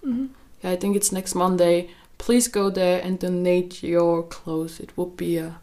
Mhm. 0.05 0.31
Yeah, 0.67 0.73
I 0.73 0.77
think 0.77 0.97
it's 0.97 1.13
next 1.13 1.35
Monday. 1.35 1.89
Please 2.19 2.49
go 2.49 2.71
there 2.71 3.01
and 3.03 3.19
donate 3.19 3.83
your 3.83 4.23
clothes. 4.23 4.81
It 4.81 4.97
would 4.97 5.17
be 5.17 5.39
a 5.39 5.61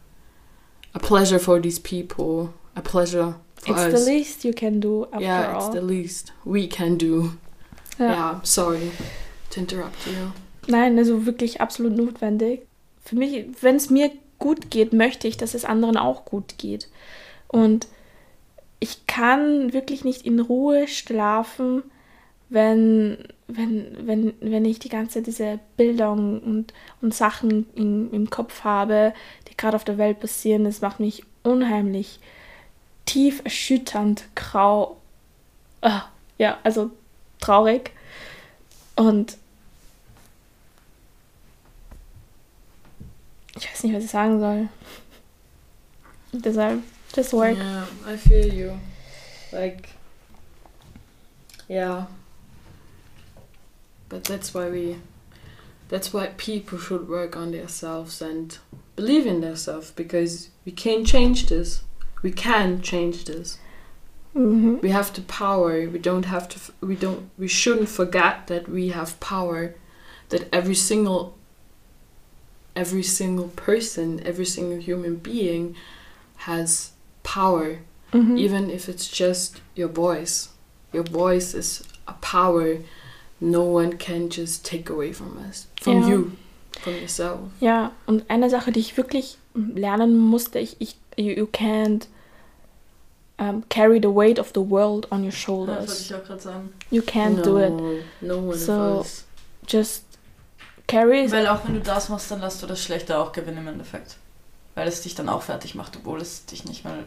a 0.94 0.98
pleasure 0.98 1.38
for 1.38 1.60
these 1.60 1.80
people. 1.80 2.54
A 2.76 2.82
pleasure 2.82 3.34
for 3.56 3.72
it's 3.72 3.80
us. 3.80 3.92
the 3.92 4.10
least 4.10 4.44
you 4.44 4.52
can 4.52 4.80
do 4.80 5.06
after 5.12 5.24
yeah, 5.24 5.52
all. 5.52 5.66
it's 5.66 5.74
the 5.74 5.82
least 5.82 6.32
we 6.44 6.68
can 6.68 6.96
do. 6.96 7.32
Ja. 7.98 8.06
Yeah, 8.06 8.40
sorry 8.42 8.90
to 9.50 9.60
interrupt 9.60 10.06
you. 10.06 10.32
Nein, 10.68 10.98
also 10.98 11.26
wirklich 11.26 11.60
absolut 11.60 11.96
notwendig. 11.96 12.66
Für 13.04 13.16
mich, 13.16 13.46
wenn 13.60 13.76
es 13.76 13.90
mir 13.90 14.10
gut 14.38 14.70
geht, 14.70 14.92
möchte 14.92 15.28
ich, 15.28 15.36
dass 15.36 15.54
es 15.54 15.64
anderen 15.64 15.96
auch 15.96 16.24
gut 16.24 16.56
geht. 16.58 16.88
Und 17.48 17.86
ich 18.80 19.06
kann 19.06 19.72
wirklich 19.72 20.04
nicht 20.04 20.24
in 20.26 20.40
Ruhe 20.40 20.88
schlafen, 20.88 21.82
wenn, 22.48 23.18
wenn, 23.46 24.06
wenn, 24.06 24.34
wenn 24.40 24.64
ich 24.64 24.78
die 24.78 24.88
ganze 24.88 25.14
Zeit 25.14 25.26
diese 25.26 25.60
Bilder 25.76 26.12
und, 26.12 26.72
und 27.00 27.14
Sachen 27.14 27.66
in, 27.74 28.12
im 28.12 28.30
Kopf 28.30 28.64
habe, 28.64 29.14
die 29.48 29.56
gerade 29.56 29.76
auf 29.76 29.84
der 29.84 29.98
Welt 29.98 30.20
passieren. 30.20 30.64
Das 30.64 30.80
macht 30.80 31.00
mich 31.00 31.24
unheimlich 31.42 32.20
tief 33.06 33.42
erschütternd, 33.44 34.24
grau. 34.34 34.96
Ah, 35.80 36.02
ja, 36.38 36.58
also 36.62 36.90
traurig. 37.40 37.92
Und 38.96 39.36
ich 43.56 43.70
weiß 43.70 43.82
nicht, 43.84 43.94
was 43.94 44.04
ich 44.04 44.10
sagen 44.10 44.40
soll. 44.40 44.68
Deshalb, 46.32 46.82
just 47.14 47.32
work. 47.32 47.56
Yeah, 47.56 47.86
I 48.06 48.16
feel 48.16 48.52
you. 48.52 48.72
Like, 49.52 49.88
yeah. 51.68 52.06
But 54.14 54.22
that's 54.22 54.54
why 54.54 54.68
we, 54.70 54.98
that's 55.88 56.12
why 56.12 56.28
people 56.36 56.78
should 56.78 57.08
work 57.08 57.36
on 57.36 57.50
themselves 57.50 58.22
and 58.22 58.56
believe 58.94 59.26
in 59.26 59.40
themselves 59.40 59.90
because 59.90 60.50
we 60.64 60.70
can't 60.70 61.04
change 61.04 61.46
this. 61.48 61.82
We 62.22 62.30
can 62.30 62.80
change 62.80 63.24
this. 63.24 63.58
Mhm. 64.36 64.80
We 64.82 64.90
have 64.90 65.12
the 65.12 65.22
power. 65.22 65.88
We 65.90 65.98
don't 65.98 66.26
have 66.26 66.48
to. 66.50 66.56
f- 66.58 66.70
We 66.80 66.94
don't. 66.94 67.28
We 67.36 67.48
shouldn't 67.48 67.88
forget 67.88 68.46
that 68.46 68.68
we 68.68 68.90
have 68.90 69.18
power. 69.18 69.74
That 70.28 70.48
every 70.52 70.76
single. 70.76 71.34
Every 72.76 73.02
single 73.02 73.48
person, 73.48 74.20
every 74.24 74.46
single 74.46 74.78
human 74.78 75.16
being, 75.16 75.74
has 76.48 76.92
power 77.24 77.78
Mhm. 78.12 78.38
even 78.38 78.70
if 78.70 78.88
it's 78.88 79.08
just 79.08 79.60
your 79.74 79.88
voice. 79.88 80.50
Your 80.92 81.02
voice 81.04 81.52
is 81.54 81.82
a 82.06 82.12
power 82.34 82.78
no 83.40 83.62
one 83.62 83.96
can 83.98 84.28
just 84.30 84.64
take 84.66 84.90
away 84.92 85.12
from 85.12 85.36
us, 85.48 85.66
from 85.80 86.02
Ja. 86.02 86.08
you, 86.08 86.30
from 86.80 86.94
yourself. 86.94 87.38
Ja, 87.60 87.92
und 88.06 88.24
eine 88.30 88.48
Sache, 88.50 88.72
die 88.72 88.80
ich 88.80 88.96
wirklich 88.96 89.38
lernen 89.54 90.16
musste, 90.18 90.58
ich, 90.58 90.76
ich 90.80 90.96
you, 91.16 91.32
you 91.32 91.46
can't 91.46 92.06
um, 93.38 93.62
carry 93.68 93.98
the 94.00 94.08
weight 94.08 94.38
of 94.38 94.52
the 94.54 94.60
world 94.60 95.10
on 95.10 95.22
your 95.24 95.30
Das 95.30 95.48
wollte 95.48 95.72
shoulders. 95.72 96.00
ich 96.00 96.14
auch 96.14 96.24
gerade 96.24 96.40
sagen. 96.40 96.72
You 96.90 97.02
can't 97.02 97.36
no, 97.36 97.42
do 97.42 97.58
it. 97.60 98.04
No 98.20 98.36
one 98.38 98.56
So- 98.56 98.72
of 98.72 99.06
us. 99.06 99.24
Just 99.66 100.04
carry 100.86 101.30
Weil 101.30 101.46
auch 101.46 101.64
wenn 101.66 101.74
du 101.74 101.80
das 101.80 102.08
machst, 102.10 102.30
dann 102.30 102.40
lässt 102.40 102.62
du 102.62 102.66
das 102.66 102.82
Schlechte 102.82 103.18
auch 103.18 103.32
gewinnen 103.32 103.58
im 103.58 103.68
Endeffekt. 103.68 104.16
Weil 104.74 104.88
es 104.88 105.02
dich 105.02 105.14
dann 105.14 105.28
auch 105.28 105.42
fertig 105.42 105.74
macht, 105.74 105.96
obwohl 105.96 106.20
es 106.20 106.44
dich 106.46 106.64
nicht 106.64 106.84
mal 106.84 107.04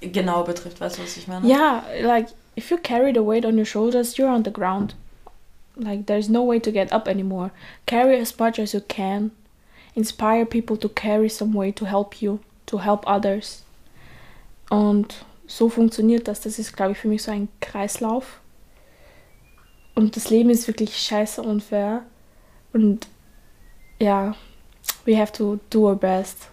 genau 0.00 0.44
betrifft. 0.44 0.80
Weißt 0.80 0.98
du, 0.98 1.02
was 1.02 1.16
ich 1.16 1.26
meine? 1.26 1.46
Yeah, 1.48 1.82
like 2.02 2.28
if 2.56 2.70
you 2.70 2.76
carry 2.82 3.12
the 3.12 3.20
weight 3.24 3.44
on 3.44 3.58
your 3.58 3.64
shoulders, 3.64 4.16
you're 4.16 4.32
on 4.32 4.44
the 4.44 4.52
ground. 4.52 4.94
Like 5.78 6.06
there's 6.06 6.28
no 6.28 6.42
way 6.42 6.58
to 6.58 6.72
get 6.72 6.92
up 6.92 7.06
anymore. 7.06 7.52
Carry 7.86 8.18
as 8.18 8.36
much 8.38 8.58
as 8.58 8.74
you 8.74 8.80
can. 8.80 9.30
Inspire 9.94 10.44
people 10.44 10.76
to 10.76 10.88
carry 10.88 11.28
some 11.28 11.54
weight 11.54 11.76
to 11.76 11.86
help 11.86 12.20
you, 12.20 12.40
to 12.66 12.78
help 12.78 13.04
others. 13.06 13.62
Und 14.70 15.24
so 15.46 15.68
funktioniert 15.68 16.28
das. 16.28 16.40
Das 16.40 16.58
ist, 16.58 16.76
glaube 16.76 16.92
ich, 16.92 16.98
für 16.98 17.08
mich 17.08 17.22
so 17.22 17.30
ein 17.30 17.48
Kreislauf. 17.60 18.40
Und 19.94 20.14
das 20.16 20.30
Leben 20.30 20.50
ist 20.50 20.68
wirklich 20.68 20.96
scheiße 20.96 21.42
unfair. 21.42 22.04
Und 22.72 23.08
ja, 23.98 24.34
we 25.04 25.16
have 25.16 25.32
to 25.32 25.58
do 25.70 25.88
our 25.88 25.96
best, 25.96 26.48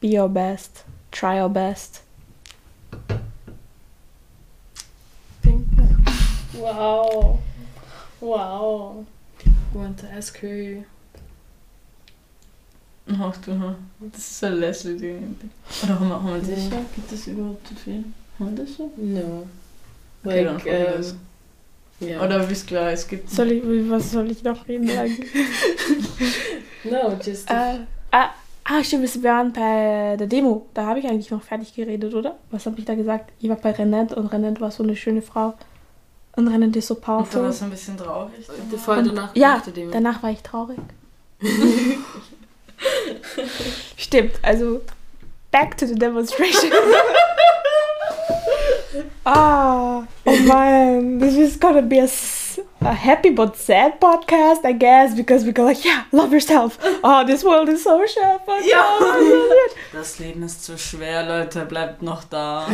be 0.00 0.20
our 0.20 0.28
best, 0.28 0.84
try 1.10 1.40
our 1.40 1.48
best. 1.48 2.02
Wow. 6.52 7.38
Wow. 8.26 9.06
I 9.44 9.78
want 9.78 9.98
to 10.00 10.06
ask 10.08 10.36
her. 10.42 10.84
Ach 13.08 13.36
du, 13.36 13.76
das 14.00 14.18
ist 14.20 14.40
so 14.40 14.48
Leslie 14.48 14.96
Ding. 14.98 15.36
Oder 15.84 16.00
haben 16.00 16.08
wir, 16.08 16.22
haben 16.22 16.42
wir 16.42 16.54
das 16.56 16.64
schon? 16.64 16.86
Gibt 16.92 17.12
es 17.12 17.26
überhaupt 17.28 17.68
zu 17.68 17.76
viel? 17.76 18.04
Haben 18.40 18.56
wir 18.56 18.64
das 18.64 18.74
schon? 18.74 18.90
No. 18.96 19.46
Okay, 20.24 20.42
dann 20.42 20.54
Like, 20.54 20.62
frag 20.62 20.88
ich 20.90 20.96
das. 20.96 21.16
yeah. 22.00 22.24
Oder 22.24 22.50
wisst 22.50 22.66
klar, 22.66 22.90
es 22.90 23.06
gibt. 23.06 23.30
Soll 23.30 23.52
ich, 23.52 23.62
was 23.88 24.10
soll 24.10 24.28
ich 24.28 24.42
noch 24.42 24.66
reden? 24.66 24.88
Like, 24.96 25.24
no, 26.82 27.16
just. 27.24 27.48
Äh, 27.48 27.78
ah, 28.10 28.30
ah, 28.64 28.82
stimmt, 28.82 29.14
wir 29.14 29.22
waren 29.22 29.52
bei 29.52 30.16
der 30.16 30.26
Demo. 30.26 30.66
Da 30.74 30.86
habe 30.86 30.98
ich 30.98 31.06
eigentlich 31.06 31.30
noch 31.30 31.44
fertig 31.44 31.72
geredet, 31.76 32.12
oder? 32.12 32.36
Was 32.50 32.66
habe 32.66 32.76
ich 32.80 32.84
da 32.86 32.96
gesagt? 32.96 33.30
Ich 33.38 33.48
war 33.48 33.56
bei 33.56 33.70
Renette 33.70 34.16
und 34.16 34.26
Renette 34.26 34.60
war 34.60 34.72
so 34.72 34.82
eine 34.82 34.96
schöne 34.96 35.22
Frau. 35.22 35.54
Und 36.36 36.48
Renette 36.48 36.78
ist 36.78 36.88
so 36.88 36.94
Und 36.94 37.02
da 37.02 37.06
powerful. 37.06 37.42
war 37.42 37.48
es 37.50 37.62
ein 37.62 37.70
bisschen 37.70 37.96
traurig. 37.96 38.46
the 38.70 38.76
Fall 38.76 38.98
Und- 38.98 39.08
danach. 39.08 39.30
ja. 39.34 39.62
Danach 39.92 40.22
war 40.22 40.30
ich 40.30 40.42
traurig. 40.42 40.78
Stimmt, 43.96 44.32
also 44.42 44.80
back 45.50 45.76
to 45.78 45.86
the 45.86 45.94
demonstration. 45.94 46.70
ah, 49.24 50.04
oh 50.26 50.36
man, 50.46 51.18
this 51.18 51.36
is 51.36 51.58
gonna 51.58 51.82
be 51.82 51.98
a, 52.00 52.08
a 52.82 52.92
happy 52.92 53.30
but 53.30 53.56
sad 53.56 53.98
podcast, 54.00 54.64
I 54.64 54.72
guess, 54.72 55.14
because 55.14 55.44
we 55.44 55.52
go 55.52 55.64
like, 55.64 55.84
yeah, 55.84 56.04
love 56.12 56.32
yourself. 56.32 56.78
Oh, 57.02 57.24
this 57.26 57.44
world 57.44 57.68
is 57.68 57.82
so 57.82 58.04
shit. 58.06 58.22
But 58.46 58.64
Ja. 58.64 58.98
Das 59.92 60.18
Leben 60.18 60.42
ist 60.42 60.64
zu 60.64 60.78
schwer, 60.78 61.24
Leute, 61.26 61.64
bleibt 61.64 62.02
noch 62.02 62.24
da. 62.24 62.66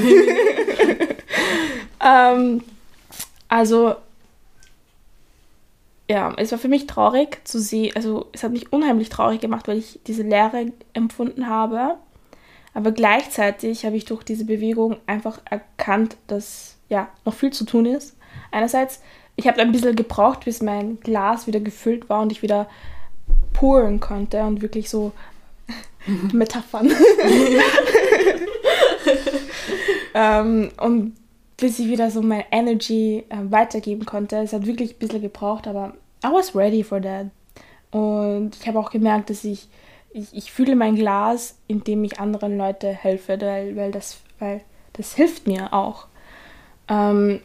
Ähm, 2.05 2.63
also, 3.53 3.97
ja, 6.09 6.33
es 6.39 6.53
war 6.53 6.59
für 6.59 6.69
mich 6.69 6.87
traurig 6.87 7.47
zu 7.47 7.61
sehen, 7.61 7.95
also 7.95 8.31
es 8.33 8.43
hat 8.43 8.53
mich 8.53 8.73
unheimlich 8.73 9.11
traurig 9.11 9.43
gemacht, 9.43 9.69
weil 9.69 9.77
ich 9.77 10.01
diese 10.07 10.23
Leere 10.23 10.73
empfunden 10.95 11.47
habe. 11.49 11.97
Aber 12.73 12.93
gleichzeitig 12.93 13.85
habe 13.85 13.97
ich 13.97 14.07
durch 14.07 14.23
diese 14.23 14.47
Bewegung 14.47 14.97
einfach 15.05 15.39
erkannt, 15.51 16.17
dass 16.29 16.77
ja 16.89 17.11
noch 17.27 17.35
viel 17.35 17.53
zu 17.53 17.67
tun 17.67 17.85
ist. 17.85 18.17
Einerseits, 18.53 19.03
ich 19.37 19.47
habe 19.47 19.61
ein 19.61 19.71
bisschen 19.71 19.97
gebraucht, 19.97 20.47
bis 20.47 20.63
mein 20.63 20.99
Glas 21.01 21.47
wieder 21.47 21.61
gefüllt 21.61 22.09
war 22.09 22.23
und 22.23 22.33
ich 22.33 22.41
wieder 22.41 22.71
pouren 23.53 24.01
konnte 24.01 24.45
und 24.45 24.63
wirklich 24.63 24.89
so 24.89 25.13
Metaphern. 26.33 26.91
ähm, 30.15 30.71
und 30.81 31.17
bis 31.63 31.79
ich 31.79 31.87
wieder 31.87 32.11
so 32.11 32.23
meine 32.23 32.45
Energy 32.51 33.23
äh, 33.29 33.37
weitergeben 33.45 34.05
konnte. 34.05 34.35
Es 34.39 34.53
hat 34.53 34.67
wirklich 34.67 34.97
ein 34.97 34.99
bisschen 34.99 35.23
gebraucht, 35.23 35.69
aber 35.69 35.93
I 36.25 36.29
was 36.29 36.57
ready 36.57 36.83
for 36.83 37.01
that. 37.01 37.27
Und 37.93 38.57
ich 38.61 38.67
habe 38.67 38.81
auch 38.81 38.91
gemerkt, 38.91 39.31
dass 39.31 39.45
ich, 39.45 39.69
ich, 40.13 40.35
ich 40.35 40.51
fühle 40.51 40.75
mein 40.75 40.97
Glas, 40.97 41.57
indem 41.69 42.03
ich 42.03 42.19
anderen 42.19 42.59
Leute 42.59 42.89
helfe, 42.89 43.41
weil, 43.41 43.77
weil, 43.77 43.93
das, 43.93 44.19
weil 44.41 44.63
das 44.95 45.15
hilft 45.15 45.47
mir 45.47 45.73
auch. 45.73 46.09
Ähm, 46.89 47.41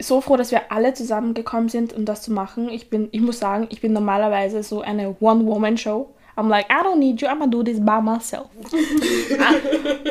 so 0.00 0.20
froh, 0.20 0.36
dass 0.36 0.50
wir 0.50 0.72
alle 0.72 0.92
zusammengekommen 0.92 1.68
sind, 1.68 1.92
um 1.92 2.04
das 2.04 2.22
zu 2.22 2.32
machen. 2.32 2.70
Ich 2.70 2.90
bin, 2.90 3.08
ich 3.12 3.20
muss 3.20 3.38
sagen, 3.38 3.68
ich 3.70 3.80
bin 3.80 3.92
normalerweise 3.92 4.64
so 4.64 4.80
eine 4.80 5.14
One-Woman-Show. 5.20 6.08
I'm 6.40 6.48
like, 6.48 6.66
I 6.70 6.82
don't 6.82 6.98
need 6.98 7.20
you, 7.20 7.28
I'm 7.28 7.38
gonna 7.38 7.50
do 7.50 7.62
this 7.62 7.78
by 7.78 8.00
myself. 8.00 8.48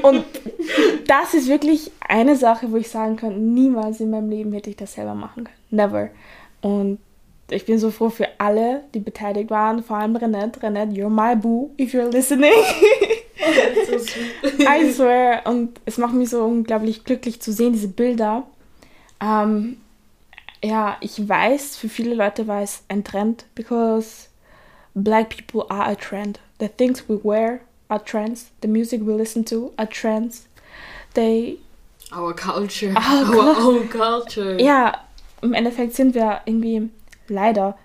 Und 0.04 0.26
das 1.08 1.34
ist 1.34 1.48
wirklich 1.48 1.92
eine 2.08 2.36
Sache, 2.36 2.72
wo 2.72 2.78
ich 2.78 2.90
sagen 2.90 3.16
kann, 3.16 3.54
niemals 3.56 4.00
in 4.00 4.12
meinem 4.12 4.30
Leben 4.30 4.54
hätte 4.54 4.70
ich 4.70 4.76
das 4.76 4.94
selber 4.94 5.16
machen 5.16 5.46
können. 5.46 5.58
Never. 5.72 6.10
Und 6.62 7.00
ich 7.50 7.66
bin 7.66 7.80
so 7.80 7.90
froh 7.90 8.10
für 8.12 8.28
alle, 8.38 8.84
die 8.94 9.00
beteiligt 9.00 9.50
waren, 9.50 9.82
vor 9.84 9.98
allem 9.98 10.16
Renette. 10.16 10.62
Renette, 10.62 10.94
you're 10.94 11.10
my 11.10 11.36
boo, 11.36 11.72
if 11.80 11.94
you're 11.94 12.12
listening. 12.12 12.52
I 14.60 14.92
swear. 14.92 15.42
Und 15.46 15.82
es 15.86 15.98
macht 15.98 16.14
mich 16.14 16.30
so 16.30 16.44
unglaublich 16.44 17.04
glücklich 17.04 17.42
zu 17.42 17.52
sehen, 17.52 17.74
diese 17.74 17.88
Bilder. 17.88 18.44
Ähm, 19.20 19.78
ja, 20.64 20.98
ich 21.02 21.28
weiß, 21.28 21.78
für 21.78 21.90
viele 21.90 22.14
Leute 22.14 22.48
war 22.48 22.62
es 22.62 22.84
ein 22.88 23.04
Trend, 23.04 23.46
because 23.56 24.29
black 25.04 25.30
people 25.30 25.66
are 25.70 25.90
a 25.90 25.96
trend. 25.96 26.40
The 26.58 26.68
things 26.68 27.08
we 27.08 27.16
wear 27.16 27.62
are 27.90 28.00
trends. 28.00 28.52
The 28.62 28.68
music 28.68 29.02
we 29.02 29.14
listen 29.14 29.44
to 29.46 29.74
are 29.78 29.88
trends. 29.88 30.48
They, 31.14 31.58
Our 32.12 32.34
culture. 32.34 32.94
Our 32.96 33.36
Our 33.36 33.56
own 33.58 33.90
culture. 33.90 34.58
ja, 34.60 35.00
im 35.42 35.54
Endeffekt 35.54 35.96
sind 35.96 36.16
wir 36.16 36.42
irgendwie 36.46 36.90
leider 37.28 37.78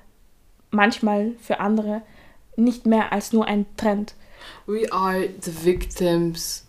manchmal 0.71 1.33
für 1.41 1.61
andere 1.61 2.03
nicht 2.57 2.87
mehr 2.87 3.13
als 3.13 3.33
nur 3.33 3.47
ein 3.47 3.67
Trend. 3.77 4.15
We 4.67 4.91
are 4.93 5.29
the 5.41 5.53
victims. 5.65 6.65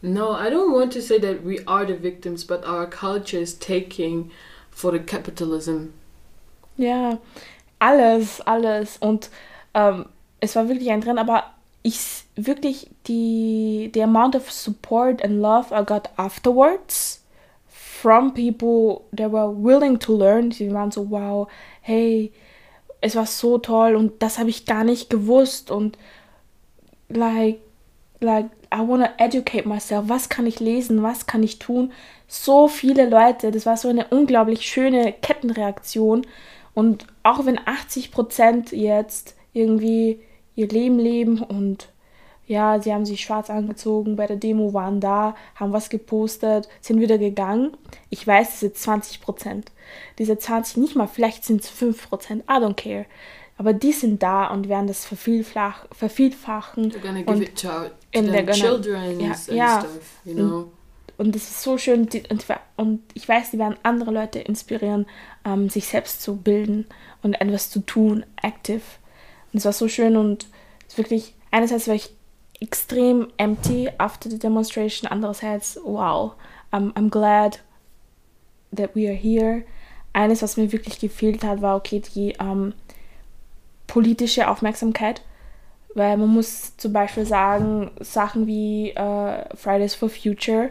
No, 0.00 0.32
I 0.32 0.48
don't 0.48 0.72
want 0.72 0.92
to 0.92 1.00
say 1.00 1.18
that 1.18 1.44
we 1.44 1.58
are 1.66 1.84
the 1.84 1.96
victims, 2.00 2.44
but 2.44 2.64
our 2.64 2.86
culture 2.86 3.40
is 3.40 3.58
taking 3.58 4.30
for 4.70 4.92
the 4.92 5.00
capitalism. 5.00 5.92
Ja, 6.76 7.18
alles, 7.80 8.40
alles. 8.42 8.96
Und 8.98 9.30
ähm, 9.74 10.06
es 10.40 10.56
war 10.56 10.68
wirklich 10.68 10.90
ein 10.90 11.00
Trend, 11.00 11.18
aber 11.18 11.44
ich 11.82 12.24
wirklich 12.36 12.90
die, 13.06 13.90
the 13.94 14.02
amount 14.02 14.36
of 14.36 14.50
support 14.50 15.22
and 15.24 15.40
love 15.40 15.72
I 15.72 15.84
got 15.84 16.10
afterwards 16.16 17.24
from 17.66 18.32
people 18.32 19.02
that 19.12 19.32
were 19.32 19.50
willing 19.50 19.98
to 20.00 20.16
learn. 20.16 20.52
Sie 20.52 20.72
waren 20.72 20.90
so, 20.90 21.10
wow, 21.10 21.48
hey, 21.80 22.32
es 23.00 23.16
war 23.16 23.26
so 23.26 23.58
toll 23.58 23.96
und 23.96 24.22
das 24.22 24.38
habe 24.38 24.50
ich 24.50 24.66
gar 24.66 24.84
nicht 24.84 25.10
gewusst 25.10 25.70
und 25.70 25.98
like, 27.08 27.58
like, 28.20 28.46
I 28.72 28.80
want 28.80 29.04
to 29.04 29.10
educate 29.24 29.66
myself. 29.66 30.08
Was 30.08 30.28
kann 30.28 30.46
ich 30.46 30.60
lesen? 30.60 31.02
Was 31.02 31.26
kann 31.26 31.42
ich 31.42 31.58
tun? 31.58 31.92
So 32.26 32.68
viele 32.68 33.08
Leute, 33.08 33.50
das 33.50 33.66
war 33.66 33.76
so 33.76 33.88
eine 33.88 34.08
unglaublich 34.08 34.62
schöne 34.66 35.12
Kettenreaktion. 35.12 36.26
Und 36.74 37.06
auch 37.22 37.46
wenn 37.46 37.58
80% 37.58 38.74
jetzt 38.74 39.34
irgendwie 39.58 40.20
ihr 40.54 40.68
Leben 40.68 40.98
leben 40.98 41.42
und 41.42 41.88
ja, 42.46 42.80
sie 42.80 42.94
haben 42.94 43.04
sich 43.04 43.20
schwarz 43.20 43.50
angezogen, 43.50 44.16
bei 44.16 44.26
der 44.26 44.36
Demo 44.36 44.72
waren 44.72 45.00
da, 45.00 45.34
haben 45.54 45.74
was 45.74 45.90
gepostet, 45.90 46.66
sind 46.80 46.98
wieder 46.98 47.18
gegangen. 47.18 47.76
Ich 48.08 48.26
weiß, 48.26 48.60
diese 48.60 48.72
20%, 48.72 49.64
diese 50.18 50.38
20 50.38 50.78
nicht 50.78 50.96
mal, 50.96 51.06
vielleicht 51.08 51.44
sind 51.44 51.62
es 51.62 51.70
5%, 51.70 52.36
I 52.38 52.42
don't 52.46 52.74
care. 52.74 53.04
Aber 53.58 53.72
die 53.74 53.92
sind 53.92 54.22
da 54.22 54.46
und 54.46 54.68
werden 54.68 54.86
das 54.86 55.04
vervielfach, 55.04 55.86
vervielfachen. 55.92 56.90
They're 56.90 57.00
gonna 57.00 57.22
give 57.22 57.42
it 57.42 57.60
to, 57.60 57.68
to 58.14 58.22
their 58.22 58.46
children 58.52 59.20
Ja, 59.20 59.30
and 59.32 59.48
ja. 59.48 59.80
stuff, 59.80 60.00
you 60.24 60.34
know. 60.34 60.68
Und 61.18 61.34
das 61.34 61.42
ist 61.42 61.62
so 61.62 61.76
schön. 61.76 62.06
die- 62.08 62.22
Und, 62.30 62.46
und 62.76 63.00
ich 63.14 63.28
weiß, 63.28 63.50
die 63.50 63.58
werden 63.58 63.76
andere 63.82 64.12
Leute 64.12 64.38
inspirieren, 64.38 65.06
ähm, 65.44 65.68
sich 65.68 65.86
selbst 65.88 66.22
zu 66.22 66.36
bilden 66.36 66.86
und 67.22 67.34
etwas 67.34 67.70
zu 67.70 67.80
tun, 67.80 68.24
active. 68.40 68.80
Und 69.58 69.62
es 69.62 69.64
war 69.64 69.72
so 69.72 69.88
schön 69.88 70.16
und 70.16 70.46
wirklich, 70.94 71.34
einerseits 71.50 71.88
war 71.88 71.96
ich 71.96 72.10
extrem 72.60 73.26
empty 73.38 73.90
after 73.98 74.30
the 74.30 74.38
demonstration, 74.38 75.10
andererseits, 75.10 75.80
wow, 75.82 76.34
I'm, 76.70 76.92
I'm 76.92 77.10
glad 77.10 77.58
that 78.72 78.94
we 78.94 79.08
are 79.08 79.16
here. 79.16 79.64
Eines, 80.12 80.42
was 80.42 80.58
mir 80.58 80.70
wirklich 80.70 81.00
gefehlt 81.00 81.42
hat, 81.42 81.60
war, 81.60 81.74
okay, 81.74 82.00
die 82.14 82.34
ähm, 82.38 82.72
politische 83.88 84.46
Aufmerksamkeit. 84.46 85.22
Weil 85.92 86.16
man 86.18 86.28
muss 86.28 86.76
zum 86.76 86.92
Beispiel 86.92 87.26
sagen, 87.26 87.90
Sachen 87.98 88.46
wie 88.46 88.90
äh, 88.90 89.56
Fridays 89.56 89.96
for 89.96 90.08
Future, 90.08 90.70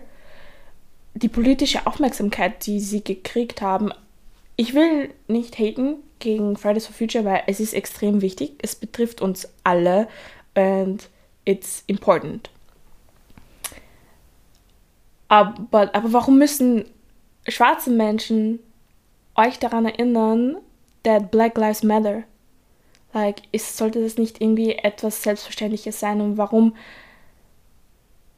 die 1.13 1.27
politische 1.27 1.85
Aufmerksamkeit, 1.85 2.65
die 2.65 2.79
sie 2.79 3.03
gekriegt 3.03 3.61
haben, 3.61 3.91
ich 4.55 4.73
will 4.73 5.13
nicht 5.27 5.59
haten 5.59 5.97
gegen 6.20 6.57
Fridays 6.57 6.86
for 6.86 6.95
Future, 6.95 7.26
weil 7.26 7.43
es 7.47 7.59
ist 7.59 7.74
extrem 7.74 8.22
wichtig. 8.22 8.55
Es 8.61 8.76
betrifft 8.76 9.22
uns 9.22 9.47
alle 9.63 10.07
und 10.55 11.09
it's 11.45 11.84
important. 11.88 12.49
Aber, 15.30 15.93
aber 15.93 16.13
warum 16.13 16.38
müssen 16.38 16.86
schwarze 17.47 17.89
Menschen 17.89 18.59
euch 19.36 19.59
daran 19.59 19.86
erinnern, 19.86 20.57
that 21.03 21.32
Black 21.32 21.57
Lives 21.57 21.84
Matter? 21.84 22.24
Like, 23.13 23.41
ist, 23.51 23.78
sollte 23.78 24.01
das 24.01 24.18
nicht 24.18 24.41
irgendwie 24.41 24.74
etwas 24.74 25.24
Selbstverständliches 25.24 25.99
sein? 25.99 26.22
Und 26.22 26.38
warum 26.38 26.76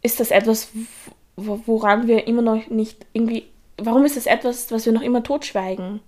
ist 0.02 0.20
das 0.20 0.32
etwas, 0.32 0.70
wo- 1.36 1.62
woran 1.66 2.08
wir 2.08 2.28
immer 2.28 2.42
noch 2.42 2.68
nicht 2.68 3.06
irgendwie. 3.14 3.48
Warum 3.78 4.04
ist 4.06 4.18
das 4.18 4.26
etwas, 4.26 4.72
was 4.72 4.86
wir 4.86 4.94
noch 4.94 5.02
immer 5.02 5.24
totschweigen? 5.24 6.02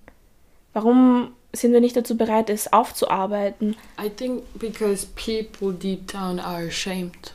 Warum 0.73 1.31
sind 1.53 1.73
wir 1.73 1.81
nicht 1.81 1.95
dazu 1.95 2.15
bereit, 2.15 2.49
es 2.49 2.71
aufzuarbeiten? 2.71 3.75
I 3.99 4.09
think 4.09 4.43
because 4.57 5.07
people 5.15 5.71
deep 5.71 6.11
down 6.11 6.39
are 6.39 6.67
ashamed. 6.67 7.33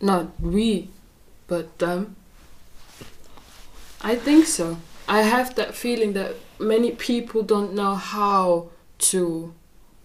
Not 0.00 0.26
we, 0.38 0.88
but 1.48 1.78
them. 1.78 2.16
I 4.02 4.14
think 4.16 4.46
so. 4.46 4.76
I 5.08 5.22
have 5.22 5.54
that 5.54 5.74
feeling 5.74 6.12
that 6.14 6.34
many 6.58 6.92
people 6.92 7.42
don't 7.42 7.74
know 7.74 7.94
how 7.94 8.68
to 8.98 9.52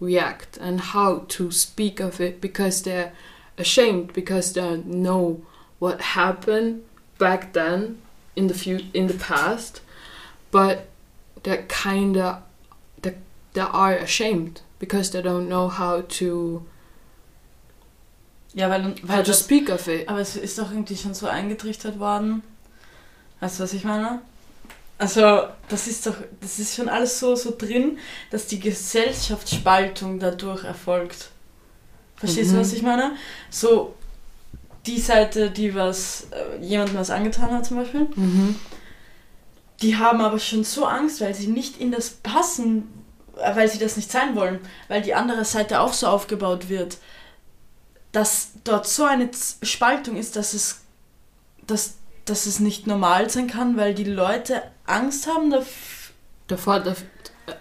react 0.00 0.58
and 0.58 0.80
how 0.80 1.24
to 1.28 1.50
speak 1.50 2.00
of 2.00 2.20
it 2.20 2.40
because 2.40 2.82
they're 2.82 3.12
ashamed 3.58 4.12
because 4.12 4.52
they 4.52 4.60
don't 4.60 4.86
know 4.86 5.40
what 5.78 6.00
happened 6.00 6.82
back 7.18 7.52
then 7.52 7.98
in 8.34 8.48
the 8.48 8.54
few 8.54 8.80
in 8.92 9.06
the 9.06 9.14
past 9.14 9.80
but 10.50 10.88
they're 11.42 11.66
kinda 11.68 12.42
they, 13.54 13.60
are 13.62 13.96
ashamed 13.98 14.62
because 14.78 15.10
they 15.12 15.20
don't 15.22 15.46
know 15.46 15.68
how 15.78 16.02
to 16.18 16.62
Ja, 18.54 18.68
weil, 18.68 18.84
how 18.84 18.94
weil 19.02 19.22
to 19.22 19.30
das, 19.30 19.40
speak 19.40 19.70
of 19.70 19.86
it. 19.88 20.08
aber 20.08 20.20
es 20.20 20.36
ist 20.36 20.58
doch 20.58 20.70
irgendwie 20.70 20.96
schon 20.96 21.14
so 21.14 21.26
eingetrichtert 21.26 21.98
worden. 21.98 22.42
Weißt 23.40 23.58
du, 23.58 23.62
was 23.64 23.72
ich 23.72 23.84
meine? 23.84 24.20
Also, 24.98 25.44
das 25.68 25.86
ist 25.88 26.06
doch, 26.06 26.14
das 26.40 26.58
ist 26.58 26.76
schon 26.76 26.88
alles 26.88 27.18
so, 27.18 27.34
so 27.34 27.54
drin, 27.56 27.98
dass 28.30 28.46
die 28.46 28.60
Gesellschaftsspaltung 28.60 30.18
dadurch 30.20 30.64
erfolgt. 30.64 31.30
Verstehst 32.16 32.50
Mhm. 32.50 32.54
du, 32.56 32.60
was 32.60 32.72
ich 32.72 32.82
meine? 32.82 33.12
So, 33.50 33.94
die 34.86 35.00
Seite, 35.00 35.50
die 35.50 35.74
was, 35.74 36.28
äh, 36.30 36.62
jemandem 36.64 36.96
was 36.98 37.10
angetan 37.10 37.50
hat 37.52 37.66
zum 37.66 37.78
Beispiel, 37.78 38.06
Mhm. 38.14 38.54
die 39.80 39.96
haben 39.96 40.20
aber 40.20 40.38
schon 40.38 40.62
so 40.62 40.84
Angst, 40.84 41.20
weil 41.20 41.34
sie 41.34 41.48
nicht 41.48 41.80
in 41.80 41.90
das 41.90 42.10
passen, 42.10 43.01
weil 43.34 43.68
sie 43.68 43.78
das 43.78 43.96
nicht 43.96 44.10
sein 44.10 44.34
wollen, 44.36 44.60
weil 44.88 45.02
die 45.02 45.14
andere 45.14 45.44
Seite 45.44 45.80
auch 45.80 45.92
so 45.92 46.06
aufgebaut 46.06 46.68
wird, 46.68 46.98
dass 48.12 48.50
dort 48.64 48.86
so 48.86 49.04
eine 49.04 49.30
Spaltung 49.62 50.16
ist, 50.16 50.36
dass 50.36 50.52
es, 50.52 50.80
dass, 51.66 51.94
dass 52.24 52.46
es 52.46 52.60
nicht 52.60 52.86
normal 52.86 53.30
sein 53.30 53.46
kann, 53.46 53.76
weil 53.76 53.94
die 53.94 54.04
Leute 54.04 54.62
Angst 54.84 55.26
haben 55.26 55.52
daf- 55.52 56.10
Davor, 56.48 56.80
dav 56.80 57.02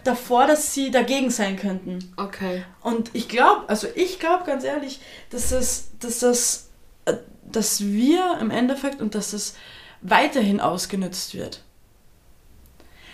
davor, 0.03 0.47
dass 0.47 0.73
sie 0.73 0.91
dagegen 0.91 1.31
sein 1.31 1.55
könnten. 1.57 2.13
okay. 2.17 2.65
Und 2.81 3.09
ich 3.13 3.29
glaube, 3.29 3.67
also 3.69 3.87
ich 3.95 4.19
glaube 4.19 4.43
ganz 4.45 4.63
ehrlich, 4.63 4.99
dass 5.29 5.49
das, 5.49 5.85
dass 5.99 6.19
das, 6.19 6.67
äh, 7.05 7.13
dass 7.45 7.81
wir 7.81 8.37
im 8.41 8.51
Endeffekt 8.51 9.01
und 9.01 9.15
dass 9.15 9.31
das 9.31 9.55
weiterhin 10.01 10.59
ausgenutzt 10.59 11.33
wird. 11.35 11.63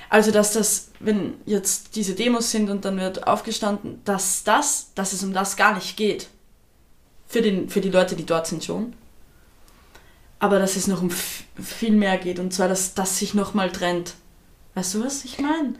Also 0.09 0.31
dass 0.31 0.53
das, 0.53 0.89
wenn 0.99 1.33
jetzt 1.45 1.95
diese 1.95 2.13
Demos 2.13 2.51
sind 2.51 2.69
und 2.69 2.85
dann 2.85 2.97
wird 2.97 3.27
aufgestanden, 3.27 4.01
dass 4.05 4.43
das, 4.43 4.91
dass 4.95 5.11
es 5.13 5.23
um 5.23 5.33
das 5.33 5.57
gar 5.57 5.75
nicht 5.75 5.97
geht. 5.97 6.27
Für, 7.27 7.41
den, 7.41 7.69
für 7.69 7.81
die 7.81 7.89
Leute, 7.89 8.15
die 8.15 8.25
dort 8.25 8.47
sind 8.47 8.63
schon. 8.63 8.93
Aber 10.39 10.59
dass 10.59 10.75
es 10.75 10.87
noch 10.87 11.01
um 11.01 11.09
viel 11.09 11.91
mehr 11.91 12.17
geht 12.17 12.39
und 12.39 12.53
zwar, 12.53 12.67
dass 12.69 12.93
das 12.93 13.17
sich 13.19 13.33
nochmal 13.33 13.71
trennt. 13.71 14.13
Weißt 14.75 14.93
du, 14.93 15.03
was 15.03 15.25
ich 15.25 15.39
meine? 15.39 15.73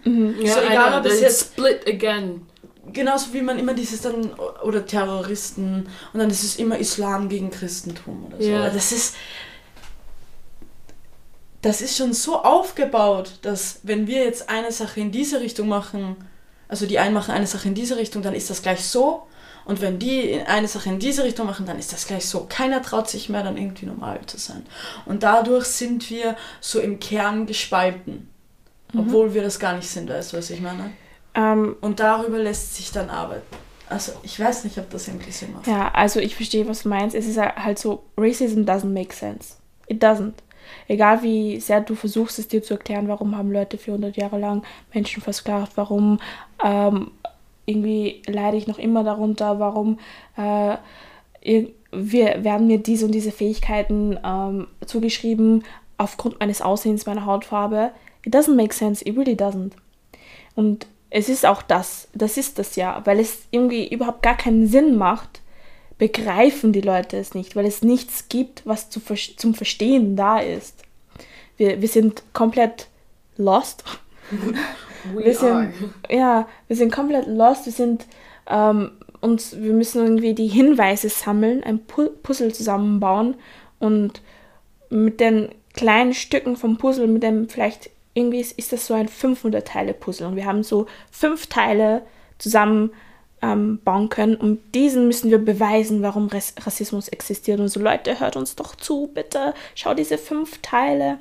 Ja, 0.43 0.55
So 0.55 0.59
egal, 0.61 0.99
ob 0.99 1.05
es 1.05 1.21
jetzt- 1.21 1.51
split 1.53 1.88
again. 1.88 2.41
genauso 2.91 3.32
wie 3.34 3.41
man 3.41 3.59
immer 3.59 3.73
dieses 3.75 4.01
dann 4.01 4.34
oder 4.63 4.86
Terroristen 4.86 5.88
und 6.13 6.19
dann 6.19 6.30
ist 6.32 6.43
es 6.43 6.55
immer 6.55 6.78
Islam 6.80 7.30
gegen 7.30 7.51
Christentum 7.51 8.25
oder 8.25 8.38
so. 8.41 8.49
Ja. 8.49 8.69
Das 8.69 8.91
ist 8.91 9.15
das 11.68 11.82
ist 11.82 11.97
schon 11.97 12.13
so 12.13 12.43
aufgebaut, 12.43 13.39
dass 13.41 13.82
wenn 13.84 14.07
wir 14.07 14.24
jetzt 14.24 14.49
eine 14.49 14.72
Sache 14.72 15.01
in 15.01 15.11
diese 15.11 15.41
Richtung 15.41 15.68
machen, 15.68 16.15
also 16.70 16.86
die 16.86 16.97
einen 16.97 17.13
machen 17.13 17.34
eine 17.34 17.47
Sache 17.47 17.68
in 17.68 17.76
diese 17.76 17.97
Richtung, 17.97 18.22
dann 18.22 18.34
ist 18.34 18.49
das 18.49 18.61
gleich 18.61 18.86
so. 18.86 19.24
Und 19.65 19.82
wenn 19.82 19.99
die 19.99 20.39
eine 20.47 20.70
Sache 20.70 20.88
in 20.88 20.97
diese 20.97 21.26
Richtung 21.26 21.45
machen, 21.45 21.65
dann 21.65 21.78
ist 21.78 21.91
das 21.91 22.07
gleich 22.07 22.26
so. 22.26 22.45
Keiner 22.47 22.82
traut 22.82 23.09
sich 23.09 23.28
mehr, 23.28 23.43
dann 23.43 23.57
irgendwie 23.57 23.86
normal 23.86 24.22
zu 24.26 24.38
sein. 24.38 24.65
Und 25.05 25.24
dadurch 25.24 25.65
sind 25.65 26.09
wir 26.09 26.38
so 26.61 26.80
im 26.80 26.99
Kern 27.01 27.45
gespalten. 27.45 28.30
Obwohl 28.97 29.34
wir 29.34 29.43
das 29.43 29.59
gar 29.59 29.76
nicht 29.76 29.89
sind, 29.89 30.09
weißt 30.09 30.32
du, 30.32 30.38
was 30.38 30.49
ich 30.49 30.61
meine? 30.61 30.91
Ähm, 31.36 31.76
Und 31.82 31.99
darüber 31.99 32.38
lässt 32.38 32.76
sich 32.76 32.93
dann 32.93 33.09
arbeiten. 33.09 33.57
Also 33.89 34.13
ich 34.24 34.39
weiß 34.39 34.63
nicht, 34.63 34.78
ob 34.78 34.89
das 34.89 35.09
irgendwie 35.09 35.32
Sinn 35.32 35.51
macht. 35.51 35.68
Ja, 35.68 35.89
also 35.93 36.22
ich 36.22 36.38
verstehe, 36.38 36.65
was 36.65 36.84
du 36.84 36.89
meinst. 36.89 37.13
Es 37.13 37.28
ist 37.28 37.38
halt 37.38 37.78
so, 37.78 38.05
Racism 38.15 38.61
doesn't 38.61 38.93
make 38.93 39.13
sense. 39.13 39.55
It 39.88 40.01
doesn't. 40.01 40.34
Egal 40.88 41.24
wie 41.24 41.59
sehr 41.59 41.82
du 41.82 41.95
versuchst, 41.95 42.39
es 42.39 42.47
dir 42.47 42.63
zu 42.63 42.74
erklären, 42.76 43.07
warum 43.07 43.38
haben 43.38 43.51
Leute 43.51 43.78
400 43.78 44.18
Jahre 44.18 44.39
lang 44.39 44.63
Menschen 44.93 45.22
versklavt, 45.22 45.74
warum 45.76 46.20
ähm, 46.63 47.11
irgendwie 47.65 48.22
leide 48.28 48.57
ich 48.57 48.68
noch 48.68 48.78
immer 48.80 49.03
darunter, 49.03 49.59
warum 49.59 49.99
äh, 50.38 50.78
ir- 51.43 51.70
wir, 51.91 52.43
werden 52.43 52.68
mir 52.68 52.80
diese 52.80 53.05
und 53.05 53.11
diese 53.13 53.32
Fähigkeiten 53.32 54.20
ähm, 54.24 54.68
zugeschrieben 54.86 55.63
aufgrund 55.97 56.39
meines 56.39 56.61
Aussehens, 56.61 57.05
meiner 57.05 57.26
Hautfarbe. 57.26 57.91
It 58.26 58.36
doesn't 58.36 58.55
make 58.55 58.74
sense, 58.74 59.03
it 59.05 59.18
really 59.18 59.34
doesn't. 59.36 59.72
Und 60.55 60.86
es 61.09 61.30
ist 61.30 61.45
auch 61.45 61.61
das, 61.61 62.09
das 62.13 62.38
ist 62.38 62.59
das 62.59 62.76
ja, 62.76 63.01
weil 63.05 63.20
es 63.20 63.47
irgendwie 63.51 63.88
überhaupt 63.88 64.22
gar 64.22 64.36
keinen 64.36 64.68
Sinn 64.68 64.97
macht, 64.97 65.37
begreifen 65.98 66.74
die 66.74 66.82
Leute 66.82 67.18
es 67.18 67.34
nicht, 67.34 67.56
weil 67.56 67.66
es 67.66 67.82
nichts 67.82 68.30
gibt, 68.30 68.66
was 68.66 68.89
zu, 68.89 69.02
zum 69.38 69.54
Verstehen 69.54 70.16
da 70.16 70.39
ist. 70.39 70.84
Wir, 71.58 71.82
wir 71.82 71.88
sind 71.88 72.24
komplett 72.34 72.88
lost. 73.38 73.84
We 75.14 75.26
Wir 75.26 75.36
sind, 75.36 75.74
ja, 76.10 76.48
wir 76.68 76.76
sind 76.76 76.91
komplett 76.91 77.28
lost, 77.28 77.66
wir 77.66 77.74
sind, 77.74 78.06
ähm, 78.48 78.91
uns, 79.22 79.58
wir 79.58 79.74
müssen 79.74 80.04
irgendwie 80.04 80.34
die 80.34 80.48
Hinweise 80.48 81.10
sammeln, 81.10 81.64
ein 81.64 81.86
Pu 81.86 82.10
Puzzle 82.24 82.54
zusammenbauen 82.54 83.36
und 83.80 84.22
mit 84.89 85.20
den 85.20 85.50
kleinen 85.74 86.14
Stücken 86.14 86.58
vom 86.58 86.78
Puzzle, 86.78 87.08
mit 87.08 87.24
dem 87.24 87.48
vielleicht 87.48 87.89
irgendwie 88.14 88.39
ist, 88.39 88.58
ist 88.58 88.74
das 88.74 88.88
so 88.88 88.95
ein 88.95 89.08
500 89.08 89.66
Teile 89.66 89.93
Puzzle 89.93 90.28
und 90.28 90.36
wir 90.36 90.45
haben 90.45 90.64
so 90.64 90.88
fünf 91.12 91.48
Teile 91.48 92.02
zusammen 92.38 92.91
ähm, 93.42 93.80
bauen 93.84 94.10
können 94.10 94.36
und 94.36 94.60
diesen 94.74 95.08
müssen 95.08 95.30
wir 95.32 95.38
beweisen, 95.38 96.02
warum 96.02 96.28
Ras 96.28 96.56
Rassismus 96.60 97.08
existiert 97.08 97.60
und 97.60 97.68
so 97.68 97.80
Leute, 97.80 98.20
hört 98.20 98.36
uns 98.36 98.56
doch 98.56 98.76
zu, 98.76 99.10
bitte, 99.14 99.54
schau 99.76 99.94
diese 99.94 100.18
fünf 100.18 100.60
Teile 100.62 101.20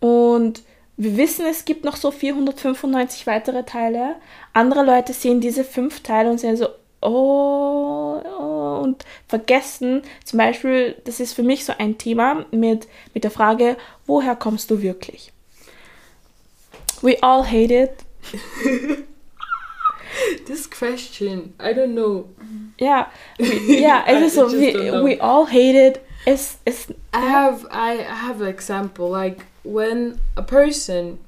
und 0.00 0.62
wir 0.98 1.16
wissen, 1.16 1.44
es 1.46 1.64
gibt 1.64 1.84
noch 1.84 1.96
so 1.96 2.10
495 2.10 3.26
weitere 3.26 3.64
Teile. 3.64 4.16
Andere 4.54 4.82
Leute 4.82 5.12
sehen 5.12 5.40
diese 5.40 5.62
fünf 5.62 6.02
Teile 6.02 6.30
und 6.30 6.40
sehen 6.40 6.56
so, 6.56 6.68
oh, 7.02 8.18
oh, 8.38 8.80
und 8.82 9.04
vergessen. 9.28 10.02
Zum 10.24 10.38
Beispiel, 10.38 10.96
das 11.04 11.20
ist 11.20 11.34
für 11.34 11.42
mich 11.42 11.66
so 11.66 11.74
ein 11.76 11.98
Thema 11.98 12.46
mit, 12.50 12.88
mit 13.12 13.24
der 13.24 13.30
Frage, 13.30 13.76
woher 14.06 14.36
kommst 14.36 14.70
du 14.70 14.80
wirklich? 14.80 15.32
We 17.02 17.22
all 17.22 17.44
hate 17.44 17.74
it. 17.74 17.90
This 20.46 20.66
question, 20.66 21.54
I 21.58 21.72
don't 21.72 21.94
know. 21.94 22.28
Yeah, 22.78 23.10
we, 23.38 23.82
so, 23.82 23.86
I 24.06 24.20
just 24.20 24.36
we, 24.54 24.72
know. 24.72 25.02
we 25.02 25.18
all 25.18 25.46
hate 25.46 25.74
it. 25.74 26.06
It's 26.26 26.58
it's. 26.66 26.90
I 27.12 27.20
have 27.20 27.66
I 27.70 27.94
have 27.94 28.40
an 28.40 28.48
example 28.48 29.08
like 29.10 29.46
when 29.64 30.20
a 30.36 30.42
person 30.42 31.18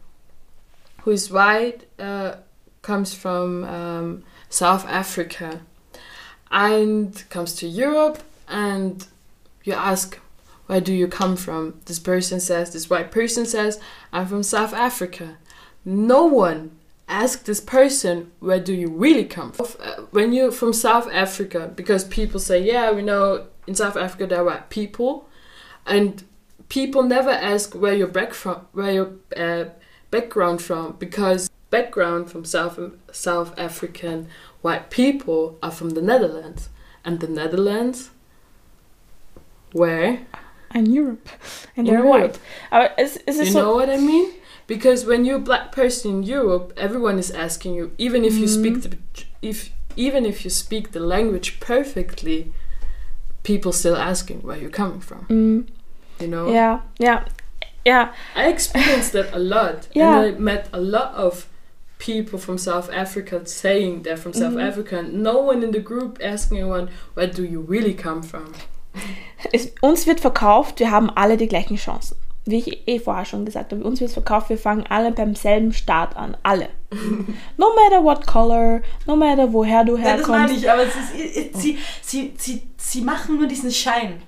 who 1.03 1.11
is 1.11 1.31
white 1.31 1.85
uh, 1.99 2.37
comes 2.83 3.15
from 3.15 3.65
um, 3.65 4.25
South 4.49 4.87
Africa 4.87 5.61
and 6.51 7.25
comes 7.31 7.55
to 7.57 7.67
Europe 7.67 8.23
and 8.49 9.07
you 9.65 9.73
ask 9.73 10.19
where 10.67 10.81
do 10.81 10.93
you 10.93 11.09
come 11.09 11.37
from 11.37 11.81
this 11.87 11.99
person 11.99 12.41
says 12.41 12.73
this 12.73 12.89
white 12.89 13.11
person 13.11 13.45
says 13.45 13.79
I'm 14.13 14.27
from 14.27 14.43
South 14.43 14.73
Africa 14.73 15.37
no 15.85 16.25
one 16.25 16.78
ask 17.09 17.45
this 17.45 17.61
person 17.61 18.31
where 18.41 18.61
do 18.61 18.73
you 18.73 18.89
really 18.89 19.25
come 19.25 19.53
from 19.53 19.67
Uh, 19.81 20.03
when 20.11 20.33
you're 20.33 20.53
from 20.53 20.73
South 20.73 21.09
Africa 21.13 21.71
because 21.75 22.05
people 22.05 22.41
say 22.41 22.63
yeah 22.63 22.91
we 22.91 23.03
know 23.03 23.47
in 23.67 23.75
South 23.75 23.97
Africa 23.97 24.27
there 24.27 24.41
are 24.41 24.45
white 24.45 24.69
people 24.71 25.29
and 25.87 26.25
people 26.69 27.03
never 27.03 27.31
ask 27.31 27.75
where 27.75 27.95
your 27.95 28.09
back 28.09 28.35
from 28.35 28.67
where 28.73 28.93
your 28.93 29.11
uh, 29.37 29.65
background 30.11 30.61
from 30.61 30.93
because 30.99 31.51
background 31.71 32.31
from 32.31 32.45
South 32.45 32.79
South 33.13 33.59
African 33.59 34.29
white 34.63 34.91
people 34.91 35.59
are 35.63 35.73
from 35.73 35.91
the 35.91 36.03
Netherlands 36.03 36.69
and 37.05 37.21
the 37.21 37.29
Netherlands 37.29 38.11
where 39.73 40.27
in 40.75 40.87
Europe. 40.93 41.29
And 41.77 41.87
they're 41.87 42.05
Europe. 42.05 42.11
white. 42.11 42.39
Aber 42.71 42.91
es, 42.99 43.19
es 43.27 43.39
you 43.39 43.55
know 43.55 43.75
what 43.75 43.89
I 43.89 43.97
mean 43.97 44.33
because 44.69 45.05
when 45.05 45.25
you're 45.25 45.39
a 45.39 45.49
black 45.51 45.73
person 45.73 46.11
in 46.11 46.23
Europe 46.23 46.73
everyone 46.77 47.19
is 47.19 47.31
asking 47.33 47.75
you 47.75 47.91
even 47.99 48.25
if 48.25 48.35
you 48.39 48.47
speak 48.47 48.83
the 48.83 48.97
if 49.43 49.71
even 49.97 50.25
if 50.25 50.45
you 50.45 50.51
speak 50.51 50.93
the 50.93 51.01
language 51.01 51.59
perfectly 51.59 52.53
people 53.43 53.73
still 53.73 53.97
asking 53.97 54.43
where 54.43 54.57
you're 54.57 54.71
coming 54.71 55.01
from 55.01 55.27
mm, 55.29 55.67
you 56.21 56.29
know 56.29 56.49
ja, 56.53 56.81
ja, 57.01 57.25
ja, 57.85 58.13
I 58.37 58.49
experienced 58.49 59.13
that 59.13 59.33
a 59.33 59.39
lot. 59.39 59.89
Yeah. 59.95 60.21
And 60.21 60.37
I 60.37 60.39
met 60.39 60.69
a 60.73 60.81
lot 60.81 61.15
of 61.15 61.47
people 61.99 62.39
from 62.39 62.59
South 62.59 62.91
Africa 62.93 63.41
saying 63.47 64.03
they're 64.03 64.17
from 64.17 64.33
South 64.33 64.55
Mhm. 64.55 64.69
Africa. 64.69 64.99
And 64.99 65.23
no 65.23 65.39
one 65.39 65.63
in 65.65 65.73
the 65.73 65.81
group 65.81 66.19
asking 66.23 66.59
anyone, 66.59 66.89
where 67.15 67.27
do 67.27 67.43
you 67.43 67.61
really 67.61 67.95
come 67.95 68.23
from? 68.23 68.53
es, 69.53 69.73
uns 69.81 70.07
wird 70.07 70.21
verkauft, 70.21 70.79
wir 70.81 70.91
haben 70.91 71.11
alle 71.17 71.37
die 71.37 71.49
gleichen 71.49 71.77
Chancen. 71.77 72.17
Wie 72.45 72.59
ich 72.59 72.89
eh 72.89 72.99
vorher 72.99 73.25
schon 73.25 73.45
gesagt 73.45 73.73
habe, 73.73 73.85
uns 73.85 74.01
wird 74.01 74.11
verkauft, 74.11 74.49
wir 74.49 74.59
fangen 74.59 74.85
alle 74.89 75.13
beim 75.13 75.35
selben 75.35 75.73
Start 75.73 76.17
an. 76.17 76.37
Alle. 76.43 76.69
no 77.59 77.67
matter 77.75 78.03
what 78.03 78.27
color, 78.27 78.81
no 79.07 79.17
matter 79.17 79.53
woher 79.53 79.85
du 79.85 79.97
Ja, 79.99 80.17
das 80.17 80.27
meine 80.27 80.49
herkommst. 80.49 80.63
ich, 80.65 80.71
aber 80.71 80.83
es 80.85 80.95
ist, 80.95 81.61
sie, 81.61 81.79
sie, 82.01 82.33
sie, 82.39 82.63
sie 82.77 83.01
machen 83.03 83.37
nur 83.37 83.47
diesen 83.47 83.71
Schein. 83.71 84.23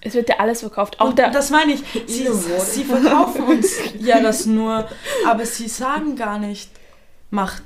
Es 0.00 0.14
wird 0.14 0.28
dir 0.28 0.38
alles 0.38 0.60
verkauft. 0.60 1.00
Auch 1.00 1.08
Und 1.08 1.18
der, 1.18 1.30
das 1.30 1.50
meine 1.50 1.72
ich. 1.72 1.82
Sie, 2.06 2.26
sie 2.28 2.84
verkaufen 2.84 3.44
uns 3.44 3.74
ja 4.00 4.20
das 4.20 4.44
nur, 4.44 4.86
aber 5.26 5.46
sie 5.46 5.68
sagen 5.68 6.16
gar 6.16 6.38
nicht, 6.38 6.70
macht. 7.30 7.62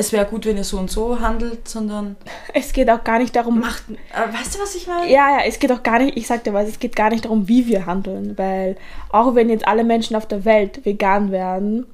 Es 0.00 0.12
wäre 0.12 0.24
gut, 0.26 0.46
wenn 0.46 0.56
ihr 0.56 0.64
so 0.64 0.78
und 0.78 0.90
so 0.90 1.20
handelt, 1.20 1.68
sondern 1.68 2.16
es 2.54 2.72
geht 2.72 2.88
auch 2.88 3.02
gar 3.02 3.18
nicht 3.18 3.34
darum, 3.34 3.58
macht. 3.60 3.82
Äh, 3.90 4.32
weißt 4.32 4.54
du, 4.54 4.60
was 4.60 4.74
ich 4.74 4.86
meine? 4.86 5.10
Ja, 5.10 5.38
ja, 5.38 5.44
es 5.44 5.58
geht 5.58 5.72
auch 5.72 5.82
gar 5.82 5.98
nicht, 5.98 6.16
ich 6.16 6.26
sag 6.26 6.44
dir 6.44 6.54
was, 6.54 6.68
es 6.68 6.78
geht 6.78 6.96
gar 6.96 7.10
nicht 7.10 7.24
darum, 7.24 7.48
wie 7.48 7.66
wir 7.66 7.84
handeln, 7.84 8.38
weil 8.38 8.76
auch 9.10 9.34
wenn 9.34 9.50
jetzt 9.50 9.66
alle 9.66 9.84
Menschen 9.84 10.16
auf 10.16 10.26
der 10.26 10.44
Welt 10.44 10.84
vegan 10.84 11.30
werden, 11.32 11.86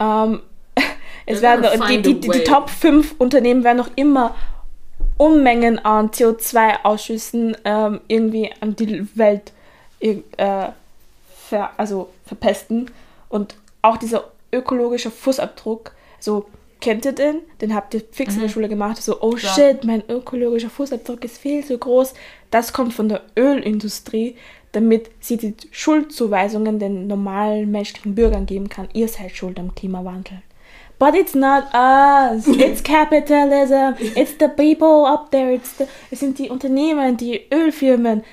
ähm, 0.00 0.40
es 1.26 1.42
werden 1.42 1.66
die, 1.88 2.00
die, 2.00 2.20
die, 2.20 2.28
die. 2.28 2.44
Top 2.44 2.70
5 2.70 3.16
Unternehmen 3.18 3.62
werden 3.62 3.76
noch 3.76 3.90
immer 3.96 4.34
Unmengen 5.18 5.78
an 5.84 6.10
CO2-Ausschüssen 6.10 7.56
ähm, 7.64 8.00
irgendwie 8.06 8.50
an 8.60 8.76
die 8.76 9.06
Welt 9.14 9.52
äh, 10.00 10.22
ver, 10.38 11.70
also 11.76 12.08
verpesten 12.24 12.90
und 13.28 13.56
auch 13.82 13.96
diese 13.96 14.24
ökologischer 14.52 15.10
Fußabdruck. 15.10 15.92
So, 16.20 16.46
kennt 16.80 17.04
ihr 17.04 17.12
den? 17.12 17.40
Den 17.60 17.74
habt 17.74 17.94
ihr 17.94 18.02
fix 18.12 18.34
in 18.34 18.40
der 18.40 18.48
Mhm. 18.48 18.52
Schule 18.52 18.68
gemacht. 18.68 19.02
So, 19.02 19.20
oh 19.20 19.30
Klar. 19.30 19.54
shit, 19.54 19.84
mein 19.84 20.02
ökologischer 20.08 20.70
Fußabdruck 20.70 21.24
ist 21.24 21.38
viel 21.38 21.64
zu 21.64 21.76
groß. 21.78 22.14
Das 22.50 22.72
kommt 22.72 22.94
von 22.94 23.08
der 23.08 23.22
Ölindustrie, 23.36 24.36
damit 24.72 25.10
sie 25.20 25.36
die 25.36 25.54
Schuldzuweisungen 25.70 26.78
den 26.78 27.06
normalen 27.06 27.70
menschlichen 27.70 28.14
Bürgern 28.14 28.46
geben 28.46 28.68
kann. 28.68 28.88
Ihr 28.92 29.08
seid 29.08 29.32
schuld 29.36 29.58
am 29.58 29.74
Klimawandel. 29.74 30.42
But 30.98 31.14
it's 31.14 31.34
not 31.34 31.64
us. 31.74 32.46
It's 32.58 32.82
capitalism. 32.82 33.94
It's 34.16 34.34
the 34.40 34.48
people 34.48 35.06
up 35.06 35.30
there. 35.30 35.52
It's 35.54 35.76
the, 35.78 35.84
es 36.10 36.20
sind 36.20 36.38
die 36.38 36.50
Unternehmen, 36.50 37.16
die 37.16 37.42
Ölfirmen. 37.52 38.24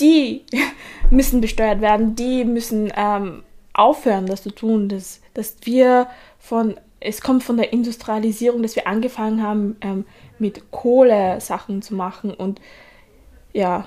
Die 0.00 0.44
müssen 1.10 1.40
besteuert 1.40 1.80
werden. 1.80 2.16
Die 2.16 2.44
müssen 2.44 2.90
ähm, 2.96 3.42
aufhören, 3.74 4.26
das 4.26 4.42
zu 4.42 4.50
tun. 4.50 4.88
Dass, 4.88 5.20
dass 5.34 5.56
wir 5.64 6.06
von, 6.38 6.76
es 7.00 7.20
kommt 7.20 7.44
von 7.44 7.56
der 7.56 7.72
Industrialisierung, 7.72 8.62
dass 8.62 8.76
wir 8.76 8.86
angefangen 8.86 9.42
haben, 9.42 9.76
ähm, 9.80 10.04
mit 10.38 10.70
Kohle 10.70 11.40
Sachen 11.40 11.82
zu 11.82 11.94
machen. 11.94 12.32
Und 12.32 12.60
ja, 13.52 13.86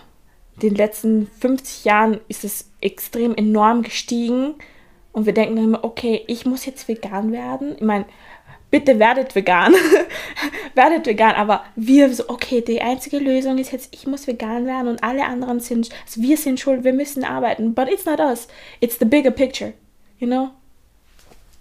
den 0.62 0.76
letzten 0.76 1.28
50 1.28 1.86
Jahren 1.86 2.20
ist 2.28 2.43
es 2.43 2.72
extrem 2.80 3.36
enorm 3.36 3.84
gestiegen. 3.84 4.55
Und 5.12 5.26
wir 5.26 5.34
denken 5.34 5.57
dann 5.57 5.66
immer, 5.66 5.84
okay, 5.84 6.24
ich 6.28 6.45
muss 6.45 6.66
jetzt 6.66 6.88
vegan 6.88 7.34
werden. 7.34 7.76
Ich 7.76 7.82
meine, 7.82 8.05
bitte 8.70 8.97
werdet 8.97 9.36
vegan. 9.36 9.74
werdet 10.74 11.05
vegan. 11.05 11.36
Aber 11.36 11.66
wir 11.76 12.14
so, 12.14 12.30
okay, 12.30 12.62
die 12.62 12.82
einzige 12.82 13.18
Lösung 13.18 13.57
ist 13.57 13.74
jetzt, 13.74 13.93
ich 13.93 14.07
muss 14.07 14.26
vegan 14.26 14.66
werden 14.66 14.88
und 14.88 15.03
alle 15.03 15.26
anderen 15.26 15.59
sind, 15.59 15.89
also 16.05 16.22
wir 16.22 16.38
sind 16.38 16.62
schuld, 16.62 16.86
wir 16.86 16.93
müssen 16.93 17.26
arbeiten. 17.26 17.74
But 17.74 17.91
it's 17.91 18.05
not 18.05 18.20
us. 18.20 18.47
It's 18.80 18.97
the 18.99 19.05
bigger 19.05 19.32
picture. 19.32 19.74
You 20.18 20.28
know? 20.28 20.51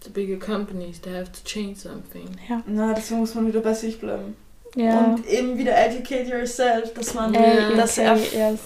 The 0.03 0.11
bigger 0.11 0.39
companies, 0.39 1.01
they 1.01 1.13
have 1.13 1.31
to 1.31 1.41
change 1.45 1.77
something. 1.81 2.29
Ja. 2.49 2.63
Na, 2.67 2.95
deswegen 2.95 3.21
muss 3.21 3.35
man 3.35 3.47
wieder 3.47 3.61
bei 3.61 3.75
sich 3.75 4.01
bleiben. 4.01 4.35
Ja. 4.75 4.99
Und 5.01 5.27
eben 5.29 5.59
wieder 5.59 5.77
educate 5.77 6.25
yourself, 6.31 6.95
dass 6.95 7.13
man 7.15 7.35
Ja. 7.35 7.73
das 7.77 7.99
erfährt, 7.99 8.59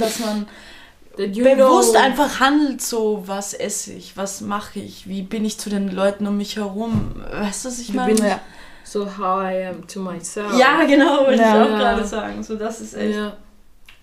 dass 0.00 0.18
man 0.20 0.46
bewusst 1.16 1.92
know, 1.92 2.00
einfach 2.00 2.40
handelt 2.40 2.80
so, 2.80 3.22
was 3.26 3.52
esse 3.54 3.92
ich, 3.92 4.16
was 4.16 4.40
mache 4.40 4.78
ich, 4.80 5.08
wie 5.08 5.22
bin 5.22 5.44
ich 5.44 5.58
zu 5.58 5.68
den 5.68 5.88
Leuten 5.90 6.26
um 6.26 6.36
mich 6.36 6.56
herum. 6.56 7.16
Weißt 7.32 7.64
du, 7.64 7.68
was 7.68 7.78
ich 7.80 7.92
meine? 7.92 8.18
Ja. 8.28 8.40
So 8.84 9.04
how 9.18 9.42
I 9.44 9.66
am 9.66 9.86
to 9.86 10.00
myself. 10.00 10.56
ja, 10.58 10.84
genau, 10.84 11.26
wollte 11.26 11.42
Ja. 11.42 11.62
ich 11.64 11.68
auch 11.68 11.72
Ja. 11.72 11.78
gerade 11.78 12.04
sagen. 12.06 12.42
So, 12.42 12.56
das 12.56 12.80
ist 12.80 12.94
echt 12.94 13.14
yeah. 13.14 13.36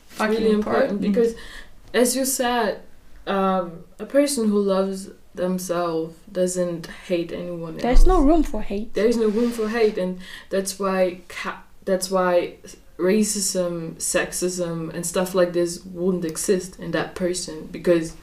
Fucking 0.10 0.36
really 0.38 0.52
important 0.52 0.92
important. 0.92 1.02
because, 1.02 1.36
as 1.94 2.16
you 2.16 2.26
said, 2.26 2.78
um, 3.26 3.72
a 4.00 4.06
person 4.08 4.52
who 4.52 4.60
loves 4.60 5.10
themselves 5.38 6.16
doesn't 6.32 6.88
hate 7.08 7.32
anyone 7.32 7.78
There's 7.78 8.00
else. 8.00 8.08
no 8.08 8.22
room 8.22 8.44
for 8.44 8.62
hate. 8.62 8.94
There 8.94 9.08
is 9.08 9.18
no 9.18 9.28
room 9.28 9.52
for 9.52 9.70
hate, 9.70 9.98
and 9.98 10.20
that's 10.50 10.78
why 10.80 11.22
ca- 11.30 11.64
that's 11.86 12.12
why 12.12 12.56
racism, 12.98 13.96
sexism, 13.96 14.94
and 14.94 15.06
stuff 15.06 15.34
like 15.36 15.54
this 15.54 15.84
wouldn't 15.86 16.26
exist 16.26 16.80
in 16.80 16.92
that 16.92 17.16
person 17.16 17.68
because 17.72 18.14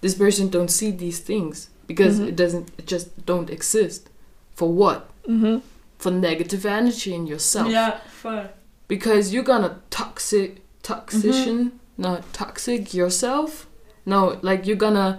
this 0.00 0.14
person 0.14 0.48
don't 0.48 0.70
see 0.70 0.90
these 0.90 1.20
things 1.20 1.68
because 1.86 2.18
Mhm. 2.18 2.28
it 2.28 2.36
doesn't 2.36 2.68
it 2.78 2.86
just 2.86 3.06
don't 3.26 3.50
exist. 3.50 4.08
For 4.54 4.68
what? 4.72 5.08
Mhm. 5.28 5.62
For 5.98 6.10
negative 6.10 6.66
energy 6.66 7.14
in 7.14 7.26
yourself. 7.26 7.68
Ja, 7.70 7.98
voll. 8.22 8.46
because 8.88 9.32
you're 9.32 9.44
gonna 9.44 9.76
toxic 9.90 10.60
toxician 10.82 11.70
no 11.96 12.20
toxic 12.32 12.92
yourself 12.92 13.66
no 14.04 14.36
like 14.42 14.66
you're 14.66 14.76
gonna 14.86 15.18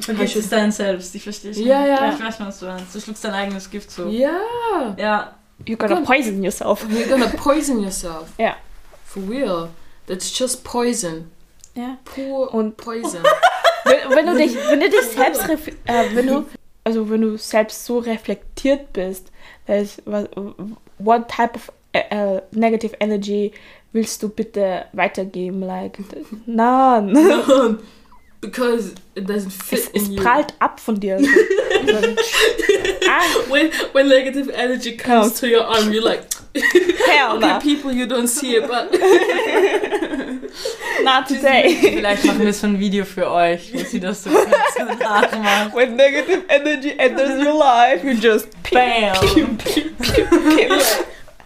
Vergiss 0.00 0.34
es 0.36 0.48
dein 0.48 0.72
Selbst, 0.72 1.14
ich 1.14 1.22
verstehe 1.22 1.54
schon. 1.54 1.64
Ja, 1.66 1.86
ja. 1.86 2.12
Ich 2.14 2.22
weiß, 2.22 2.40
was 2.40 2.58
du 2.58 2.66
meinst. 2.66 2.94
Du 2.94 3.00
schluckst 3.00 3.24
dein 3.24 3.32
eigenes 3.34 3.70
Gift 3.70 3.90
so. 3.90 4.08
yeah 4.08 4.94
Ja. 4.98 5.34
You're 5.66 5.76
gonna 5.76 5.94
Good. 5.96 6.04
poison 6.04 6.42
yourself. 6.42 6.84
you're 6.90 7.08
gonna 7.08 7.28
poison 7.28 7.80
yourself 7.80 8.28
Yeah. 8.38 8.56
for 9.04 9.22
real 9.22 9.68
that's 10.06 10.36
just 10.36 10.64
poison 10.64 11.30
Ja. 11.76 11.96
pure 12.04 12.48
Und 12.50 12.76
poison 12.76 13.22
wenn, 13.84 14.16
wenn 14.16 14.26
du 14.26 14.34
dich, 14.42 14.56
wenn 14.68 14.80
du 14.80 14.90
dich 14.90 15.00
selbst, 15.02 15.48
äh, 15.48 16.04
wenn 16.14 16.26
du, 16.26 16.44
also 16.82 17.08
wenn 17.08 17.20
du 17.20 17.36
selbst 17.38 17.84
so 17.86 17.98
reflektiert 17.98 18.92
bist, 18.92 19.30
das, 19.66 20.02
was, 20.06 20.26
what 20.98 21.28
type 21.28 21.54
of 21.54 21.70
äh, 21.92 22.00
äh, 22.36 22.42
negative 22.50 22.96
energy 22.98 23.52
willst 23.92 24.20
du 24.24 24.28
bitte 24.28 24.86
weitergeben? 24.92 25.60
Like, 25.62 25.98
nein. 26.46 27.16
Because 28.44 28.94
it 29.14 29.26
doesn't 29.26 29.52
fit 29.52 29.78
Es, 29.78 29.88
in 29.88 30.02
es 30.02 30.08
you 30.10 30.20
prallt 30.20 30.52
ab 30.58 30.78
von 30.78 31.00
dir. 31.00 31.18
So, 31.18 31.26
ah, 33.08 33.44
when 33.48 33.70
when 33.92 34.08
negative 34.08 34.50
energy 34.50 34.96
comes 34.96 35.40
to 35.40 35.48
your 35.48 35.64
arm 35.64 35.90
you're 35.92 36.02
like 36.02 36.26
hell 37.06 37.38
okay 37.38 37.58
people 37.60 37.90
you 37.90 38.06
don't 38.06 38.28
see 38.28 38.56
it 38.56 38.68
but 38.68 38.92
Not 41.02 41.26
today. 41.26 41.74
Vielleicht 41.80 42.24
machen 42.24 42.44
wir 42.44 42.52
so 42.52 42.66
ein 42.66 42.78
Video 42.78 43.04
für 43.04 43.30
euch, 43.30 43.72
wo 43.74 43.78
sie 43.78 44.00
das 44.00 44.24
so 44.24 44.30
nachmacht. 44.30 45.74
When 45.74 45.96
negative 45.96 46.44
energy 46.48 46.94
enters 46.98 47.44
your 47.44 47.54
life, 47.58 48.04
you 48.04 48.14
just 48.14 48.48
Bam! 48.70 49.14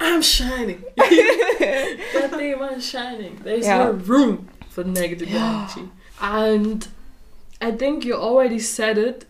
I'm 0.01 0.23
shining. 0.23 0.85
God 0.97 2.31
damn, 2.39 2.63
I'm 2.63 2.81
shining. 2.81 3.41
There's 3.43 3.67
Yeah. 3.67 3.85
no 3.85 3.91
room 3.93 4.49
for 4.69 4.85
negative 4.85 5.29
energy. 5.29 5.89
And 6.21 6.87
I 7.61 7.73
think 7.73 8.05
you 8.05 8.15
already 8.15 8.59
said 8.59 8.99
it 8.99 9.25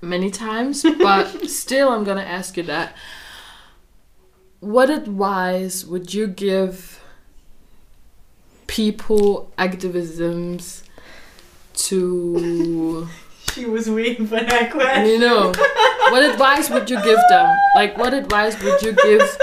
many 0.00 0.30
times, 0.30 0.84
but 0.98 1.48
still, 1.48 1.90
I'm 1.90 2.04
gonna 2.04 2.22
ask 2.22 2.56
you 2.56 2.62
that. 2.64 2.94
What 4.60 4.90
advice 4.90 5.84
would 5.84 6.12
you 6.12 6.26
give 6.26 7.02
people, 8.66 9.52
activisms, 9.58 10.82
to 11.74 13.08
She 13.54 13.64
was 13.66 13.90
waiting 13.90 14.26
for 14.26 14.40
that 14.40 14.70
question. 14.70 15.06
you 15.06 15.18
know, 15.18 15.52
what 16.10 16.22
advice 16.22 16.70
would 16.70 16.88
you 16.88 17.02
give 17.02 17.18
them? 17.28 17.56
Like, 17.74 17.98
what 17.98 18.14
advice 18.14 18.62
would 18.62 18.80
you 18.82 18.92
give 18.92 19.38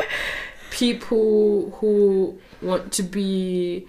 people 0.70 1.70
who 1.78 2.38
want 2.60 2.92
to 2.94 3.02
be 3.04 3.86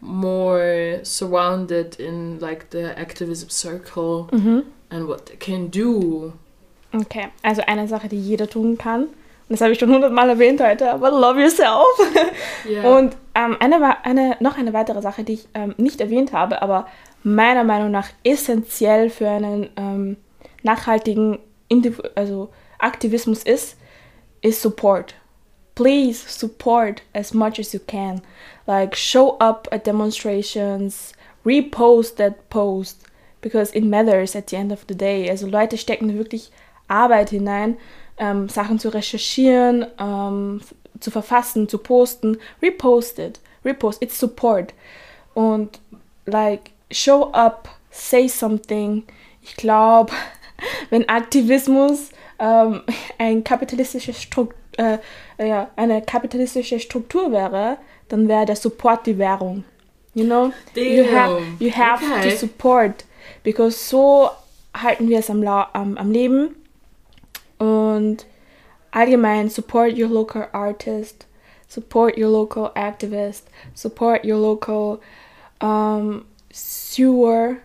more 0.00 1.00
surrounded 1.02 1.96
in 1.98 2.38
like 2.40 2.66
the 2.70 2.84
activism 2.96 3.48
circle 3.50 4.28
Mhm. 4.32 4.62
and 4.90 5.08
what 5.08 5.26
they 5.26 5.36
can 5.36 5.70
do? 5.70 6.32
Okay, 6.94 7.28
also 7.42 7.62
eine 7.66 7.88
Sache, 7.88 8.08
die 8.08 8.20
jeder 8.20 8.48
tun 8.48 8.78
kann. 8.78 9.02
Und 9.48 9.52
das 9.54 9.60
habe 9.60 9.72
ich 9.72 9.78
schon 9.78 9.90
hundertmal 9.92 10.28
erwähnt 10.28 10.60
heute, 10.60 10.90
aber 10.90 11.10
love 11.10 11.40
yourself. 11.40 11.86
Yeah. 12.68 12.96
Und 12.98 13.16
ähm, 13.36 13.56
eine, 13.60 14.04
eine, 14.04 14.36
noch 14.40 14.58
eine 14.58 14.72
weitere 14.72 15.00
Sache, 15.00 15.22
die 15.22 15.34
ich 15.34 15.48
ähm, 15.54 15.72
nicht 15.76 16.00
erwähnt 16.00 16.32
habe, 16.32 16.62
aber 16.62 16.88
meiner 17.22 17.62
Meinung 17.62 17.92
nach 17.92 18.08
essentiell 18.24 19.08
für 19.08 19.28
einen 19.28 19.68
ähm, 19.76 20.16
nachhaltigen 20.64 21.38
Indiv 21.68 22.02
also 22.16 22.48
Aktivismus 22.80 23.44
ist, 23.44 23.76
ist 24.42 24.62
Support. 24.62 25.14
Please 25.76 26.18
support 26.18 27.02
as 27.14 27.32
much 27.32 27.60
as 27.60 27.72
you 27.72 27.80
can. 27.80 28.22
Like 28.66 28.96
show 28.96 29.36
up 29.38 29.68
at 29.70 29.84
demonstrations, 29.84 31.12
repost 31.44 32.16
that 32.16 32.50
post, 32.50 33.06
because 33.40 33.70
it 33.72 33.84
matters 33.84 34.34
at 34.34 34.48
the 34.48 34.56
end 34.56 34.72
of 34.72 34.84
the 34.88 34.94
day. 34.94 35.30
Also 35.30 35.46
Leute 35.46 35.76
stecken 35.76 36.18
wirklich 36.18 36.50
Arbeit 36.88 37.30
hinein, 37.30 37.76
ähm, 38.18 38.48
Sachen 38.48 38.80
zu 38.80 38.88
recherchieren, 38.88 39.86
ähm, 40.00 40.60
zu 40.98 41.12
verfassen, 41.12 41.68
zu 41.68 41.78
posten. 41.78 42.38
Repost 42.60 43.20
it. 43.20 43.38
Repost. 43.64 44.02
It's 44.02 44.18
support. 44.18 44.74
Und 45.34 45.78
like 46.26 46.72
show 46.90 47.30
up, 47.32 47.68
say 47.90 48.28
something. 48.28 49.04
Ich 49.42 49.56
glaube, 49.56 50.12
wenn 50.90 51.08
Aktivismus 51.08 52.10
ähm, 52.38 52.82
ein 53.18 53.44
kapitalistisches 53.44 54.22
Stru 54.22 54.48
äh, 54.76 54.98
ja, 55.38 55.68
eine 55.76 56.02
kapitalistische 56.02 56.78
Struktur 56.80 57.32
wäre, 57.32 57.78
dann 58.08 58.28
wäre 58.28 58.46
der 58.46 58.56
Support 58.56 59.06
die 59.06 59.18
Währung. 59.18 59.64
You 60.14 60.24
know? 60.24 60.52
You 60.74 61.04
have, 61.04 61.34
Damn. 61.40 61.56
you 61.58 61.70
have 61.70 62.04
Okay. 62.04 62.30
to 62.30 62.36
support. 62.36 63.04
Because 63.42 63.76
so 63.76 64.30
halten 64.74 65.08
wir 65.08 65.18
es 65.18 65.28
am, 65.30 65.46
am, 65.46 65.98
am 65.98 66.10
Leben. 66.10 66.56
Und 67.58 68.26
allgemein, 68.92 69.48
support 69.50 69.96
your 69.98 70.08
local 70.08 70.48
artist, 70.52 71.26
support 71.68 72.16
your 72.16 72.28
local 72.30 72.70
activist, 72.74 73.44
support 73.74 74.24
your 74.24 74.38
local 74.38 75.00
um, 75.60 76.24
sewer, 76.52 77.56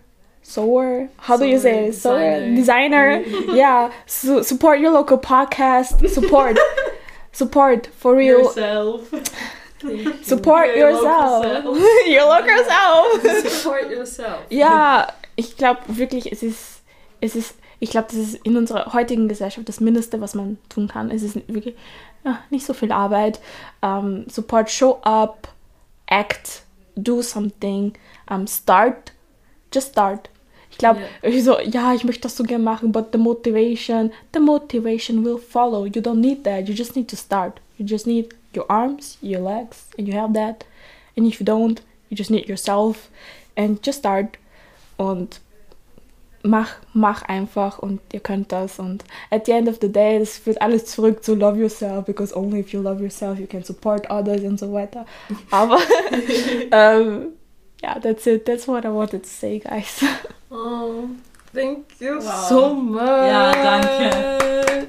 sewer, 0.42 1.08
how 1.28 1.38
do 1.38 1.46
you 1.46 1.58
say 1.60 1.88
it? 1.88 1.96
Sewer, 1.96 2.40
Designer. 2.56 3.22
yeah, 3.54 3.92
su- 4.06 4.44
support 4.44 4.80
your 4.80 4.92
local 4.92 5.18
podcast, 5.18 6.08
support, 6.10 6.58
support 7.32 7.88
for 7.98 8.16
real. 8.16 8.40
Yourself. 8.40 9.12
Support 10.24 10.78
Your 10.78 10.92
yourself. 10.92 11.44
local 11.66 11.80
your 12.06 12.26
local 12.26 12.64
self. 12.66 13.52
Support 13.52 13.90
yourself. 13.90 14.42
Ja, 14.50 15.08
ich 15.36 15.58
glaube 15.58 15.82
wirklich, 15.88 16.32
es 16.32 16.44
ist, 16.44 16.82
es 17.20 17.36
ist, 17.36 17.56
ich 17.80 17.90
glaube, 17.90 18.08
das 18.12 18.18
ist 18.18 18.36
in 18.46 18.58
unserer 18.58 18.94
heutigen 18.94 19.28
Gesellschaft 19.28 19.68
das 19.68 19.80
Mindeste, 19.80 20.22
was 20.22 20.36
man 20.36 20.60
tun 20.70 20.88
kann. 20.88 21.10
Es 21.10 21.24
ist 21.24 21.36
wirklich 21.48 21.76
ja, 22.24 22.40
nicht 22.50 22.66
so 22.66 22.74
viel 22.74 22.92
Arbeit. 22.92 23.40
Um, 23.82 24.26
support, 24.30 24.70
show 24.70 25.00
up, 25.02 25.48
act, 26.08 26.64
do 26.96 27.22
something, 27.22 27.94
um, 28.30 28.46
start, 28.46 29.14
just 29.74 29.94
start. 29.94 30.30
Ich 30.82 30.84
glaube, 30.84 31.02
Yeah. 31.24 31.42
so, 31.44 31.60
ja, 31.60 31.94
ich 31.94 32.04
möchte 32.04 32.24
das 32.24 32.36
so 32.36 32.44
gerne 32.44 32.64
machen, 32.64 32.92
but 32.92 33.10
the 33.12 33.20
motivation, 33.20 34.12
the 34.34 34.40
motivation 34.40 35.24
will 35.24 35.38
follow. 35.38 35.86
You 35.86 36.02
don't 36.02 36.22
need 36.22 36.44
that. 36.44 36.68
You 36.68 36.74
just 36.74 36.96
need 36.96 37.08
to 37.10 37.16
start. 37.16 37.62
You 37.78 37.86
just 37.86 38.08
need 38.08 38.30
your 38.56 38.66
arms, 38.68 39.20
your 39.22 39.42
legs, 39.42 39.86
and 39.98 40.08
you 40.08 40.16
have 40.20 40.34
that. 40.34 40.66
And 41.16 41.28
if 41.28 41.40
you 41.40 41.46
don't, 41.46 41.84
you 42.10 42.18
just 42.18 42.32
need 42.32 42.48
yourself 42.50 43.10
and 43.56 43.80
just 43.86 44.00
start. 44.00 44.40
Und 44.98 45.40
mach, 46.42 46.70
mach 46.94 47.22
einfach 47.24 47.78
und 47.78 48.00
ihr 48.12 48.20
könnt 48.20 48.52
das. 48.52 48.80
Und 48.80 49.04
at 49.30 49.46
the 49.46 49.52
end 49.52 49.70
of 49.70 49.78
the 49.82 49.92
day, 49.92 50.18
das 50.18 50.40
führt 50.40 50.60
alles 50.64 50.86
zurück 50.88 51.24
zu 51.24 51.36
love 51.36 51.60
yourself, 51.60 52.06
because 52.06 52.36
only 52.36 52.60
if 52.60 52.74
you 52.74 52.82
love 52.82 53.00
yourself, 53.04 53.40
you 53.40 53.46
can 53.46 53.64
support 53.64 54.10
others 54.10 54.42
und 54.42 54.60
so 54.60 54.74
weiter. 54.74 55.06
Aber, 55.52 55.78
ähm, 56.72 57.28
ja, 57.82 58.00
that's 58.00 58.26
it. 58.28 58.46
That's 58.46 58.68
what 58.68 58.86
I 58.86 58.90
wanted 58.90 59.24
to 59.24 59.30
say, 59.30 59.60
guys. 59.60 60.02
Oh, 60.54 61.06
thank 61.54 61.86
you 62.02 62.18
Wow. 62.20 62.50
so 62.50 62.74
much. 62.76 63.02
Ja, 63.02 63.54
danke. 63.54 64.88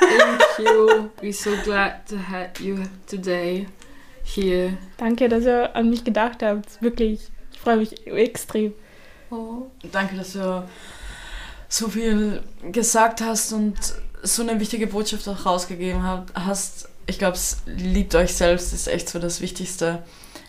Thank 0.00 0.58
you. 0.58 1.10
We're 1.20 1.32
so 1.32 1.50
glad 1.64 2.06
to 2.08 2.16
have 2.16 2.58
you 2.60 2.84
today 3.06 3.66
here. 4.24 4.76
Danke, 4.96 5.28
dass 5.28 5.44
ihr 5.44 5.74
an 5.76 5.90
mich 5.90 6.04
gedacht 6.04 6.42
habt. 6.42 6.80
Wirklich, 6.80 7.20
ich 7.52 7.58
freue 7.60 7.76
mich 7.76 8.06
extrem. 8.06 8.72
Oh. 9.30 9.66
Danke, 9.92 10.16
dass 10.16 10.32
du 10.32 10.64
so 11.68 11.88
viel 11.88 12.42
gesagt 12.72 13.20
hast 13.20 13.52
und 13.52 13.76
so 14.22 14.42
eine 14.42 14.58
wichtige 14.60 14.86
Botschaft 14.86 15.28
auch 15.28 15.44
rausgegeben 15.46 16.02
hast. 16.34 16.88
Ich 17.06 17.18
glaube, 17.18 17.38
liebt 17.66 18.14
euch 18.14 18.34
selbst 18.34 18.72
ist 18.72 18.88
echt 18.88 19.08
so 19.08 19.18
das 19.18 19.40
Wichtigste. 19.40 20.02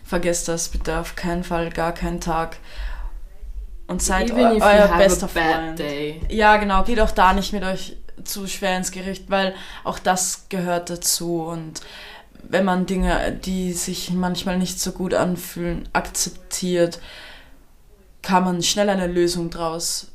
Vergesst 0.10 0.47
das 0.47 0.70
bitte 0.70 0.97
auf 0.97 1.16
keinen 1.16 1.43
Fall, 1.43 1.70
gar 1.70 1.91
keinen 1.91 2.20
Tag. 2.20 2.57
Und 3.86 4.01
seid 4.01 4.32
eu 4.32 4.57
euer 4.60 4.88
bester 4.97 5.28
Freund. 5.28 5.78
day. 5.78 6.20
Ja, 6.30 6.57
genau, 6.57 6.84
geht 6.84 6.99
auch 6.99 7.12
da 7.12 7.32
nicht 7.34 7.53
mit 7.53 7.64
euch 7.64 7.95
zu 8.24 8.47
schwer 8.47 8.76
ins 8.76 8.89
Gericht, 8.89 9.30
weil 9.30 9.53
auch 9.84 9.99
das 9.99 10.47
gehört 10.49 10.89
dazu. 10.89 11.43
Und 11.43 11.82
wenn 12.41 12.66
man 12.66 12.88
Dinge, 12.88 13.34
die 13.34 13.72
sich 13.72 14.10
manchmal 14.10 14.57
nicht 14.57 14.80
so 14.80 14.93
gut 14.93 15.14
anfühlen, 15.14 15.88
akzeptiert, 15.93 16.99
kann 18.24 18.43
man 18.45 18.64
schnell 18.64 18.89
eine 18.89 19.05
Lösung 19.05 19.51
draus 19.51 20.07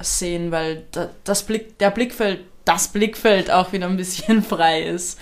sehen, 0.00 0.52
weil 0.52 0.86
da, 0.92 1.10
das 1.24 1.42
Blick, 1.42 1.76
der 1.76 1.90
Blickfeld, 1.90 2.40
das 2.64 2.88
Blickfeld 2.88 3.50
auch 3.50 3.72
wieder 3.72 3.88
ein 3.88 3.98
bisschen 3.98 4.42
frei 4.42 4.84
ist. 4.84 5.18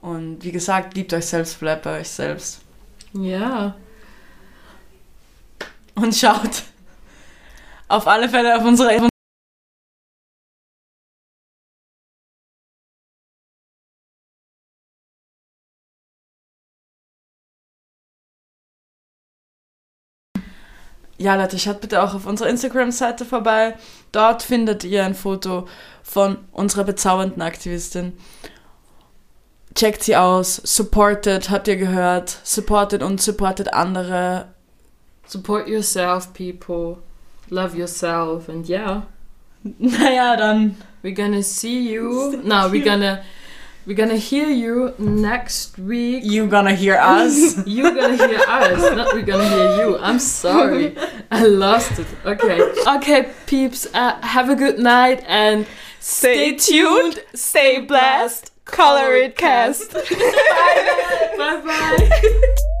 Und 0.00 0.42
wie 0.44 0.52
gesagt, 0.52 0.94
liebt 0.94 1.12
euch 1.12 1.26
selbst, 1.26 1.60
bleibt 1.60 1.82
bei 1.82 2.00
euch 2.00 2.08
selbst. 2.08 2.63
Ja. 3.14 3.76
Und 5.94 6.14
schaut 6.14 6.64
auf 7.88 8.06
alle 8.08 8.28
Fälle 8.28 8.56
auf 8.56 8.64
unsere 8.64 9.08
Ja, 21.16 21.36
Leute, 21.36 21.58
schaut 21.58 21.80
bitte 21.80 22.02
auch 22.02 22.12
auf 22.14 22.26
unserer 22.26 22.48
Instagram-Seite 22.48 23.24
vorbei. 23.24 23.76
Dort 24.12 24.42
findet 24.42 24.82
ihr 24.84 25.04
ein 25.04 25.14
Foto 25.14 25.68
von 26.02 26.38
unserer 26.52 26.84
bezaubernden 26.84 27.40
Aktivistin. 27.40 28.18
Checkt 29.74 30.04
sie 30.04 30.16
aus, 30.16 30.60
supportet, 30.64 31.50
habt 31.50 31.66
ihr 31.66 31.76
gehört, 31.76 32.38
supportet 32.44 33.02
und 33.02 33.20
supportet 33.20 33.74
andere. 33.74 34.46
Support 35.26 35.66
yourself, 35.68 36.32
people. 36.32 36.98
Love 37.50 37.76
yourself. 37.76 38.48
And 38.48 38.68
yeah, 38.68 39.02
Naja, 39.78 40.36
dann 40.36 40.76
we're 41.02 41.14
gonna 41.14 41.42
see 41.42 41.92
you. 41.92 42.36
No, 42.44 42.70
we're 42.70 42.84
gonna 42.84 43.22
we're 43.86 43.96
gonna 43.96 44.16
hear 44.16 44.48
you 44.48 44.92
next 44.98 45.78
week. 45.78 46.24
you 46.24 46.46
gonna 46.46 46.74
hear 46.74 46.96
us. 46.96 47.56
You're 47.66 47.94
gonna 47.94 48.16
hear 48.16 48.40
us, 48.46 48.96
not 48.96 49.12
we're 49.12 49.22
gonna 49.22 49.48
hear 49.48 49.76
you. 49.76 49.98
I'm 49.98 50.18
sorry. 50.18 50.94
I 51.30 51.46
lost 51.46 51.98
it. 51.98 52.06
Okay. 52.24 52.60
Okay, 52.86 53.28
peeps, 53.46 53.86
uh, 53.92 54.20
have 54.22 54.48
a 54.50 54.54
good 54.54 54.78
night 54.78 55.24
and 55.26 55.66
Stay 56.06 56.54
tuned, 56.54 57.22
stay 57.34 57.80
blessed, 57.80 58.52
Color 58.64 59.14
it 59.14 59.36
Cast. 59.36 59.92
bye. 59.92 60.00
Bye 61.36 61.60
bye. 61.64 62.54